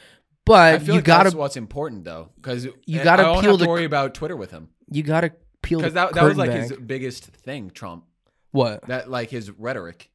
[0.46, 3.66] but feel you like gotta that's what's important though, because You gotta I peel the-
[3.68, 6.60] worry about Twitter with him you gotta peel because that that was like back.
[6.62, 8.04] his biggest thing, Trump.
[8.52, 10.10] what That like his rhetoric,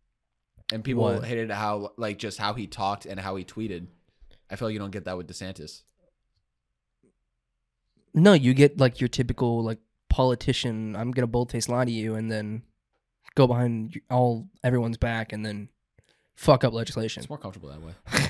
[0.71, 1.25] and people What?
[1.25, 3.85] hated how like just how he talked and how he tweeted.
[4.49, 5.83] I feel like you don't get that with DeSantis.
[8.13, 10.95] No, you get like your typical like politician.
[10.95, 12.63] I'm gonna bold face lie to you, and then
[13.35, 15.69] go behind all everyone's back, and then
[16.35, 17.21] fuck up legislation.
[17.21, 17.93] It's more comfortable that way.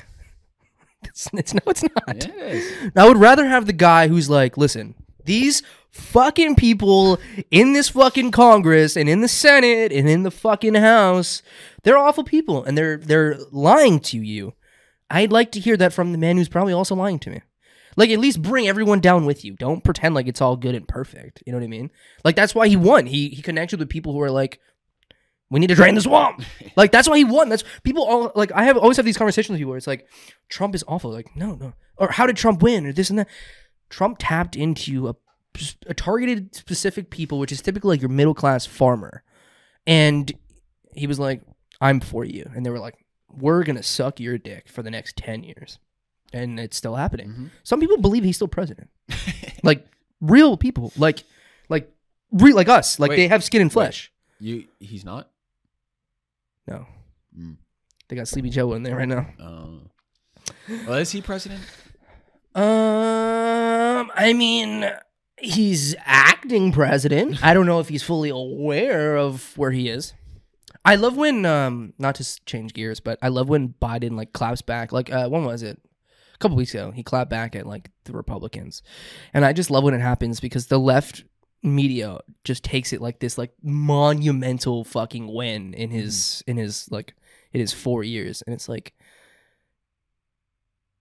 [1.06, 2.02] It's, it's no, it's not.
[2.08, 2.90] Yeah, it is.
[2.96, 7.18] I would rather have the guy who's like, listen, these fucking people
[7.50, 11.42] in this fucking Congress and in the Senate and in the fucking House,
[11.82, 14.54] they're awful people, and they're they're lying to you.
[15.10, 17.42] I'd like to hear that from the man who's probably also lying to me.
[17.96, 19.54] Like at least bring everyone down with you.
[19.54, 21.42] Don't pretend like it's all good and perfect.
[21.46, 21.90] You know what I mean?
[22.24, 23.06] Like that's why he won.
[23.06, 24.60] He he connected with people who are like,
[25.50, 26.42] we need to drain the swamp.
[26.76, 27.48] like that's why he won.
[27.48, 30.08] That's people all like I have always have these conversations with people where it's like,
[30.48, 31.12] Trump is awful.
[31.12, 31.74] Like no no.
[31.96, 32.86] Or how did Trump win?
[32.86, 33.28] Or this and that.
[33.90, 35.14] Trump tapped into a
[35.86, 39.22] a targeted specific people, which is typically like your middle class farmer,
[39.86, 40.32] and
[40.94, 41.42] he was like,
[41.80, 42.96] "I'm for you," and they were like,
[43.28, 45.78] "We're gonna suck your dick for the next ten years,"
[46.34, 47.28] and it's still happening.
[47.30, 47.50] Mhm.
[47.62, 48.90] Some people believe he's still president,
[49.62, 49.86] like
[50.20, 51.24] real people, like
[51.70, 51.90] like
[52.32, 54.12] real like us, like Wait, they have skin and flesh.
[54.40, 55.30] You he's not.
[56.66, 56.86] No,
[57.38, 57.56] Mm.
[58.08, 59.26] they got Sleepy Joe in there right now.
[59.40, 59.88] Uh,
[60.86, 61.62] well, is he president?
[62.54, 64.90] Um, I mean,
[65.38, 67.42] he's acting president.
[67.44, 70.14] I don't know if he's fully aware of where he is.
[70.84, 74.62] I love when, um, not to change gears, but I love when Biden like claps
[74.62, 74.92] back.
[74.92, 75.80] Like, uh, when was it?
[76.34, 78.82] A couple weeks ago, he clapped back at like the Republicans,
[79.32, 81.24] and I just love when it happens because the left
[81.62, 87.14] media just takes it like this like monumental fucking win in his in his like
[87.52, 88.94] in his four years, and it's like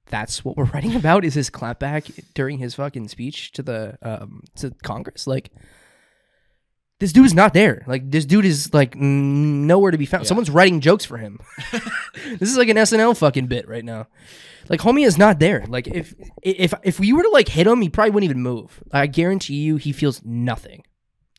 [0.08, 4.44] that's what we're writing about is his clapback during his fucking speech to the um
[4.56, 5.28] to Congress.
[5.28, 5.52] Like
[7.00, 7.84] this dude is not there.
[7.88, 10.24] Like this dude is like nowhere to be found.
[10.24, 10.28] Yeah.
[10.30, 11.40] Someone's writing jokes for him.
[12.40, 14.08] this is like an SNL fucking bit right now.
[14.70, 15.66] Like homie is not there.
[15.68, 18.82] Like if if if we were to like hit him, he probably wouldn't even move.
[18.92, 20.84] I guarantee you, he feels nothing,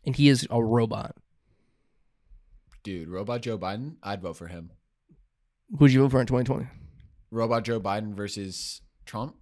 [0.05, 1.16] and he is a robot.
[2.83, 3.97] Dude, robot Joe Biden.
[4.03, 4.70] I'd vote for him.
[5.79, 6.66] Who'd you vote for in 2020?
[7.31, 9.37] Robot Joe Biden versus Trump.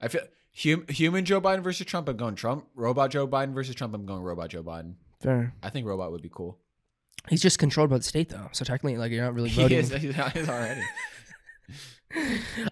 [0.00, 0.22] I feel
[0.62, 2.08] hum, human Joe Biden versus Trump.
[2.08, 2.66] I'm going Trump.
[2.74, 3.94] Robot Joe Biden versus Trump.
[3.94, 4.94] I'm going robot Joe Biden.
[5.20, 5.54] Fair.
[5.62, 6.58] I think robot would be cool.
[7.28, 9.78] He's just controlled by the state though, so technically, like you're not really He voting.
[9.78, 10.82] is, he is already.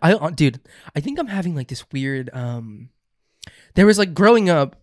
[0.03, 0.61] I uh, dude,
[0.95, 2.91] I think I'm having like this weird um
[3.75, 4.77] there was like growing up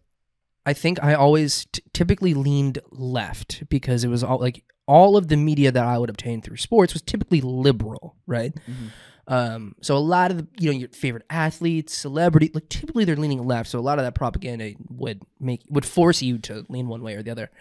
[0.65, 5.28] I think I always t- typically leaned left because it was all like all of
[5.28, 8.53] the media that I would obtain through sports was typically liberal, right?
[8.68, 8.89] Mhm.
[9.30, 13.15] Um so a lot of the you know your favorite athletes, celebrity, like typically they're
[13.15, 16.88] leaning left, so a lot of that propaganda would make would force you to lean
[16.88, 17.51] one way or the other.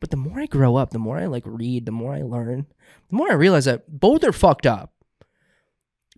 [0.00, 2.66] But the more I grow up, the more I like read, the more I learn,
[3.10, 4.92] the more I realize that both are fucked up.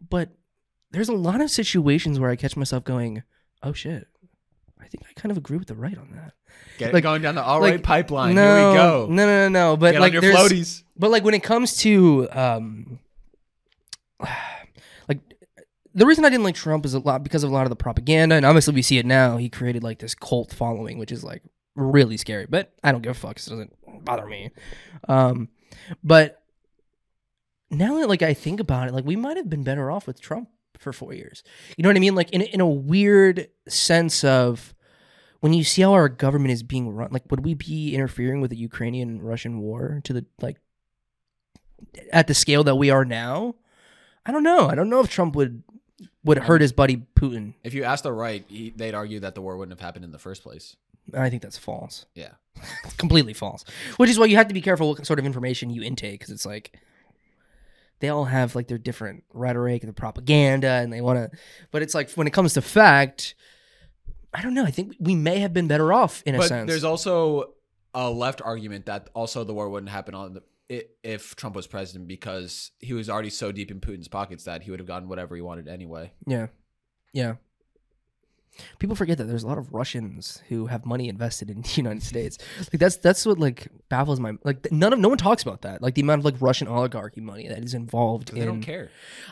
[0.09, 0.31] But
[0.91, 3.23] there's a lot of situations where I catch myself going,
[3.63, 4.07] "Oh shit,
[4.81, 6.33] I think I kind of agree with the right on that."
[6.79, 8.35] Get Like- going down the all right like, pipeline.
[8.35, 9.07] no, Here we go.
[9.11, 9.77] No, no, no, no.
[9.77, 10.83] But Get like, there's, floaties.
[10.97, 12.99] but like when it comes to um,
[15.09, 15.21] like
[15.95, 17.77] the reason I didn't like Trump is a lot because of a lot of the
[17.77, 19.37] propaganda, and obviously we see it now.
[19.37, 21.43] He created like this cult following, which is like
[21.77, 22.47] really scary.
[22.49, 23.37] But I don't give a fuck.
[23.39, 23.75] It doesn't
[24.05, 24.51] bother me.
[25.09, 25.49] Um,
[26.03, 26.40] but
[27.71, 30.21] now that like I think about it, like we might have been better off with
[30.21, 30.49] Trump
[30.79, 31.43] for four years.
[31.77, 32.15] You know what I mean?
[32.15, 34.75] Like in in a weird sense of
[35.41, 38.51] when you see how our government is being run, like would we be interfering with
[38.51, 40.59] the Ukrainian Russian war to the like
[42.13, 43.55] at the scale that we are now?
[44.27, 44.69] I don't know.
[44.69, 45.63] I don't know if Trump would
[46.25, 47.55] would hurt his buddy Putin.
[47.63, 50.13] If you ask the right, he, they'd argue that the war wouldn't have happened in
[50.13, 50.77] the first place.
[51.15, 52.07] I think that's false.
[52.15, 52.33] Yeah.
[52.99, 53.65] completely false.
[53.97, 56.33] Which is why you have to be careful what sort of information you intake because
[56.33, 56.79] it's like
[58.01, 61.39] they all have like their different rhetoric and their propaganda, and they want to.
[61.71, 63.35] But it's like when it comes to fact,
[64.35, 64.65] I don't know.
[64.65, 66.69] I think we may have been better off in a but sense.
[66.69, 67.55] there's also
[67.95, 70.43] a left argument that also the war wouldn't happen on the
[71.03, 74.71] if Trump was president because he was already so deep in Putin's pockets that he
[74.71, 76.13] would have gotten whatever he wanted anyway.
[76.27, 76.47] yeah,
[77.13, 77.35] yeah.
[78.79, 82.03] People forget that there's a lot of Russians who have money invested in the United
[82.03, 82.37] States.
[82.59, 85.81] Like that's that's what like baffles my like none of no one talks about that.
[85.83, 88.91] Like the amount of like Russian oligarchy money that is involved They in don't care.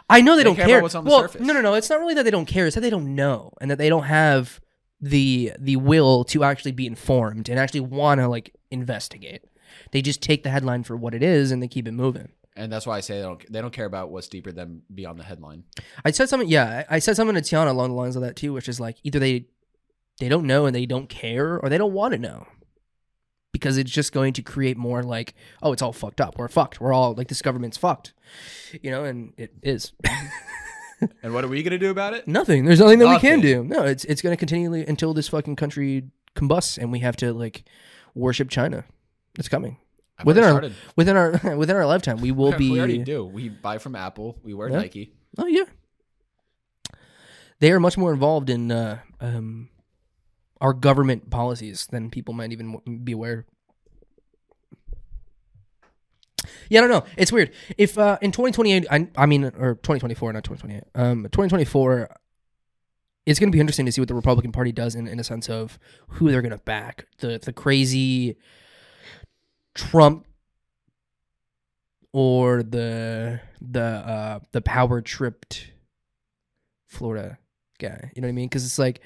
[0.09, 0.83] I know they, They don't care care.
[0.83, 1.41] what's on the well, surface.
[1.47, 1.75] no, no, no.
[1.75, 2.67] It's not really that they don't care.
[2.67, 4.61] It's that they don't know, and that they don't have
[5.01, 9.43] the the will to actually be informed and actually want to like investigate.
[9.93, 12.31] They just take the headline for what it is and they keep it moving.
[12.59, 15.19] And that's why I say they don't they don't care about what's deeper than beyond
[15.19, 15.63] the headline.
[16.05, 16.49] I said something.
[16.49, 18.81] Yeah, I I said something to Tiana along the lines of that too, which is
[18.81, 19.47] like either they
[20.19, 22.49] they don't know and they don't care, or they don't want to know.
[23.53, 26.37] Because it's just going to create more like, oh, it's all fucked up.
[26.37, 26.81] We're fucked.
[26.81, 28.13] We're all like this government's fucked,
[28.83, 29.93] you know, and it is.
[31.23, 32.27] And what are we gonna do about it?
[32.27, 32.65] Nothing.
[32.65, 33.63] There's nothing that we can do.
[33.63, 37.33] No, it's it's going to continually until this fucking country combusts and we have to
[37.33, 37.63] like
[38.17, 38.85] worship China.
[39.39, 39.77] It's coming
[40.19, 42.21] I've within our already within our within our lifetime.
[42.21, 42.71] We will be.
[42.73, 43.25] we already do.
[43.25, 44.39] We buy from Apple.
[44.43, 44.79] We wear Yeah.
[44.79, 45.13] Nike.
[45.37, 45.65] Oh yeah.
[47.61, 49.69] They are much more involved in uh, um,
[50.61, 53.47] our government policies than people might even w- be aware.
[56.69, 57.05] Yeah, I don't know.
[57.17, 57.51] It's weird.
[57.77, 62.15] If uh, in 2028, I, I mean, or 2024, not 2028, um, 2024,
[63.27, 65.25] it's going to be interesting to see what the Republican Party does in, in a
[65.25, 67.07] sense of who they're going to back.
[67.19, 68.37] The the crazy
[69.79, 70.27] Trump
[72.13, 75.71] or the the uh the power tripped
[76.89, 77.39] Florida
[77.79, 78.11] guy.
[78.15, 78.49] You know what I mean?
[78.49, 79.01] Because it's like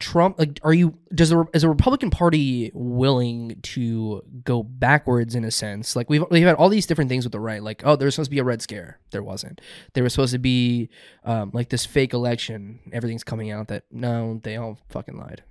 [0.00, 0.38] Trump.
[0.38, 0.98] Like, are you?
[1.14, 5.94] Does the is the Republican Party willing to go backwards in a sense?
[5.94, 7.62] Like we've we've had all these different things with the right.
[7.62, 8.98] Like, oh, there was supposed to be a red scare.
[9.12, 9.60] There wasn't.
[9.92, 10.88] There was supposed to be
[11.24, 12.80] um, like this fake election.
[12.92, 15.42] Everything's coming out that no, they all fucking lied.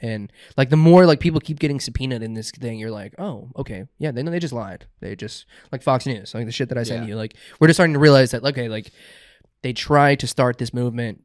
[0.00, 3.50] And like the more like people keep getting subpoenaed in this thing, you're like, oh,
[3.56, 4.86] okay, yeah, they know they just lied.
[5.00, 7.08] They just like Fox News, like the shit that I sent Yeah.
[7.08, 7.16] you.
[7.16, 8.90] Like we're just starting to realize that okay, like
[9.62, 11.24] they tried to start this movement,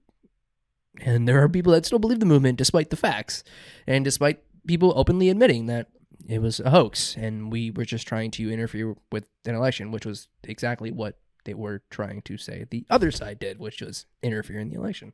[1.00, 3.44] and there are people that still believe the movement despite the facts,
[3.88, 5.88] and despite people openly admitting that
[6.28, 10.06] it was a hoax, and we were just trying to interfere with an election, which
[10.06, 14.60] was exactly what they were trying to say the other side did, which was interfere
[14.60, 15.14] in the election.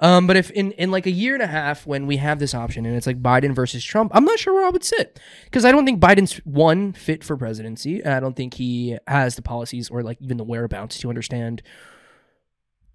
[0.00, 2.54] Um, but if in, in like a year and a half, when we have this
[2.54, 5.64] option and it's like Biden versus Trump, I'm not sure where I would sit because
[5.64, 8.04] I don't think Biden's one fit for presidency.
[8.04, 11.62] I don't think he has the policies or like even the whereabouts to understand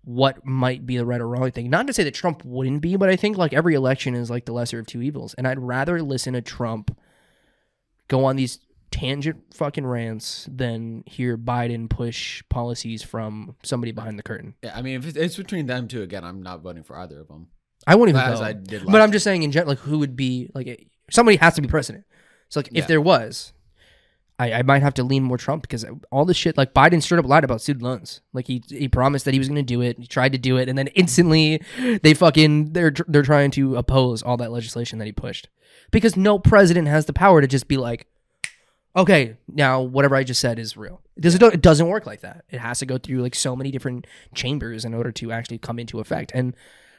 [0.07, 1.69] what might be the right or wrong thing.
[1.69, 4.45] Not to say that Trump wouldn't be, but I think like every election is like
[4.45, 6.97] the lesser of two evils, and I'd rather listen to Trump
[8.07, 14.23] go on these tangent fucking rants than hear Biden push policies from somebody behind the
[14.23, 14.55] curtain.
[14.63, 17.27] Yeah, I mean, if it's- between them two, again, I'm not voting for either of
[17.27, 17.47] them.
[17.85, 18.45] I won't even As go.
[18.45, 21.55] I did but I'm just saying in general, like who would be like somebody has
[21.55, 22.05] to be president.
[22.47, 22.79] So like Yeah.
[22.79, 23.51] if there was,
[24.39, 27.19] I, I might have to lean more Trump because all this shit like Biden straight
[27.19, 28.21] up lied about student loans.
[28.33, 30.57] Like he he promised that he was going to do it, he tried to do
[30.57, 31.61] it, and then instantly
[32.03, 35.49] they fucking they're they're trying to oppose all that legislation that he pushed
[35.91, 38.07] because no president has the power to just be like,
[38.95, 41.01] okay, now whatever I just said is real.
[41.15, 42.45] It doesn't it doesn't work like that.
[42.49, 45.79] It has to go through like so many different chambers in order to actually come
[45.79, 46.31] into effect.
[46.35, 46.55] And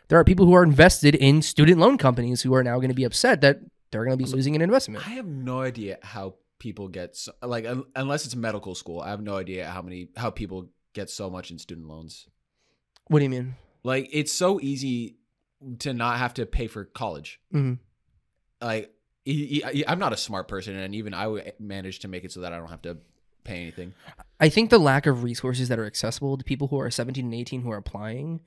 [0.09, 2.95] there are people who are invested in student loan companies who are now going to
[2.95, 3.61] be upset that
[3.91, 5.07] they're going to be losing an investment.
[5.07, 9.01] I have no idea how people get so, like un- unless it's medical school.
[9.01, 12.29] I have no idea how many how people get so much in student loans.
[13.09, 13.55] What do you mean?
[13.85, 15.17] Like it's so easy
[15.81, 17.41] to not have to pay for college.
[17.51, 17.75] hmm
[18.61, 18.93] Like
[19.87, 22.53] I'm not a smart person, and even I would manage to make it so that
[22.53, 22.99] I don't have to
[23.45, 23.95] pay anything.
[24.41, 27.35] I think the lack of resources that are accessible to people who are 17 and
[27.35, 28.41] 18 who are applying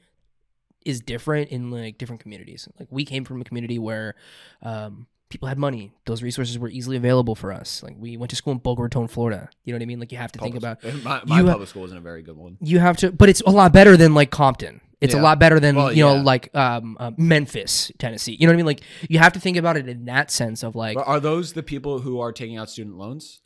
[0.86, 2.68] is different in like different communities.
[2.80, 4.16] Like we came from a community where
[4.64, 7.82] um, people had money; those resources were easily available for us.
[7.82, 9.50] Like we went to school in Boca Raton, Florida.
[9.64, 10.00] You know what I mean?
[10.00, 12.38] Like you have to think about my, my ha- public school isn't a very good
[12.38, 12.58] one.
[12.62, 14.82] you have to, but it's a lot better than like Compton.
[15.00, 16.22] It's a lot better than Well, you know yeah.
[16.22, 18.38] like um, uh, Memphis, Tennessee.
[18.40, 18.66] You know what I mean?
[18.68, 21.54] Like you have to think about it in that sense of like But are those
[21.54, 23.40] the people who are taking out student loans?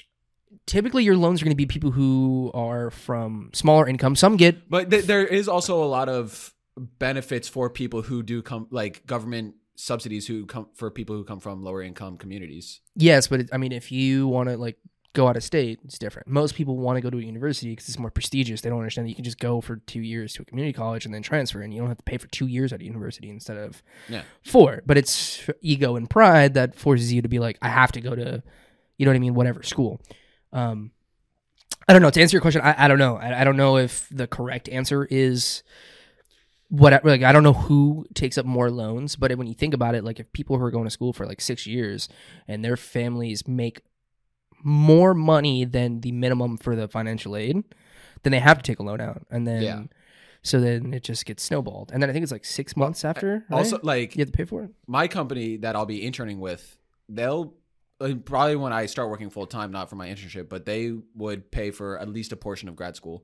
[0.67, 4.15] typically your loans are going to be people who are from smaller income.
[4.15, 6.53] Some get But th- there is also a lot of
[6.99, 11.39] benefits for people who do come, like government subsidies who come for people who come
[11.39, 12.81] from lower income communities.
[12.95, 14.77] Yes, but it, I mean, if you want to like
[15.13, 16.27] go out of state, it's different.
[16.27, 18.61] Most people want to go to a university because it's more prestigious.
[18.61, 21.05] They don't understand that you can just go for two years to a community college
[21.05, 23.29] and then transfer, and you don't have to pay for two years at a university
[23.29, 24.23] instead of Yeah.
[24.43, 24.81] four.
[24.85, 28.13] But it's ego and pride that forces you to be like, I have to go
[28.15, 28.43] to,
[28.97, 30.01] you know what I mean, whatever school.
[30.51, 30.91] Um,
[31.87, 32.09] I don't know.
[32.09, 33.15] To answer your question, I, I don't know.
[33.17, 35.63] I, I don't know if the correct answer is
[36.69, 39.73] what I- like I don't know who takes up more loans, but when you think
[39.73, 42.09] about it, like if people who are going to school for like six years
[42.47, 43.81] and their families make
[44.63, 47.63] more money than the minimum for the financial aid,
[48.23, 49.83] then they have to take a loan out, and then Yeah.
[50.41, 53.45] so then it just gets snowballed, and then I think it's like six months after.
[53.49, 53.57] right?
[53.57, 54.71] Also, like you have to pay for it.
[54.87, 57.53] my company that I'll be interning with, they'll
[58.01, 61.49] uh, probably when I start working full time, not for my internship, but they would
[61.51, 63.23] pay for at least a portion of grad school.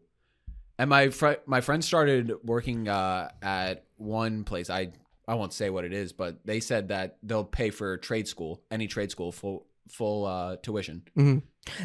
[0.80, 4.70] And my fr- my friend started working uh, at one place.
[4.70, 4.92] I
[5.28, 8.62] I won't say what it is, but they said that they'll pay for trade school,
[8.72, 11.04] any trade school, full full uh, tuition.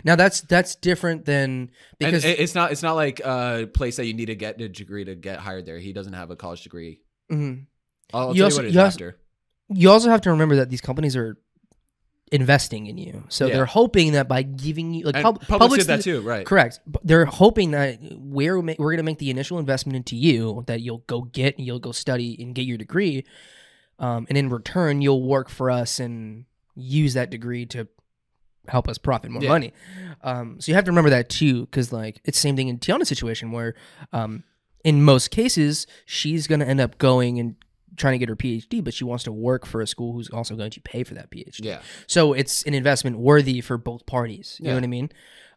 [0.04, 4.06] Now that's that's different than because and it's not it's not like a place that
[4.06, 5.78] you need to get a degree to get hired there.
[5.78, 7.00] He doesn't have a college degree.
[7.30, 7.66] Mhm.
[8.14, 9.18] I'll, I'll You tell also- you what it is you also- after.
[9.68, 11.36] you also have to remember that these companies are
[12.32, 13.54] investing in you, so Yeah.
[13.54, 16.44] they're hoping that by giving you like pub- Publix did that too, right?
[16.44, 16.80] Correct.
[17.04, 21.04] They're hoping that we're we're going to make the initial investment into you that you'll
[21.06, 23.24] go get, and you'll go study and get your degree,
[24.00, 27.86] um, and in return you'll work for us and use that degree to
[28.68, 29.48] help us profit more Yeah.
[29.50, 29.72] money.
[30.22, 33.08] Um, so you have to remember that too, because like it's same thing in Tiana's
[33.08, 33.74] situation where,
[34.12, 34.42] um,
[34.82, 37.54] in most cases she's going to end up going and
[37.96, 40.54] trying to get her PhD, but she wants to work for a school who's also
[40.56, 41.60] going to pay for that PhD.
[41.64, 41.80] Yeah.
[42.06, 44.56] So it's an investment worthy for both parties.
[44.60, 45.10] You know what I mean?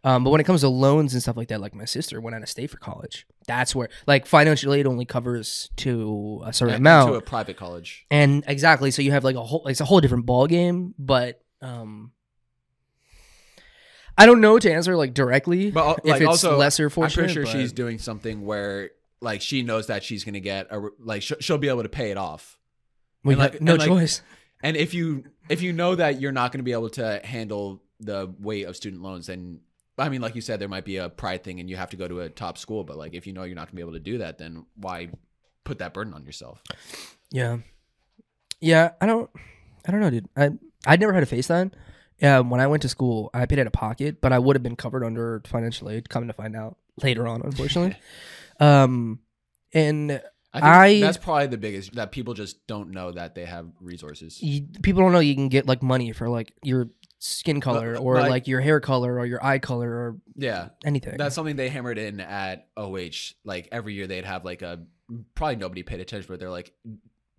[0.04, 2.34] Um, but when it comes to loans and stuff like that, like my sister went
[2.34, 3.28] out of state for college.
[3.48, 7.10] That's where like financial aid only covers to a certain And- amount.
[7.12, 8.06] to a private college.
[8.10, 10.94] and exactly, so you have like a whole it's a whole different ball game.
[10.98, 12.14] But um,
[14.18, 17.30] I don't know to answer like directly But if it's also, lesser fortunate.
[17.30, 18.92] I'm pretty sure she's doing something where
[19.22, 22.12] like she knows that she's gonna get a like sh- she'll be able to pay
[22.12, 22.58] it off.
[23.24, 24.22] we and, have like- no and, like, choice.
[24.62, 28.34] And if you if you know that you're not gonna be able to handle the
[28.40, 29.62] weight of student loans, then
[29.98, 31.98] I mean, like you said, there might be a pride thing, and you have to
[31.98, 32.84] go to a top school.
[32.84, 35.10] But like if you know you're not gonna be able to do that, then why
[35.64, 36.62] put that burden on yourself?
[37.32, 37.58] Yeah,
[38.60, 38.92] yeah.
[39.02, 39.30] I don't.
[39.86, 40.30] I don't know, dude.
[40.36, 40.52] I
[40.86, 41.74] I never had a face that.
[42.22, 44.64] Yeah, when I went to school, I paid out of pocket, but I would have
[44.64, 46.10] been covered under financial aid.
[46.10, 47.98] Coming to find out later on, unfortunately.
[48.60, 49.20] um,
[49.74, 50.22] and
[50.54, 53.68] I think I- that's probably the biggest that people just don't know that they have
[53.80, 54.42] resources.
[54.42, 56.90] you, people don't know you can get like money for like your
[57.20, 60.18] skin color But- or but I- like your hair color or your eye color or
[60.36, 61.18] Yeah, anything.
[61.18, 63.34] That's something they hammered in at OH.
[63.44, 64.80] Like every year they'd have like a
[65.36, 66.72] probably nobody paid attention, but they're like,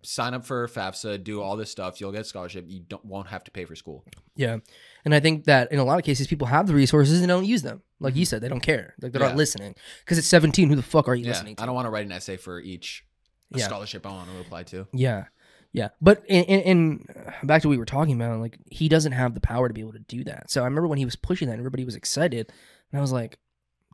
[0.03, 2.65] sign up for FAFSA, do all this stuff, you'll get a scholarship.
[2.67, 4.03] You don't won't have to pay for school.
[4.35, 4.57] Yeah.
[5.05, 7.45] And I think that in a lot of cases, people have the resources and don't
[7.45, 7.81] use them.
[7.99, 8.95] Like you said, they don't care.
[9.01, 9.23] Like they're Mm-hmm.
[9.23, 9.27] Yeah.
[9.29, 9.75] not listening.
[10.03, 10.69] Because it's 17.
[10.69, 11.63] Who the fuck are you Yeah, listening to?
[11.63, 13.05] I don't want to write an essay for each
[13.53, 13.65] Yeah.
[13.65, 14.87] scholarship I want to apply to.
[14.93, 15.25] Yeah.
[15.73, 15.89] Yeah.
[16.01, 17.05] But in, in, in
[17.43, 19.81] back to what we were talking about, like he doesn't have the power to be
[19.81, 20.49] able to do that.
[20.51, 22.51] So I remember when he was pushing that, and everybody was excited.
[22.91, 23.37] And I was like,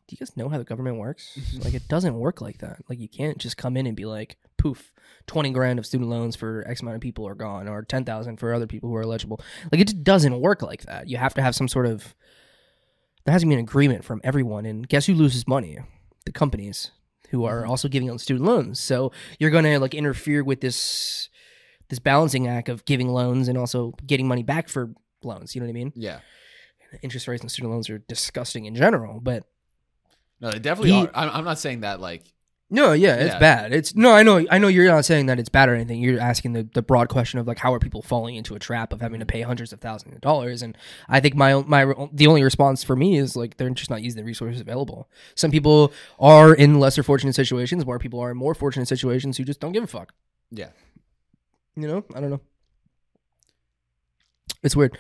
[0.08, 1.38] do you guys know how the government works?
[1.64, 2.78] like it doesn't work like that.
[2.90, 4.38] Like you can't just come in and be like,
[4.68, 4.92] poof,
[5.28, 8.54] 20 grand of student loans for X amount of people are gone or 10,000 for
[8.54, 9.40] other people who are eligible.
[9.72, 11.10] Like it just doesn't work like that.
[11.10, 12.16] You have to have some sort of,
[13.26, 14.66] there has to be an agreement from everyone.
[14.66, 15.80] And guess who loses money?
[16.26, 16.92] The companies
[17.30, 17.70] who are mm-hmm.
[17.70, 18.80] also giving out student loans.
[18.80, 21.30] So you're going to like interfere with this,
[21.90, 24.94] this balancing act of giving loans and also getting money back for
[25.24, 25.56] loans.
[25.56, 25.94] You know what I mean?
[25.96, 26.20] Yeah.
[27.02, 29.44] Interest rates on student loans are disgusting in general, but
[30.40, 31.12] No, they definitely He- are.
[31.14, 32.24] I'm, I'm not saying that like
[32.70, 33.40] No, yeah, it's Yeah.
[33.40, 33.74] bad.
[33.74, 34.68] It's no, I know, I know.
[34.68, 36.02] You're not saying that it's bad or anything.
[36.02, 38.92] You're asking the, the broad question of like how are people falling into a trap
[38.92, 40.62] of having to pay hundreds of thousands of dollars?
[40.62, 40.78] And
[41.08, 44.18] I think my my the only response for me is like they're just not using
[44.18, 45.08] the resources available.
[45.34, 49.46] Some people are in lesser fortunate situations, more people are in more fortunate situations who
[49.46, 50.14] just don't give a fuck.
[50.52, 50.70] yeah.
[51.78, 52.42] You know, I don't know.
[54.64, 54.98] It's weird.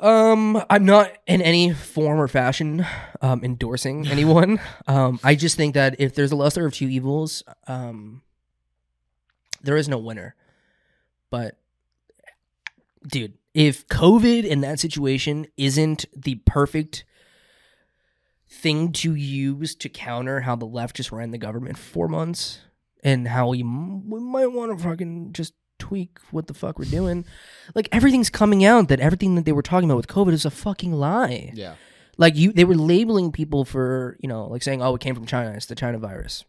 [0.00, 2.86] Um, I'm not in any form or fashion
[3.20, 4.58] um, endorsing anyone.
[4.86, 8.22] um, I just think that if there's a lesser of two evils, um,
[9.62, 10.34] there is no winner.
[11.28, 11.58] But,
[13.06, 17.04] dude, if COVID in that situation isn't the perfect
[18.48, 22.60] thing to use to counter how the left just ran the government for months
[23.04, 26.84] and how we, m- we might want to fucking just tweak what the fuck we're
[26.84, 27.24] doing.
[27.74, 30.50] Like everything's coming out that everything that they were talking about with COVID is a
[30.50, 31.50] fucking lie.
[31.54, 31.74] Yeah.
[32.16, 35.26] Like you, they were labeling people for you know like saying oh it came from
[35.26, 36.44] China, it's the China virus.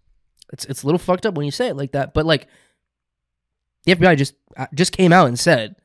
[0.54, 2.48] It's it's a little fucked up when you say it like that, but like
[3.86, 5.76] the FBI just uh, just came out and said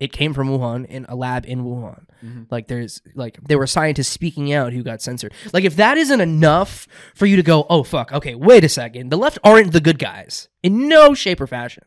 [0.00, 2.04] it came from Wuhan in a lab in Wuhan.
[2.24, 2.42] Mm-hmm.
[2.50, 5.32] Like there's like there were scientists speaking out who got censored.
[5.52, 9.10] Like if that isn't enough for you to go, oh fuck, okay, wait a second,
[9.10, 11.84] the left aren't the good guys in no shape or fashion.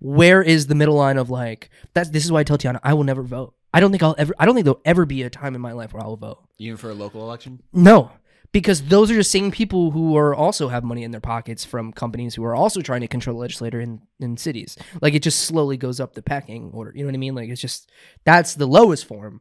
[0.00, 2.94] Where is the middle line of like that's this is why I tell Tiana I
[2.94, 3.54] will never vote.
[3.72, 5.72] I don't think I'll ever I don't think there'll ever be a time in my
[5.72, 6.42] life where I'll vote.
[6.58, 7.62] Even for a local election?
[7.72, 8.10] No,
[8.52, 11.92] because those are the same people who are also have money in their pockets from
[11.92, 14.76] companies who are also trying to control the legislator in, in cities.
[15.00, 16.92] Like it just slowly goes up the pecking order.
[16.94, 17.34] You know what I mean?
[17.34, 17.90] Like it's just
[18.24, 19.40] that's the lowest form.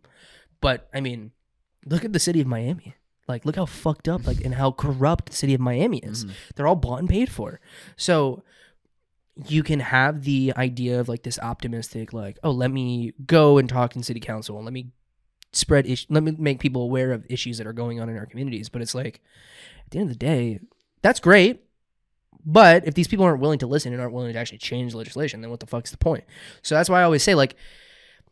[0.62, 1.32] But I mean,
[1.86, 2.96] look at the city of Miami.
[3.28, 6.26] Like look how fucked up like and how corrupt the city of Miami is.
[6.26, 6.34] Mm-hmm.
[6.56, 7.60] They're all bought and paid for.
[7.96, 8.44] So
[9.48, 13.70] you can have the idea of like this optimistic like oh let me go and
[13.70, 14.92] talk in city council and let me
[15.54, 18.26] spread is- let me make people aware of issues that are going on in our
[18.26, 18.70] communities.
[18.70, 19.22] But it's like
[19.86, 20.60] at the end of the day
[21.02, 21.64] that's great.
[22.46, 25.42] But if these people aren't willing to listen and aren't willing to actually change legislation
[25.42, 26.24] then what the fuck's the point?
[26.62, 27.56] So that's why i always say like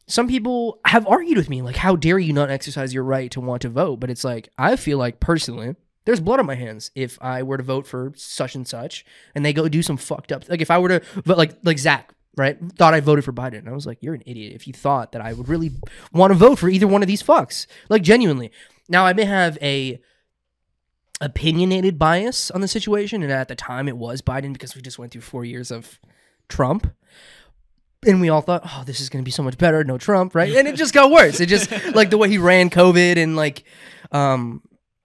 [0.07, 3.41] some people have argued with me like how dare you not exercise your right to
[3.41, 3.99] want to vote?
[3.99, 5.75] But it's like i feel like personally
[6.07, 9.05] there's blood on my hands if i were to vote for such and such
[9.35, 11.77] and they go do some fucked up like if i were to vote like like
[11.77, 14.65] zach right thought i voted for biden and i was like you're an idiot if
[14.65, 15.71] you thought that i would really
[16.13, 18.49] want to vote for either one of these fucks like genuinely
[18.87, 19.99] now i may have a
[21.19, 24.97] opinionated bias on the situation and at the time it was biden because we just
[24.97, 25.99] went through four years of
[26.47, 26.95] trump
[28.05, 30.35] and we all thought, oh, this is going to be so much better, no Trump,
[30.35, 30.53] right?
[30.55, 31.39] And it just got worse.
[31.39, 33.63] It just like the way he ran COVID and like,
[34.11, 34.61] um,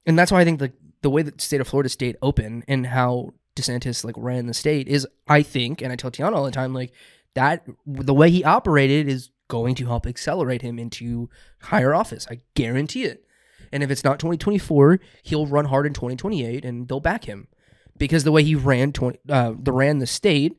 [0.07, 0.73] and that's why I think the
[1.03, 4.55] the way that the state of Florida stayed open and how DeSantis like ran the
[4.55, 6.93] state is, I think, and I tell Tiana all the time, like
[7.35, 11.29] that the way he operated is going to help accelerate him into
[11.61, 12.27] higher office.
[12.31, 13.27] I guarantee it.
[13.73, 17.49] And if it's not 2024, he'll run hard in 2028, and they'll back him
[17.97, 20.59] because the way he ran 20, uh, the ran the state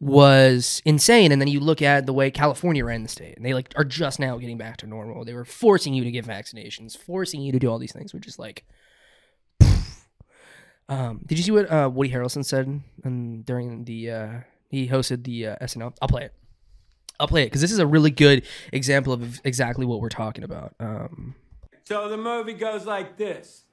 [0.00, 1.32] was insane.
[1.32, 3.84] And then you look at the way California ran the state, and they like are
[3.84, 5.24] just now getting back to normal.
[5.24, 8.26] They were forcing you to get vaccinations, forcing you to do all these things, which
[8.26, 8.64] is like.
[10.92, 14.28] Um, did you see what uh, Woody Harrelson said um, during the uh,
[14.68, 15.94] he hosted the uh, SNL?
[16.02, 16.34] I'll play it.
[17.18, 20.44] I'll play it because this is a really good example of exactly what we're talking
[20.44, 20.74] about.
[20.78, 21.34] Um,
[21.84, 23.64] So the movie goes like this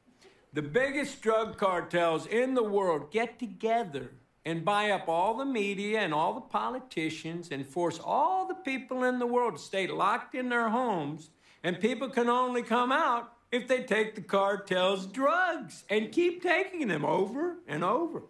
[0.53, 4.11] The biggest drug cartels in the world get together
[4.45, 9.03] and buy up all the media and all the politicians and force all the people
[9.03, 11.31] in the world to stay locked in their homes.
[11.65, 16.88] And people can only come out if they take the cartel's drugs and keep taking
[16.88, 18.23] them over and over.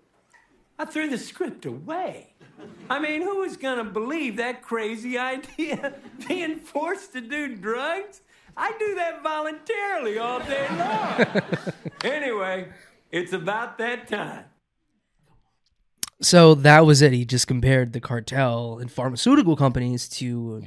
[0.77, 2.33] I threw the script away.
[2.89, 5.95] I mean, who is going to believe that crazy idea?
[6.27, 8.21] Being forced to do drugs?
[8.55, 11.41] I do that voluntarily all day long.
[12.03, 12.69] anyway,
[13.11, 14.45] it's about that time.
[16.21, 17.13] so that was it.
[17.13, 20.63] He just compared the cartel and pharmaceutical companies to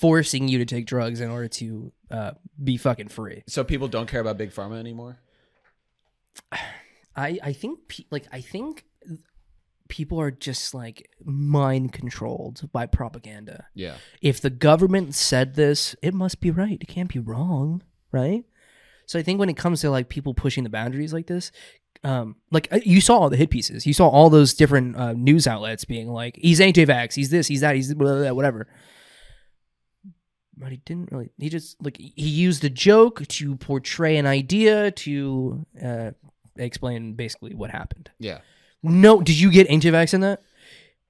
[0.00, 2.30] forcing you to take drugs in order to uh,
[2.62, 3.42] be fucking free.
[3.46, 5.18] So people don't care about big pharma anymore?
[7.14, 8.84] I I think pe- like I think
[9.88, 13.66] people are just like mind controlled by propaganda.
[13.74, 13.96] Yeah.
[14.22, 16.78] If the government said this, it must be right.
[16.80, 17.82] It can't be wrong,
[18.12, 18.44] right?
[19.06, 21.50] So I think when it comes to like people pushing the boundaries like this,
[22.04, 25.12] um, like uh, you saw all the hit pieces, you saw all those different uh,
[25.12, 28.68] news outlets being like, "He's anti-vax, he's this, he's that, he's blah, blah, blah, whatever."
[30.60, 31.30] But he didn't really.
[31.38, 36.10] He just like he used a joke to portray an idea to uh,
[36.56, 38.10] explain basically what happened.
[38.18, 38.40] Yeah.
[38.82, 40.42] No, did you get anti-vax in that?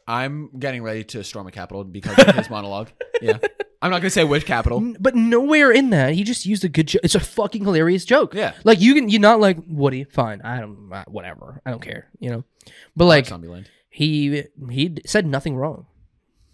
[0.07, 2.89] I'm getting ready to storm a capital because of his monologue.
[3.21, 3.39] Yeah.
[3.83, 4.95] I'm not going to say which capital.
[5.01, 7.01] But nowhere in that he just used a good joke.
[7.03, 8.35] It's a fucking hilarious joke.
[8.35, 8.53] Yeah.
[8.65, 10.05] like you can you're not like Woody.
[10.05, 11.61] Fine, I don't uh, whatever.
[11.65, 12.09] I don't care.
[12.19, 12.45] You know,
[12.95, 13.67] but like Zombieland.
[13.89, 15.87] he he said nothing wrong,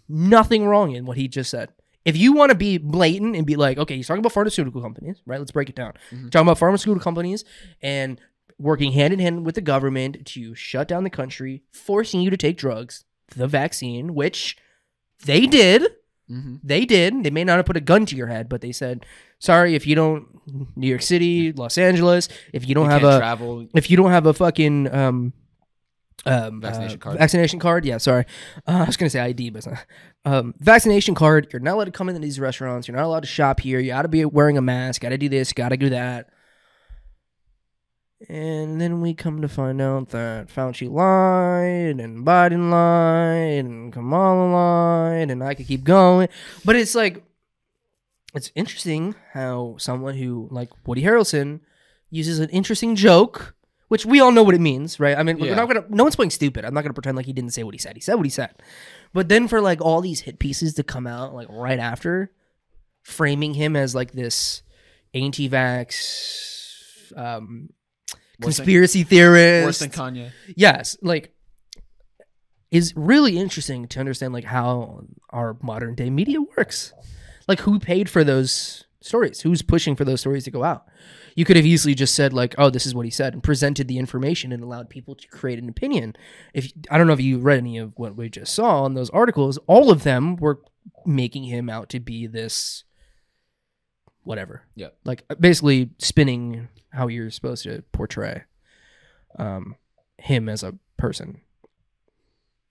[0.08, 1.70] nothing wrong in what he just said.
[2.06, 5.20] If you want to be blatant and be like, okay, he's talking about pharmaceutical companies,
[5.26, 5.38] right?
[5.40, 5.92] Let's break it down.
[6.30, 7.44] Talking about pharmaceutical companies
[7.82, 8.20] and
[8.58, 12.36] working hand in hand with the government to shut down the country, forcing you to
[12.36, 13.04] take drugs,
[13.36, 14.56] the vaccine, which
[15.24, 15.82] they did.
[16.30, 16.60] Mhm.
[16.62, 17.22] They did.
[17.24, 19.04] They may not have put a gun to your head, but they said,
[19.38, 20.26] "Sorry, if you don't
[20.76, 23.68] New York City, Los Angeles, if you don't You have a travel.
[23.74, 25.32] if you don't have a fucking um,
[26.26, 27.18] um Vaccination uh, card.
[27.18, 28.24] vaccination card, yeah, sorry,
[28.66, 29.86] uh, I was gonna say ID, but it's not.
[30.24, 31.46] Um, vaccination card.
[31.52, 32.88] You're not allowed to come into these restaurants.
[32.88, 33.78] You're not allowed to shop here.
[33.78, 35.02] You got to be wearing a mask.
[35.02, 35.52] Got to do this.
[35.52, 36.30] Got to do that.
[38.28, 44.50] And then we come to find out that Fauci lied and Biden lied and Kamala
[44.50, 46.28] lied and I could keep going.
[46.64, 47.22] But it's like,
[48.34, 51.60] it's interesting how someone who, like Woody Harrelson,
[52.10, 53.54] uses an interesting joke,
[53.88, 55.16] which we all know what it means, right?
[55.16, 55.50] I mean, Yeah.
[55.50, 56.64] we're not gonna, no one's playing stupid.
[56.64, 57.96] I'm not gonna pretend like he didn't say what he said.
[57.96, 58.54] He said what he said.
[59.12, 62.30] But then for like all these hit pieces to come out like right after,
[63.02, 64.62] framing him as like this
[65.14, 67.70] anti-vax um,
[68.40, 69.66] Worse than- conspiracy theorist.
[69.66, 70.30] Worse than Kanye.
[70.56, 71.32] yes, like
[72.70, 76.92] is really interesting to understand like how our modern day media works.
[77.48, 79.40] Like who paid for those stories?
[79.42, 80.84] Who's pushing for those stories to go out?
[81.36, 83.86] You could have easily just said like, "Oh, this is what he said," and presented
[83.86, 86.16] the information and allowed people to create an opinion.
[86.54, 89.10] If I don't know if you read any of what we just saw in those
[89.10, 90.62] articles, all of them were
[91.04, 92.82] making him out to be this
[94.22, 94.88] whatever Yeah.
[95.04, 98.42] like basically spinning how you're supposed to portray
[99.38, 99.76] um
[100.18, 101.40] him as a person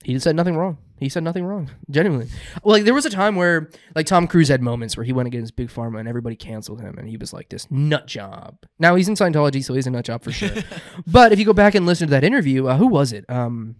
[0.06, 0.78] he said nothing wrong.
[1.00, 1.72] He said nothing wrong.
[1.90, 2.28] Genuinely.
[2.64, 5.56] Like there was a time where like tom cruise had moments where he went against
[5.56, 8.56] big pharma and everybody canceled him and he was like this nut job.
[8.78, 10.52] Now he's in scientology so he's a nut job for sure.
[11.08, 13.26] But if you go back and listen to that interview uh, who was it?
[13.30, 13.76] Um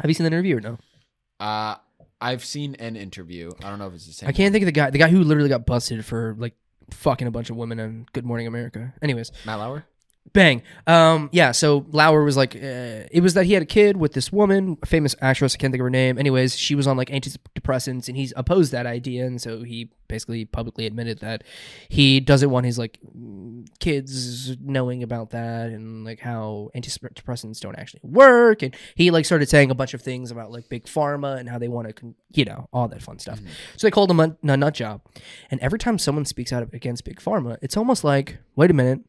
[0.00, 0.78] have you seen that interview or no?
[1.38, 1.76] Uh,
[2.20, 3.52] I've seen an interview.
[3.62, 4.28] I don't know if it's the same.
[4.28, 6.54] i can't think of the guy the guy who literally got busted for like
[6.90, 8.92] fucking a bunch of women on good morning america.
[9.00, 9.30] Anyways.
[9.46, 9.86] Matt Lauer.
[10.32, 10.62] Bang.
[10.86, 14.14] Um, yeah, so Lauer was like, uh, it was that he had a kid with
[14.14, 16.18] this woman, a famous actress, I can't think of her name.
[16.18, 19.26] Anyways, she was on like antidepressants and he's opposed that idea.
[19.26, 21.42] And so he basically publicly admitted that
[21.88, 22.98] he doesn't want his like
[23.78, 28.62] kids knowing about that and like how antidepressants don't actually work.
[28.62, 31.58] And he like started saying a bunch of things about like big pharma and how
[31.58, 33.38] they want to, con- you know, all that fun stuff.
[33.76, 35.02] So they called him a, a nut job.
[35.50, 39.00] And every time someone speaks out against big pharma, it's almost like, wait a minute.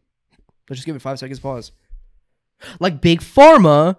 [0.69, 1.71] Let's just give it five seconds pause.
[2.79, 3.97] Like big pharma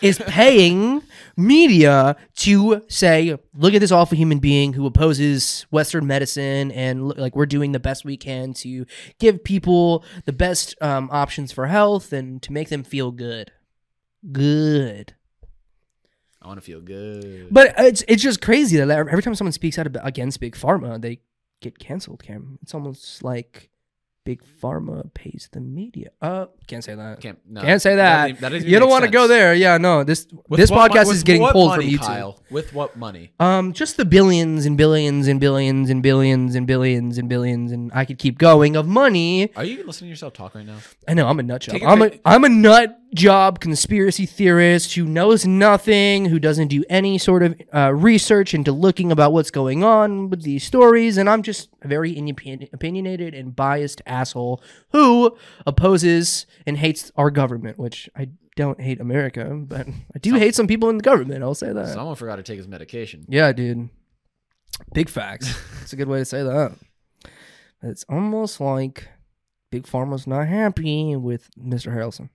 [0.00, 1.02] is paying
[1.36, 7.36] media to say, look at this awful human being who opposes Western medicine, and like
[7.36, 8.86] we're doing the best we can to
[9.18, 13.50] give people the best um, options for health and to make them feel good.
[14.32, 15.14] Good.
[16.42, 17.48] I want to feel good.
[17.50, 21.20] But it's it's just crazy that every time someone speaks out against big pharma, they
[21.60, 22.22] get canceled.
[22.22, 23.70] Cam, it's almost like
[24.24, 26.10] big pharma pays the media.
[26.20, 27.20] Uh, can't say that.
[27.20, 28.28] Can't, no, Can't say that.
[28.40, 29.54] doesn't- doesn't you don't want to go there.
[29.54, 30.04] Yeah, no.
[30.04, 32.06] This With this podcast is getting pulled money, from YouTube.
[32.06, 32.42] Kyle?
[32.50, 33.32] With what money?
[33.40, 37.90] Um, just the billions and billions and billions and billions and billions and billions and
[37.94, 39.54] I could keep going of money.
[39.56, 40.78] Are you listening to yourself talk right now?
[41.08, 41.76] I know I'm a nut job.
[41.76, 46.84] A I'm a I'm a nut job conspiracy theorist who knows nothing, who doesn't do
[46.88, 51.28] any sort of uh, research into looking about what's going on with these stories, and
[51.28, 52.16] I'm just a very
[52.72, 54.62] opinionated and biased asshole
[54.92, 60.54] who opposes and hates our government, which I don't hate America, but I do hate
[60.54, 61.42] some people in the government.
[61.42, 61.88] I'll say that.
[61.88, 63.24] Someone forgot to take his medication.
[63.28, 63.88] Yeah, dude.
[64.92, 65.58] Big facts.
[65.80, 66.72] That's a good way to say that.
[67.82, 69.08] It's almost like
[69.70, 71.94] Big Pharma's not happy with Mr.
[71.94, 72.28] Harrelson.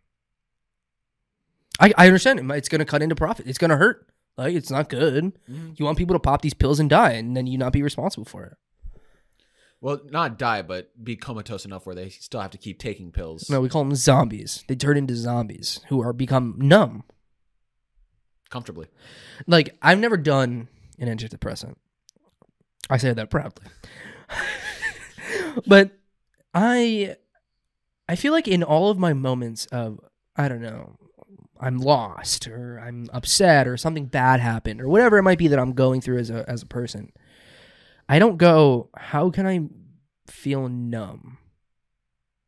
[1.80, 2.50] I, I understand it.
[2.56, 3.48] It's going to cut into profit.
[3.48, 4.08] It's going to hurt.
[4.38, 5.24] Like, it's not good.
[5.50, 5.72] Mm-hmm.
[5.78, 8.26] You want people to pop these pills and die, and then you not be responsible
[8.26, 8.58] for it.
[9.82, 13.50] Well, not die, but be comatose enough where they still have to keep taking pills.
[13.50, 14.64] No, we call them zombies.
[14.68, 17.04] They turn into zombies who are become numb.
[18.50, 18.88] comfortably.
[19.48, 21.76] Like, I've never done an antidepressant.
[22.90, 23.66] I say that proudly.
[25.68, 25.92] but
[26.54, 27.16] I
[28.08, 30.00] I feel like in all of my moments of
[30.36, 30.98] I don't know,
[31.66, 35.58] I'm lost or I'm upset or something bad happened or whatever it might be that
[35.58, 37.12] I'm going through as a as a person.
[38.08, 39.68] I don't go, how can I
[40.28, 41.40] feel numb?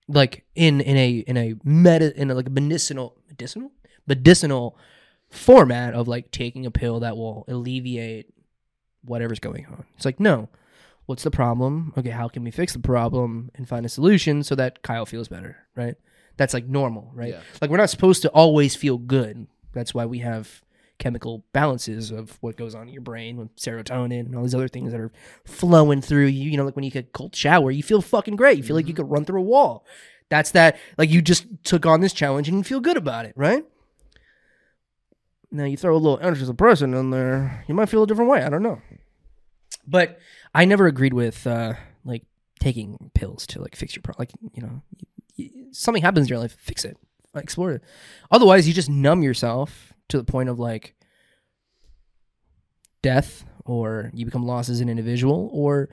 [0.07, 3.71] Like in in a in a meta in a like medicinal medicinal
[4.05, 4.77] medicinal
[5.29, 8.27] format of like taking a pill that will alleviate
[9.03, 9.85] whatever's going on.
[9.95, 10.49] It's like, no.
[11.07, 11.93] What's the problem?
[11.97, 15.29] Okay, how can we fix the problem and find a solution so that Kyle feels
[15.29, 15.95] better, right?
[16.37, 17.33] That's like normal, right?
[17.33, 17.41] Yeah.
[17.61, 19.47] Like we're not supposed to always feel good.
[19.73, 20.61] That's why we have
[20.99, 24.67] chemical balances of what goes on in your brain with serotonin and all these other
[24.67, 25.11] things that are
[25.45, 26.49] flowing through you.
[26.49, 28.57] You know, like when you get a cold shower, you feel fucking great.
[28.57, 29.85] You feel like you could run through a wall.
[30.29, 33.33] That's that, like you just took on this challenge and you feel good about it,
[33.35, 33.63] right?
[35.51, 38.43] Now you throw a little antidepressant in there, you might feel a different way.
[38.43, 38.81] I don't know.
[39.87, 40.19] But
[40.53, 41.73] I never agreed with uh,
[42.03, 42.23] like
[42.59, 44.27] taking pills to like fix your problem.
[44.27, 44.81] Like you know,
[45.71, 46.97] something happens in your life, fix it,
[47.35, 47.83] explore it.
[48.31, 50.95] Otherwise, you just numb yourself to the point of like
[53.01, 55.89] death, or you become lost as an individual, or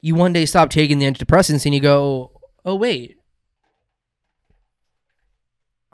[0.00, 3.16] you one day stop taking the antidepressants and you go, oh wait.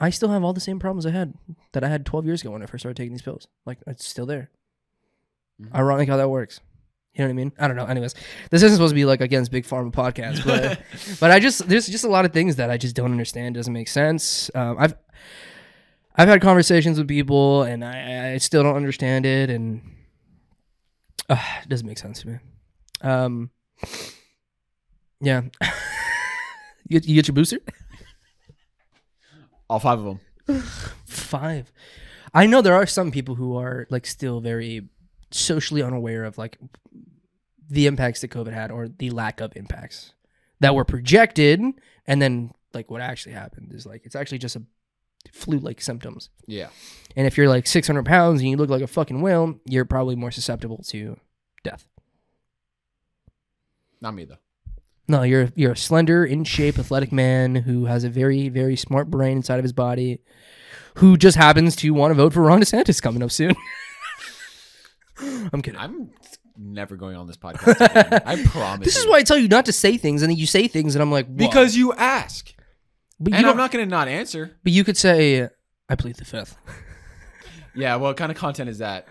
[0.01, 1.33] I still have all the same problems I had
[1.73, 3.47] that I had 12 years ago when I first started taking these pills.
[3.65, 4.49] Like, it's still there.
[5.61, 5.75] Mm-hmm.
[5.75, 6.61] Ironic how that works.
[7.19, 7.51] You know what I mean?
[7.59, 7.85] I don't know.
[7.85, 8.15] Anyways,
[8.49, 10.81] this isn't supposed to be like against big pharma podcast, but
[11.19, 13.55] but I just there's just a lot of things that I just don't understand.
[13.55, 14.49] Doesn't make sense.
[14.55, 14.95] Um, I've
[16.15, 19.49] I've had conversations with people and I, I still don't understand it.
[19.49, 19.81] And
[21.29, 22.37] Uh, it doesn't make sense to me.
[23.01, 23.51] Um,
[25.21, 25.41] yeah.
[26.87, 27.59] you, you get your booster?
[29.69, 30.05] All five of
[30.47, 30.61] them.
[31.05, 31.71] Five.
[32.33, 34.87] I know there are some people who are like still very
[35.31, 36.57] socially unaware of like
[37.69, 40.13] the impacts that COVID had or the lack of impacts
[40.59, 41.61] that were projected,
[42.05, 44.63] and then like what actually happened is like it's actually just a
[45.31, 46.29] flu-like symptoms.
[46.47, 46.69] Yeah.
[47.15, 50.15] And if you're like 600 pounds and you look like a fucking whale, you're probably
[50.15, 51.17] more susceptible to
[51.63, 51.85] death.
[54.01, 54.37] Not me though.
[55.07, 59.09] No, you're you're a slender, in shape, athletic man who has a very, very smart
[59.09, 60.19] brain inside of his body,
[60.95, 63.55] who just happens to want to vote for Ron DeSantis coming up soon.
[65.51, 65.79] I'm kidding.
[65.79, 66.11] I'm
[66.59, 67.75] never going on this podcast.
[67.79, 68.21] Again.
[68.25, 68.85] I promise.
[68.85, 69.11] This is you.
[69.11, 71.11] why I tell you not to say things, and then you say things, and I'm
[71.11, 71.37] like, what?
[71.37, 72.53] because you ask,
[73.19, 74.57] but you, and I'm don't- not going to not answer.
[74.63, 75.47] but you could say,
[75.87, 76.57] I plead the fifth.
[77.75, 77.95] Yeah.
[77.97, 79.07] What kind of content is that?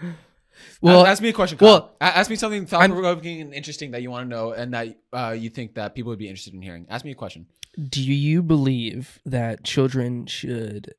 [0.83, 1.57] Well, Well, ask me a question.
[1.59, 1.69] Kyle.
[1.69, 4.75] well, A- ask me something thought provoking and interesting that you want to know, and
[4.75, 6.85] that uh, you think that people would be interested in hearing.
[6.91, 7.47] Ask me a question.
[7.89, 10.95] do you believe that children should?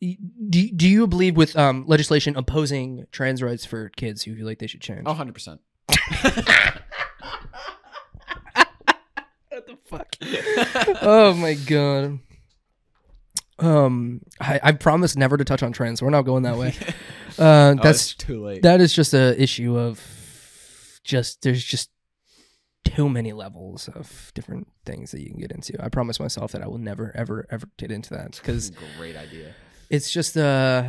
[0.00, 4.58] Do, do you believe with um, legislation opposing trans rights for kids who feel like
[4.58, 5.02] they should change?
[5.04, 5.60] Oh, 100 percent.
[9.48, 10.16] What the fuck?
[11.02, 12.20] oh my god.
[13.58, 16.00] Um, I, I promise never to touch on trans.
[16.00, 16.74] We're not going that way.
[17.38, 18.62] Uh, That's that's too late.
[18.62, 20.00] that is just a issue of
[21.04, 21.88] just there's just
[22.84, 25.82] too many levels of different things that you can get into.
[25.82, 29.54] I promise myself that I will never ever ever get into that because Great idea.
[29.90, 30.84] It's just uh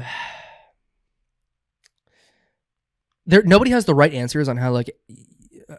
[3.25, 4.89] there nobody has the right answers on how like
[5.69, 5.75] uh,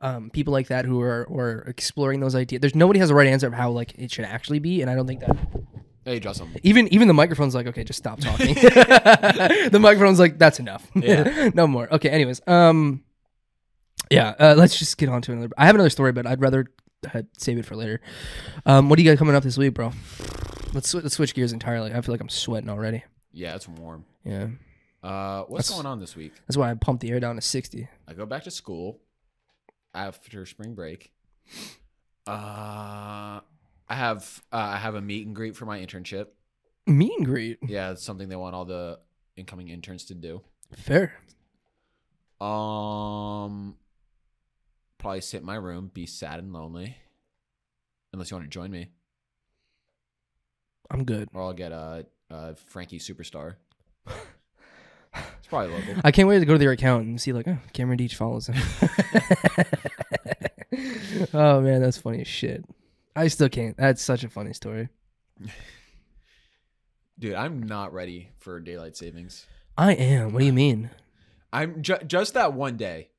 [0.00, 3.26] um people like that who are or exploring those ideas there's nobody has the right
[3.28, 5.36] answer of how like it should actually be and i don't think that
[6.06, 6.60] Hey, draw something.
[6.62, 11.48] even even the microphone's like okay just stop talking the microphone's like that's enough Yeah.
[11.54, 13.02] no more okay anyways um
[14.10, 16.66] yeah uh, let's just get on to another i have another story but i'd rather
[17.38, 18.00] save it for later
[18.66, 19.92] um what do you got coming up this week bro
[20.72, 23.02] let's, sw- let's switch gears entirely i feel like i'm sweating already
[23.32, 24.04] Yeah, it's warm.
[24.24, 24.48] yeah
[25.02, 26.32] Uh, what's That's- going on this week?
[26.46, 27.88] That's why I pumped the air down to 60.
[28.08, 29.00] I go back to school
[29.92, 31.12] after spring break.
[32.26, 33.40] Uh,
[33.86, 36.28] I have uh, I have a meet and greet for my internship.
[36.86, 37.58] Meet and greet.
[37.66, 38.98] Yeah, it's something they want all the
[39.36, 40.40] incoming interns to do.
[40.74, 41.12] Fair.
[42.40, 43.76] Um,
[45.04, 46.96] probably sit in my room, be sad and lonely.
[48.14, 48.88] Unless you want to join me,
[50.90, 51.28] I'm good.
[51.34, 53.56] or I'll get a uh, Frankie Superstar.
[55.38, 55.94] It's probably local.
[56.02, 58.48] I can't wait to go to their account and see, like, oh, Cameron Deitch follows
[58.48, 58.56] him.
[61.32, 62.64] oh, man, that's funny as shit.
[63.14, 63.76] I still can't.
[63.76, 64.88] That's such a funny story.
[67.20, 69.46] Dude, I'm not ready for daylight savings.
[69.78, 70.32] I am.
[70.32, 70.90] What do you mean?
[71.52, 73.10] I'm ju- just that one day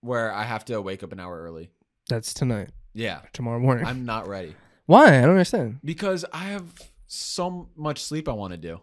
[0.00, 1.70] where I have to wake up an hour early.
[2.08, 3.86] That's tonight, Yeah, tomorrow morning.
[3.86, 4.54] I'm not ready
[4.86, 5.08] Why?
[5.18, 5.78] I don't understand.
[5.84, 6.64] because I have
[7.06, 8.80] so much sleep I want to do.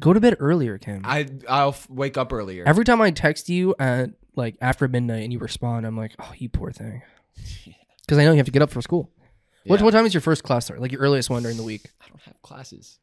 [0.00, 1.02] Go to bed earlier, Cam.
[1.04, 2.64] I I'll f- wake up earlier.
[2.66, 6.32] Every time I text you at like after midnight and you respond, I'm like, oh,
[6.36, 7.02] you poor thing.
[8.06, 9.10] Because I know you have to get up for school.
[9.64, 9.84] What, Yeah.
[9.84, 10.80] what time is your first class start?
[10.80, 11.90] Like your earliest one during the week?
[12.00, 13.00] I don't have classes.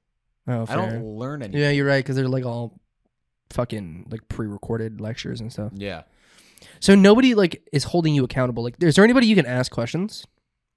[0.48, 0.76] Oh, I fair.
[0.78, 1.60] don't learn anything.
[1.62, 2.80] Yeah, you're right because they're like all
[3.50, 5.72] fucking like pre-recorded lectures and stuff.
[5.76, 6.04] Yeah.
[6.80, 8.64] So nobody like is holding you accountable.
[8.64, 10.26] Like, is there anybody you can ask questions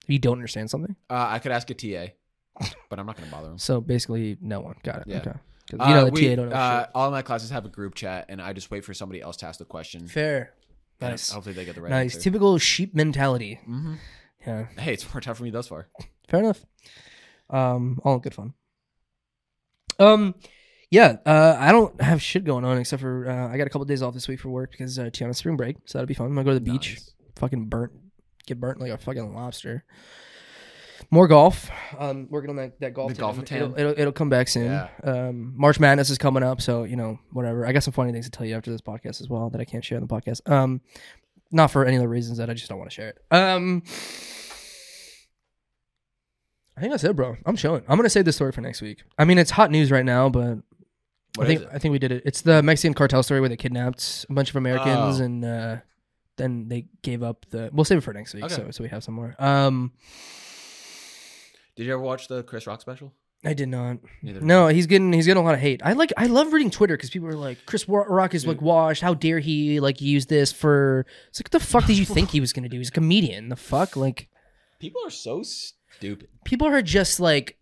[0.04, 0.96] if you don't understand something?
[1.10, 2.12] Uh, I could ask a TA,
[2.90, 3.58] but I'm not gonna bother them.
[3.58, 5.04] So basically, no one got it.
[5.06, 5.18] Yeah.
[5.18, 5.32] Okay.
[5.70, 7.68] 'Cause you know Uh, the we- TA don't know uh, all my classes have a
[7.68, 10.06] group chat, and I just wait for somebody else to ask the question.
[10.06, 10.52] Fair.
[11.00, 11.30] and Nice.
[11.30, 12.14] Hopefully they get the right Nice.
[12.14, 12.22] answer.
[12.24, 13.58] Typical sheep mentality.
[13.64, 13.94] hmm
[14.46, 14.66] Yeah.
[14.78, 15.88] Hey, it's worked out for me thus far.
[16.28, 16.64] Fair enough.
[17.50, 18.54] Um, all good fun.
[19.98, 20.34] Um,
[20.90, 21.16] yeah.
[21.26, 24.02] Uh, I don't have shit going on except for uh, I got a couple days
[24.02, 26.26] off this week for work because uh, Tiana's spring break, so that'll be fun.
[26.26, 27.14] I'm gonna go to the beach, Nice.
[27.36, 27.92] fucking burnt,
[28.46, 29.84] get burnt like a fucking lobster.
[31.10, 31.70] More golf.
[31.98, 33.12] Um, working on that that golf.
[33.12, 34.64] The golf It'll, it'll, it'll come back soon.
[34.64, 34.88] Yeah.
[35.04, 37.66] Um, March Madness is coming up, so you know whatever.
[37.66, 39.64] I got some funny things to tell you after this podcast as well that I
[39.64, 40.48] can't share on the podcast.
[40.50, 40.80] Um,
[41.52, 43.18] not for any of the reasons that I just don't want to share it.
[43.30, 43.82] Um.
[46.76, 47.36] I think that's it, bro.
[47.46, 47.82] I'm chilling.
[47.88, 49.02] I'm gonna save this story for next week.
[49.18, 50.58] I mean, it's hot news right now, but
[51.36, 51.66] What I think?
[51.72, 52.22] I think we did it.
[52.26, 55.24] It's the Mexican cartel story where they kidnapped a bunch of Americans Oh.
[55.24, 55.76] and uh,
[56.36, 57.70] then they gave up the.
[57.72, 58.54] We'll save it for next week, Okay.
[58.54, 59.34] so so we have some more.
[59.38, 59.92] Um,
[61.76, 63.12] Did you ever watch the Chris Rock special?
[63.44, 63.98] I did not.
[64.22, 64.40] Neither.
[64.40, 65.80] No, he's getting he's getting a lot of hate.
[65.84, 69.02] I like I love reading Twitter because people are like, Chris Rock is like washed.
[69.02, 71.04] How dare he like use this for?
[71.28, 72.78] It's like, what the fuck did you think he was gonna do?
[72.78, 73.50] He's a comedian.
[73.50, 74.28] The fuck, like
[74.80, 76.28] People are so stupid.
[76.44, 77.58] people are just like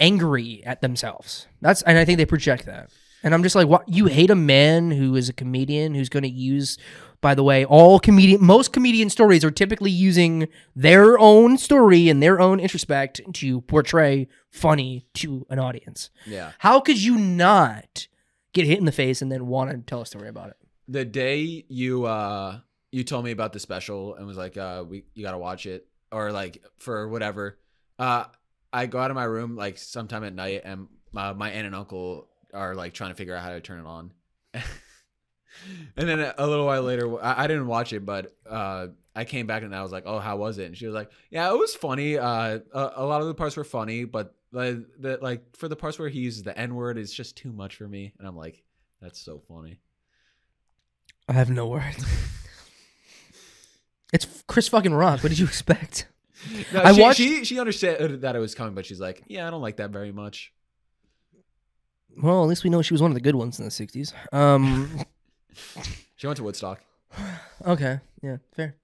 [0.00, 1.46] angry at themselves.
[1.60, 2.90] That's and I think they project that.
[3.22, 3.88] And I'm just like, what?
[3.88, 6.78] You hate a man who is a comedian who's going to use.
[7.20, 10.46] By the way, all comedian, most comedian stories are typically using
[10.76, 16.10] their own story and their own introspect to portray funny to an audience.
[16.26, 16.52] Yeah.
[16.58, 18.06] How could you not
[18.52, 20.56] get hit in the face and then want to tell a story about it?
[20.86, 22.60] The day you uh
[22.92, 25.88] you told me about the special and was like, uh, we you gotta watch it
[26.12, 27.58] or like for whatever.
[27.98, 28.24] Uh,
[28.72, 31.74] I go out of my room like sometime at night and uh, my aunt and
[31.74, 34.12] uncle are like trying to figure out how to turn it on.
[34.54, 39.46] and then a little while later, I, I didn't watch it, but uh, I came
[39.46, 41.58] back and I was like, "Oh, how was it?" And she was like, "Yeah, it
[41.58, 42.18] was funny.
[42.18, 45.76] Uh, a, a lot of the parts were funny, but like the like for the
[45.76, 48.36] parts where he uses the N word, it's just too much for me." And I'm
[48.36, 48.62] like,
[49.00, 49.80] "That's so funny."
[51.28, 52.04] I have no words.
[54.12, 55.22] it's Chris fucking Rock.
[55.22, 56.06] What did you expect?
[56.72, 59.46] No, I she, watched- She she understood that it was coming, but she's like, "Yeah,
[59.46, 60.52] I don't like that very much."
[62.22, 64.12] Well, at least we know she was one of the good ones in the '60s.
[64.32, 64.90] Um,
[66.16, 66.80] She went to Woodstock.
[67.66, 68.76] okay, yeah, fair.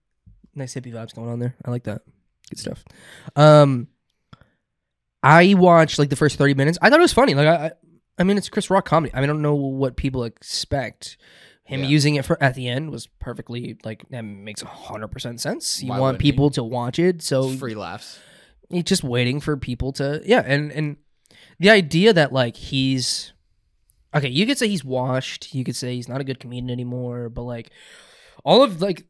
[0.55, 1.55] Nice hippie vibes going on there.
[1.65, 2.03] I like that.
[2.49, 2.85] Good stuff.
[3.37, 3.89] Um,
[5.23, 6.79] I watched like the first thirty minutes.
[6.83, 7.35] I thought it was funny.
[7.35, 7.71] Like I, I,
[8.19, 9.13] I mean, it's Chris Rock comedy.
[9.15, 11.17] I mean, I don't know what people expect.
[11.67, 11.89] Him Yeah.
[11.89, 15.83] using it for at the end was perfectly like that makes hundred percent sense.
[15.83, 16.31] You Why want wouldn't he?
[16.33, 18.19] people to watch it, so It's free laughs.
[18.71, 20.97] he's just waiting for people to yeah and and
[21.59, 23.33] the idea that like he's
[24.15, 27.29] okay you could say he's washed you could say he's not a good comedian anymore
[27.29, 27.71] but like
[28.45, 29.05] all of like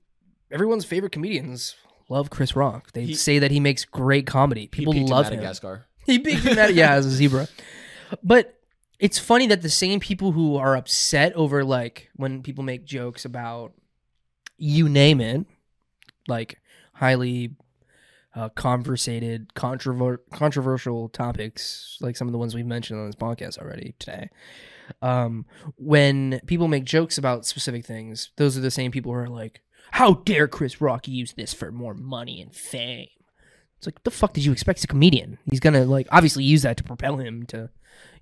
[0.50, 1.76] everyone's favorite comedians
[2.08, 5.86] love chris rock they He- say that he makes great comedy people love him Madagascar.
[6.06, 7.48] he peaked in that yeah as a zebra
[8.22, 8.58] but
[9.04, 13.26] it's funny that the same people who are upset over like when people make jokes
[13.26, 13.74] about
[14.56, 15.44] you name it
[16.26, 16.58] like
[16.94, 17.54] highly
[18.34, 23.58] uh, conversated controver- controversial topics like some of the ones we've mentioned on this podcast
[23.58, 24.30] already today
[25.02, 25.44] um,
[25.76, 29.60] when people make jokes about specific things those are the same people who are like
[29.90, 33.08] how dare chris rock use this for more money and fame
[33.86, 34.78] it's like, the fuck did you expect?
[34.78, 35.38] He's a comedian.
[35.50, 37.68] He's gonna like obviously use that to propel him to,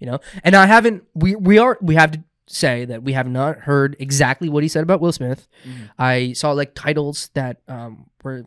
[0.01, 0.19] you know.
[0.45, 1.05] And I haven't.
[1.15, 4.69] We we are we have to say that we have not heard exactly what he
[4.69, 5.47] said about Will Smith.
[5.67, 5.91] Mhm.
[5.99, 8.45] I saw like titles that um were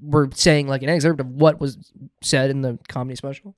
[0.00, 3.54] were saying like an excerpt of what was said in the comedy special.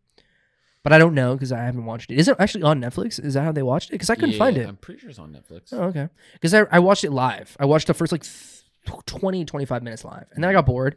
[0.82, 2.18] But I don't know because I haven't watched it.
[2.18, 3.22] Is it actually on Netflix?
[3.22, 3.92] Is that how they watched it?
[3.92, 4.66] Because I couldn't find it.
[4.66, 5.72] I'm pretty sure it's on Netflix.
[5.72, 6.08] Oh, okay.
[6.32, 7.54] Because I, I watched it live.
[7.60, 10.24] I watched the first like th- 20, 25 minutes live.
[10.32, 10.96] And then I got bored.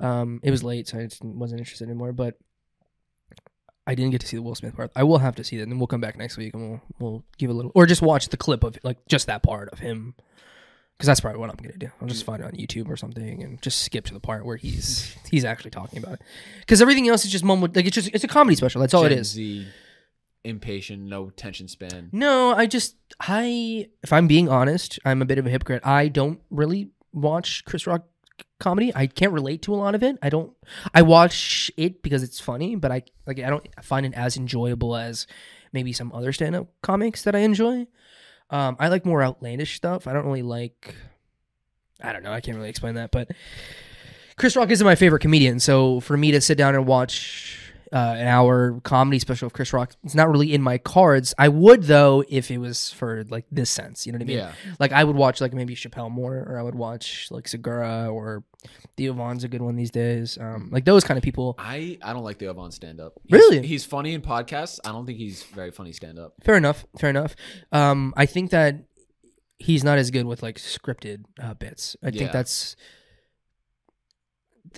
[0.00, 2.12] Um, it was late, so I just wasn't interested anymore.
[2.12, 2.36] But
[3.86, 4.90] I didn't get to see the Will Smith part.
[4.96, 6.80] I will have to see that, and then we'll come back next week and we'll
[6.98, 9.78] we'll give a little, or just watch the clip of like just that part of
[9.78, 10.14] him,
[10.96, 11.90] because that's probably what I'm gonna do.
[12.00, 14.56] I'll just find it on YouTube or something and just skip to the part where
[14.56, 16.22] he's he's actually talking about it.
[16.60, 17.76] Because everything else is just mumbled.
[17.76, 18.80] Like it's just it's a comedy special.
[18.80, 19.28] That's all it Gen is.
[19.28, 19.66] Z,
[20.44, 22.10] impatient, no attention span.
[22.12, 25.86] No, I just I if I'm being honest, I'm a bit of a hypocrite.
[25.86, 28.04] I don't really watch Chris Rock
[28.58, 28.92] comedy.
[28.94, 30.16] I can't relate to a lot of it.
[30.22, 30.52] I don't
[30.94, 34.96] I watch it because it's funny, but I like I don't find it as enjoyable
[34.96, 35.26] as
[35.72, 37.86] maybe some other stand-up comics that I enjoy.
[38.50, 40.06] Um I like more outlandish stuff.
[40.06, 40.94] I don't really like
[42.00, 43.30] I don't know, I can't really explain that, but
[44.36, 47.96] Chris Rock isn't my favorite comedian, so for me to sit down and watch uh,
[48.18, 51.34] an hour comedy special of Chris Rock, it's not really in my cards.
[51.38, 54.38] I would though if it was for like this sense, you know what I mean?
[54.38, 54.52] Yeah.
[54.80, 58.44] Like I would watch like maybe Chappelle more, or I would watch like Segura or
[58.96, 60.36] Theo Von's a good one these days.
[60.40, 61.54] Um, like those kind of people.
[61.58, 63.12] I I don't like Theo Von stand up.
[63.30, 63.66] Really?
[63.66, 64.80] He's funny in podcasts.
[64.84, 66.32] I don't think he's very funny stand up.
[66.42, 66.84] Fair enough.
[66.98, 67.36] Fair enough.
[67.72, 68.76] Um, I think that
[69.58, 71.96] he's not as good with like scripted uh, bits.
[72.02, 72.18] I Yeah.
[72.18, 72.74] think that's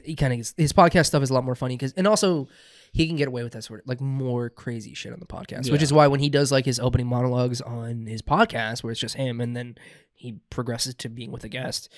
[0.04, 2.46] he kind of his podcast stuff is a lot more funny because and also
[2.92, 5.70] he can get away with that sort of like more crazy shit on the podcast,
[5.70, 9.00] which is why when he does like his opening monologues on his podcast where it's
[9.00, 9.76] just him and then
[10.14, 11.88] he progresses to being with a guest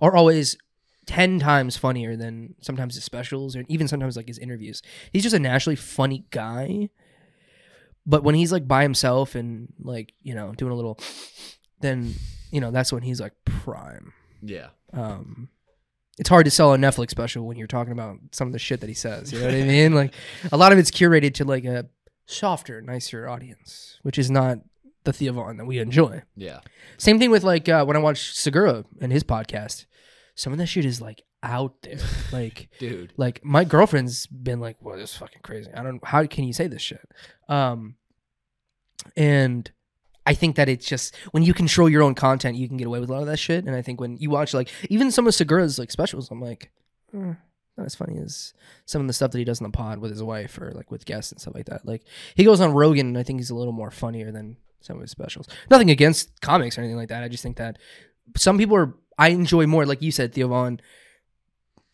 [0.00, 0.56] are always
[1.06, 4.82] 10 times funnier than sometimes his specials or even sometimes like his interviews.
[5.12, 6.90] He's just a naturally funny guy.
[8.04, 10.98] But when he's like by himself and like, you know, doing a little
[11.80, 12.14] then,
[12.50, 14.12] you know, that's when he's like prime.
[14.42, 14.68] Yeah.
[14.92, 15.48] Um
[16.18, 18.80] it's hard to sell a Netflix special when you're talking about some of the shit
[18.80, 19.32] that he says.
[19.32, 19.94] You know what I mean?
[19.94, 20.14] Like
[20.52, 21.86] a lot of it's curated to like a
[22.26, 24.58] softer, nicer audience, which is not
[25.04, 26.22] the Theo Von that we enjoy.
[26.36, 26.60] Yeah.
[26.98, 29.86] Same thing with like uh, when I watch Segura and his podcast.
[30.34, 31.98] Some of that shit is like out there.
[32.32, 33.12] like Dude.
[33.16, 35.70] like my girlfriend's been like, "Well, this is fucking crazy.
[35.74, 36.04] I don't.
[36.04, 37.08] How can you say this shit?"
[37.48, 37.96] Um,
[39.16, 39.70] and
[40.28, 43.00] I think that it's just when you control your own content, you can get away
[43.00, 43.64] with a lot of that shit.
[43.64, 46.70] And I think when you watch like even some of Segura's like specials, I'm like,
[47.14, 47.32] eh,
[47.78, 48.52] not as funny as
[48.84, 50.90] some of the stuff that he does in the pod with his wife or like
[50.90, 51.86] with guests and stuff like that.
[51.86, 52.02] Like
[52.34, 55.00] he goes on Rogan, and I think he's a little more funnier than some of
[55.00, 55.48] his specials.
[55.70, 57.24] Nothing against comics or anything like that.
[57.24, 57.78] I just think that
[58.36, 58.94] some people are.
[59.16, 60.78] I enjoy more, like you said, Theo Von.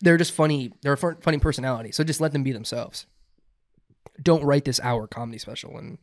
[0.01, 0.73] They're just funny.
[0.81, 1.93] They're a funny personality.
[1.93, 3.05] So just let them be themselves.
[4.21, 5.99] Don't write this hour comedy special and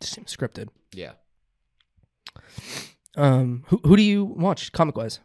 [0.00, 0.68] just seems scripted.
[0.92, 1.12] Yeah.
[3.16, 5.20] Um, who who do you watch comic wise,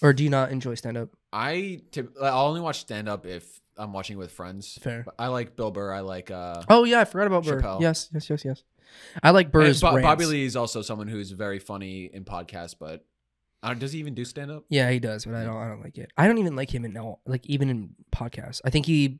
[0.00, 1.10] or do you not enjoy stand up?
[1.32, 4.78] I typ- I'll only watch stand up if I'm watching with friends.
[4.80, 5.02] Fair.
[5.04, 5.92] But I like Bill Burr.
[5.92, 7.60] I like uh Oh yeah, I forgot about Burr.
[7.60, 7.80] Chappelle.
[7.80, 8.62] Yes, yes, yes, yes.
[9.22, 9.80] I like and Burr's.
[9.80, 10.02] Bo- rants.
[10.06, 13.04] Bobby Lee is also someone who's very funny in podcasts, but
[13.62, 14.64] uh, does he even do stand up?
[14.68, 15.56] Yeah, he does, but I don't.
[15.56, 16.10] I don't like it.
[16.16, 18.60] I don't even like him in no, like even in podcasts.
[18.64, 19.18] I think he.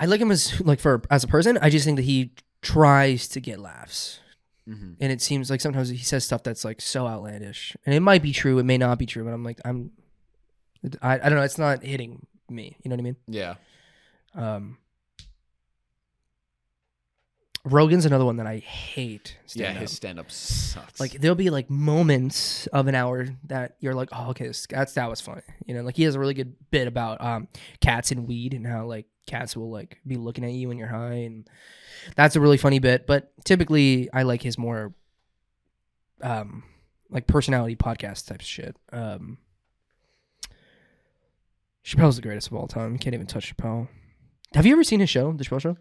[0.00, 1.58] I like him as like for as a person.
[1.60, 2.32] I just think that he
[2.62, 4.20] tries to get laughs,
[4.68, 4.92] Mm-hmm.
[5.00, 8.22] and it seems like sometimes he says stuff that's like so outlandish, and it might
[8.22, 9.90] be true, it may not be true, but I'm like I'm,
[11.02, 11.42] I, I don't know.
[11.42, 12.76] It's not hitting me.
[12.82, 13.16] You know what I mean?
[13.26, 13.54] Yeah.
[14.34, 14.78] Um,
[17.64, 19.36] Rogan's another one that I hate.
[19.54, 19.80] Yeah, stand-up.
[19.82, 20.98] his stand up sucks.
[20.98, 24.94] like there'll be like moments of an hour that you're like, oh, okay, this, that's
[24.94, 25.42] that was funny.
[25.66, 27.48] You know, like he has a really good bit about um
[27.80, 30.88] cats and weed and how like cats will like be looking at you when you're
[30.88, 31.48] high, and
[32.16, 33.06] that's a really funny bit.
[33.06, 34.92] But typically, I like his more
[36.22, 36.64] um
[37.08, 38.76] like personality podcast type of shit.
[38.92, 39.38] Um,
[41.84, 42.92] Chappelle's the greatest of all time.
[42.92, 43.88] You can't even touch Chappelle.
[44.54, 45.76] Have you ever seen his show, the Chappelle Show?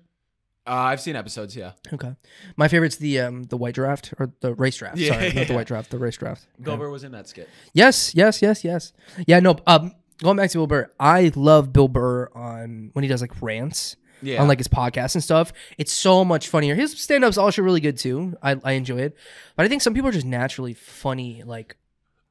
[0.67, 1.71] uh, I've seen episodes, yeah.
[1.91, 2.13] Okay,
[2.55, 4.97] my favorite's the um the white draft or the race draft.
[4.99, 6.45] Yeah, Sorry, not the white draft, the race draft.
[6.65, 6.77] Okay.
[6.77, 7.49] Was in that skit.
[7.73, 8.93] Yes, yes, yes, yes.
[9.26, 9.57] Yeah, no.
[9.65, 13.41] Um, going back to Bill Burr, I love Bill Burr on when he does like
[13.41, 14.41] rants Yeah.
[14.41, 15.51] on like his podcast and stuff.
[15.77, 16.75] It's so much funnier.
[16.75, 18.37] His stand up's also really good too.
[18.41, 19.15] I I enjoy it,
[19.55, 21.43] but I think some people are just naturally funny.
[21.43, 21.77] Like,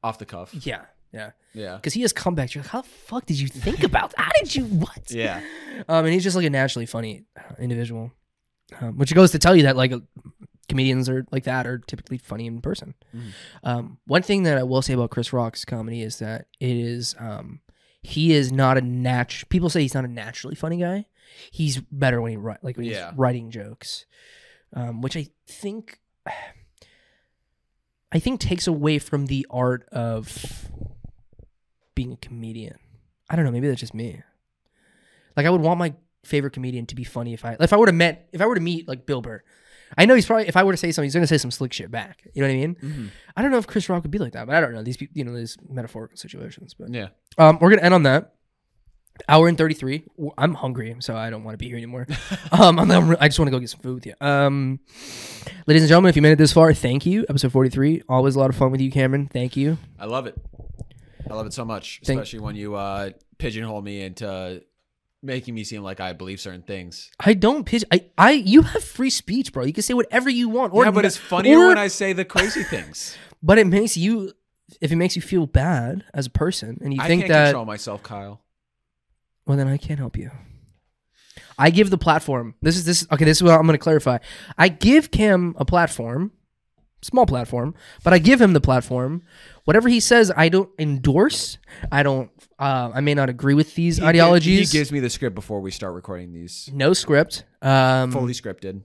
[0.03, 0.53] off the cuff.
[0.65, 1.75] yeah, yeah, Yeah.
[1.75, 2.53] because he has comebacks.
[2.55, 4.13] You're like, how the fuck did you think about?
[4.17, 5.01] How did you what?
[5.09, 5.41] Yeah.
[5.87, 8.11] Um, and he's just like a naturally funny uh, individual,
[8.79, 9.91] um, which goes to tell you that like
[10.69, 12.93] comedians are like that are typically funny in person.
[13.15, 13.31] Mhm.
[13.63, 17.15] Um, one thing that I will say about Chris Rock's comedy is that it is
[17.17, 17.59] um,
[18.09, 19.43] he is not a nat.
[19.49, 21.05] People say he's not a naturally funny guy.
[21.51, 23.09] He's better when he write like when Yeah.
[23.11, 24.05] he's writing jokes,
[24.73, 25.99] um, which I think
[28.11, 30.67] I think takes away from the art of
[31.95, 32.77] being a comedian.
[33.29, 33.51] I don't know.
[33.51, 34.23] Maybe that's just me.
[35.37, 37.85] Like I would want my favorite comedian to be funny if I if I were
[37.85, 39.43] to met if I were to meet like Bill Burr.
[39.97, 41.73] I know he's probably if I were to say something, he's gonna say some slick
[41.73, 42.21] shit back.
[42.33, 42.75] You know what I mean?
[42.75, 43.05] Mm-hmm.
[43.35, 44.97] I don't know if Chris Rock would be like that, but I don't know these
[44.97, 45.17] people.
[45.17, 46.73] You know these metaphorical situations.
[46.77, 47.07] But Yeah.
[47.37, 48.33] um, we're gonna end on that.
[49.27, 50.03] Hour and thirty three.
[50.37, 52.07] I'm hungry, so I don't want to be here anymore.
[52.53, 54.13] um, I'm, I'm, I just want to go get some food with you.
[54.21, 54.79] Um,
[55.67, 57.25] ladies and gentlemen, if you made it this far, thank you.
[57.27, 58.01] Episode forty three.
[58.07, 59.27] Always a lot of fun with you, Cameron.
[59.27, 59.77] Thank you.
[59.99, 60.35] I love it.
[61.29, 64.63] I love it so much, Thank- especially when you uh, pigeonhole me into
[65.21, 67.09] making me seem like I believe certain things.
[67.19, 67.83] I don't pitch.
[67.91, 69.65] I, I, you have free speech, bro.
[69.65, 70.73] You can say whatever you want.
[70.73, 73.15] Or yeah, but it's funnier or- when I say the crazy things.
[73.41, 74.33] But it makes you,
[74.81, 77.45] if it makes you feel bad as a person, and you I think can't that,
[77.45, 78.41] control myself, Kyle.
[79.45, 80.29] well, then I can't help you.
[81.57, 82.55] I give the platform.
[82.61, 83.07] This is this.
[83.09, 84.17] Okay, this is what I'm going to clarify.
[84.57, 86.33] I give Cam a platform,
[87.01, 89.23] small platform, but I give him the platform.
[89.69, 91.59] Whatever he says, I don't endorse.
[91.91, 92.31] I don't.
[92.57, 94.71] Uh, I may not agree with these He gi- ideologies.
[94.71, 96.71] He gives me the script before we start recording these.
[96.73, 97.43] no script.
[97.61, 98.81] Um, Fully scripted.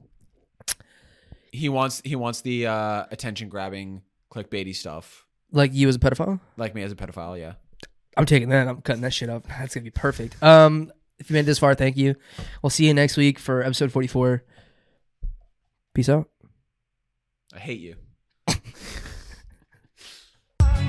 [1.53, 5.25] He wants he wants the uh, attention grabbing clickbaity stuff.
[5.53, 6.39] like you as a pedophile.
[6.59, 7.55] Like me as a pedophile, yeah.
[8.19, 8.69] I'm taking that.
[8.69, 9.47] I'm cutting that shit up.
[9.49, 10.43] That's gonna be perfect.
[10.43, 12.15] Um, if you made it this far, thank you.
[12.63, 14.45] We'll see you next week for episode 44.
[15.95, 16.29] Peace out.
[17.55, 17.97] I hate you.
[18.47, 18.93] of this beautiful land.
[20.59, 20.89] But you are in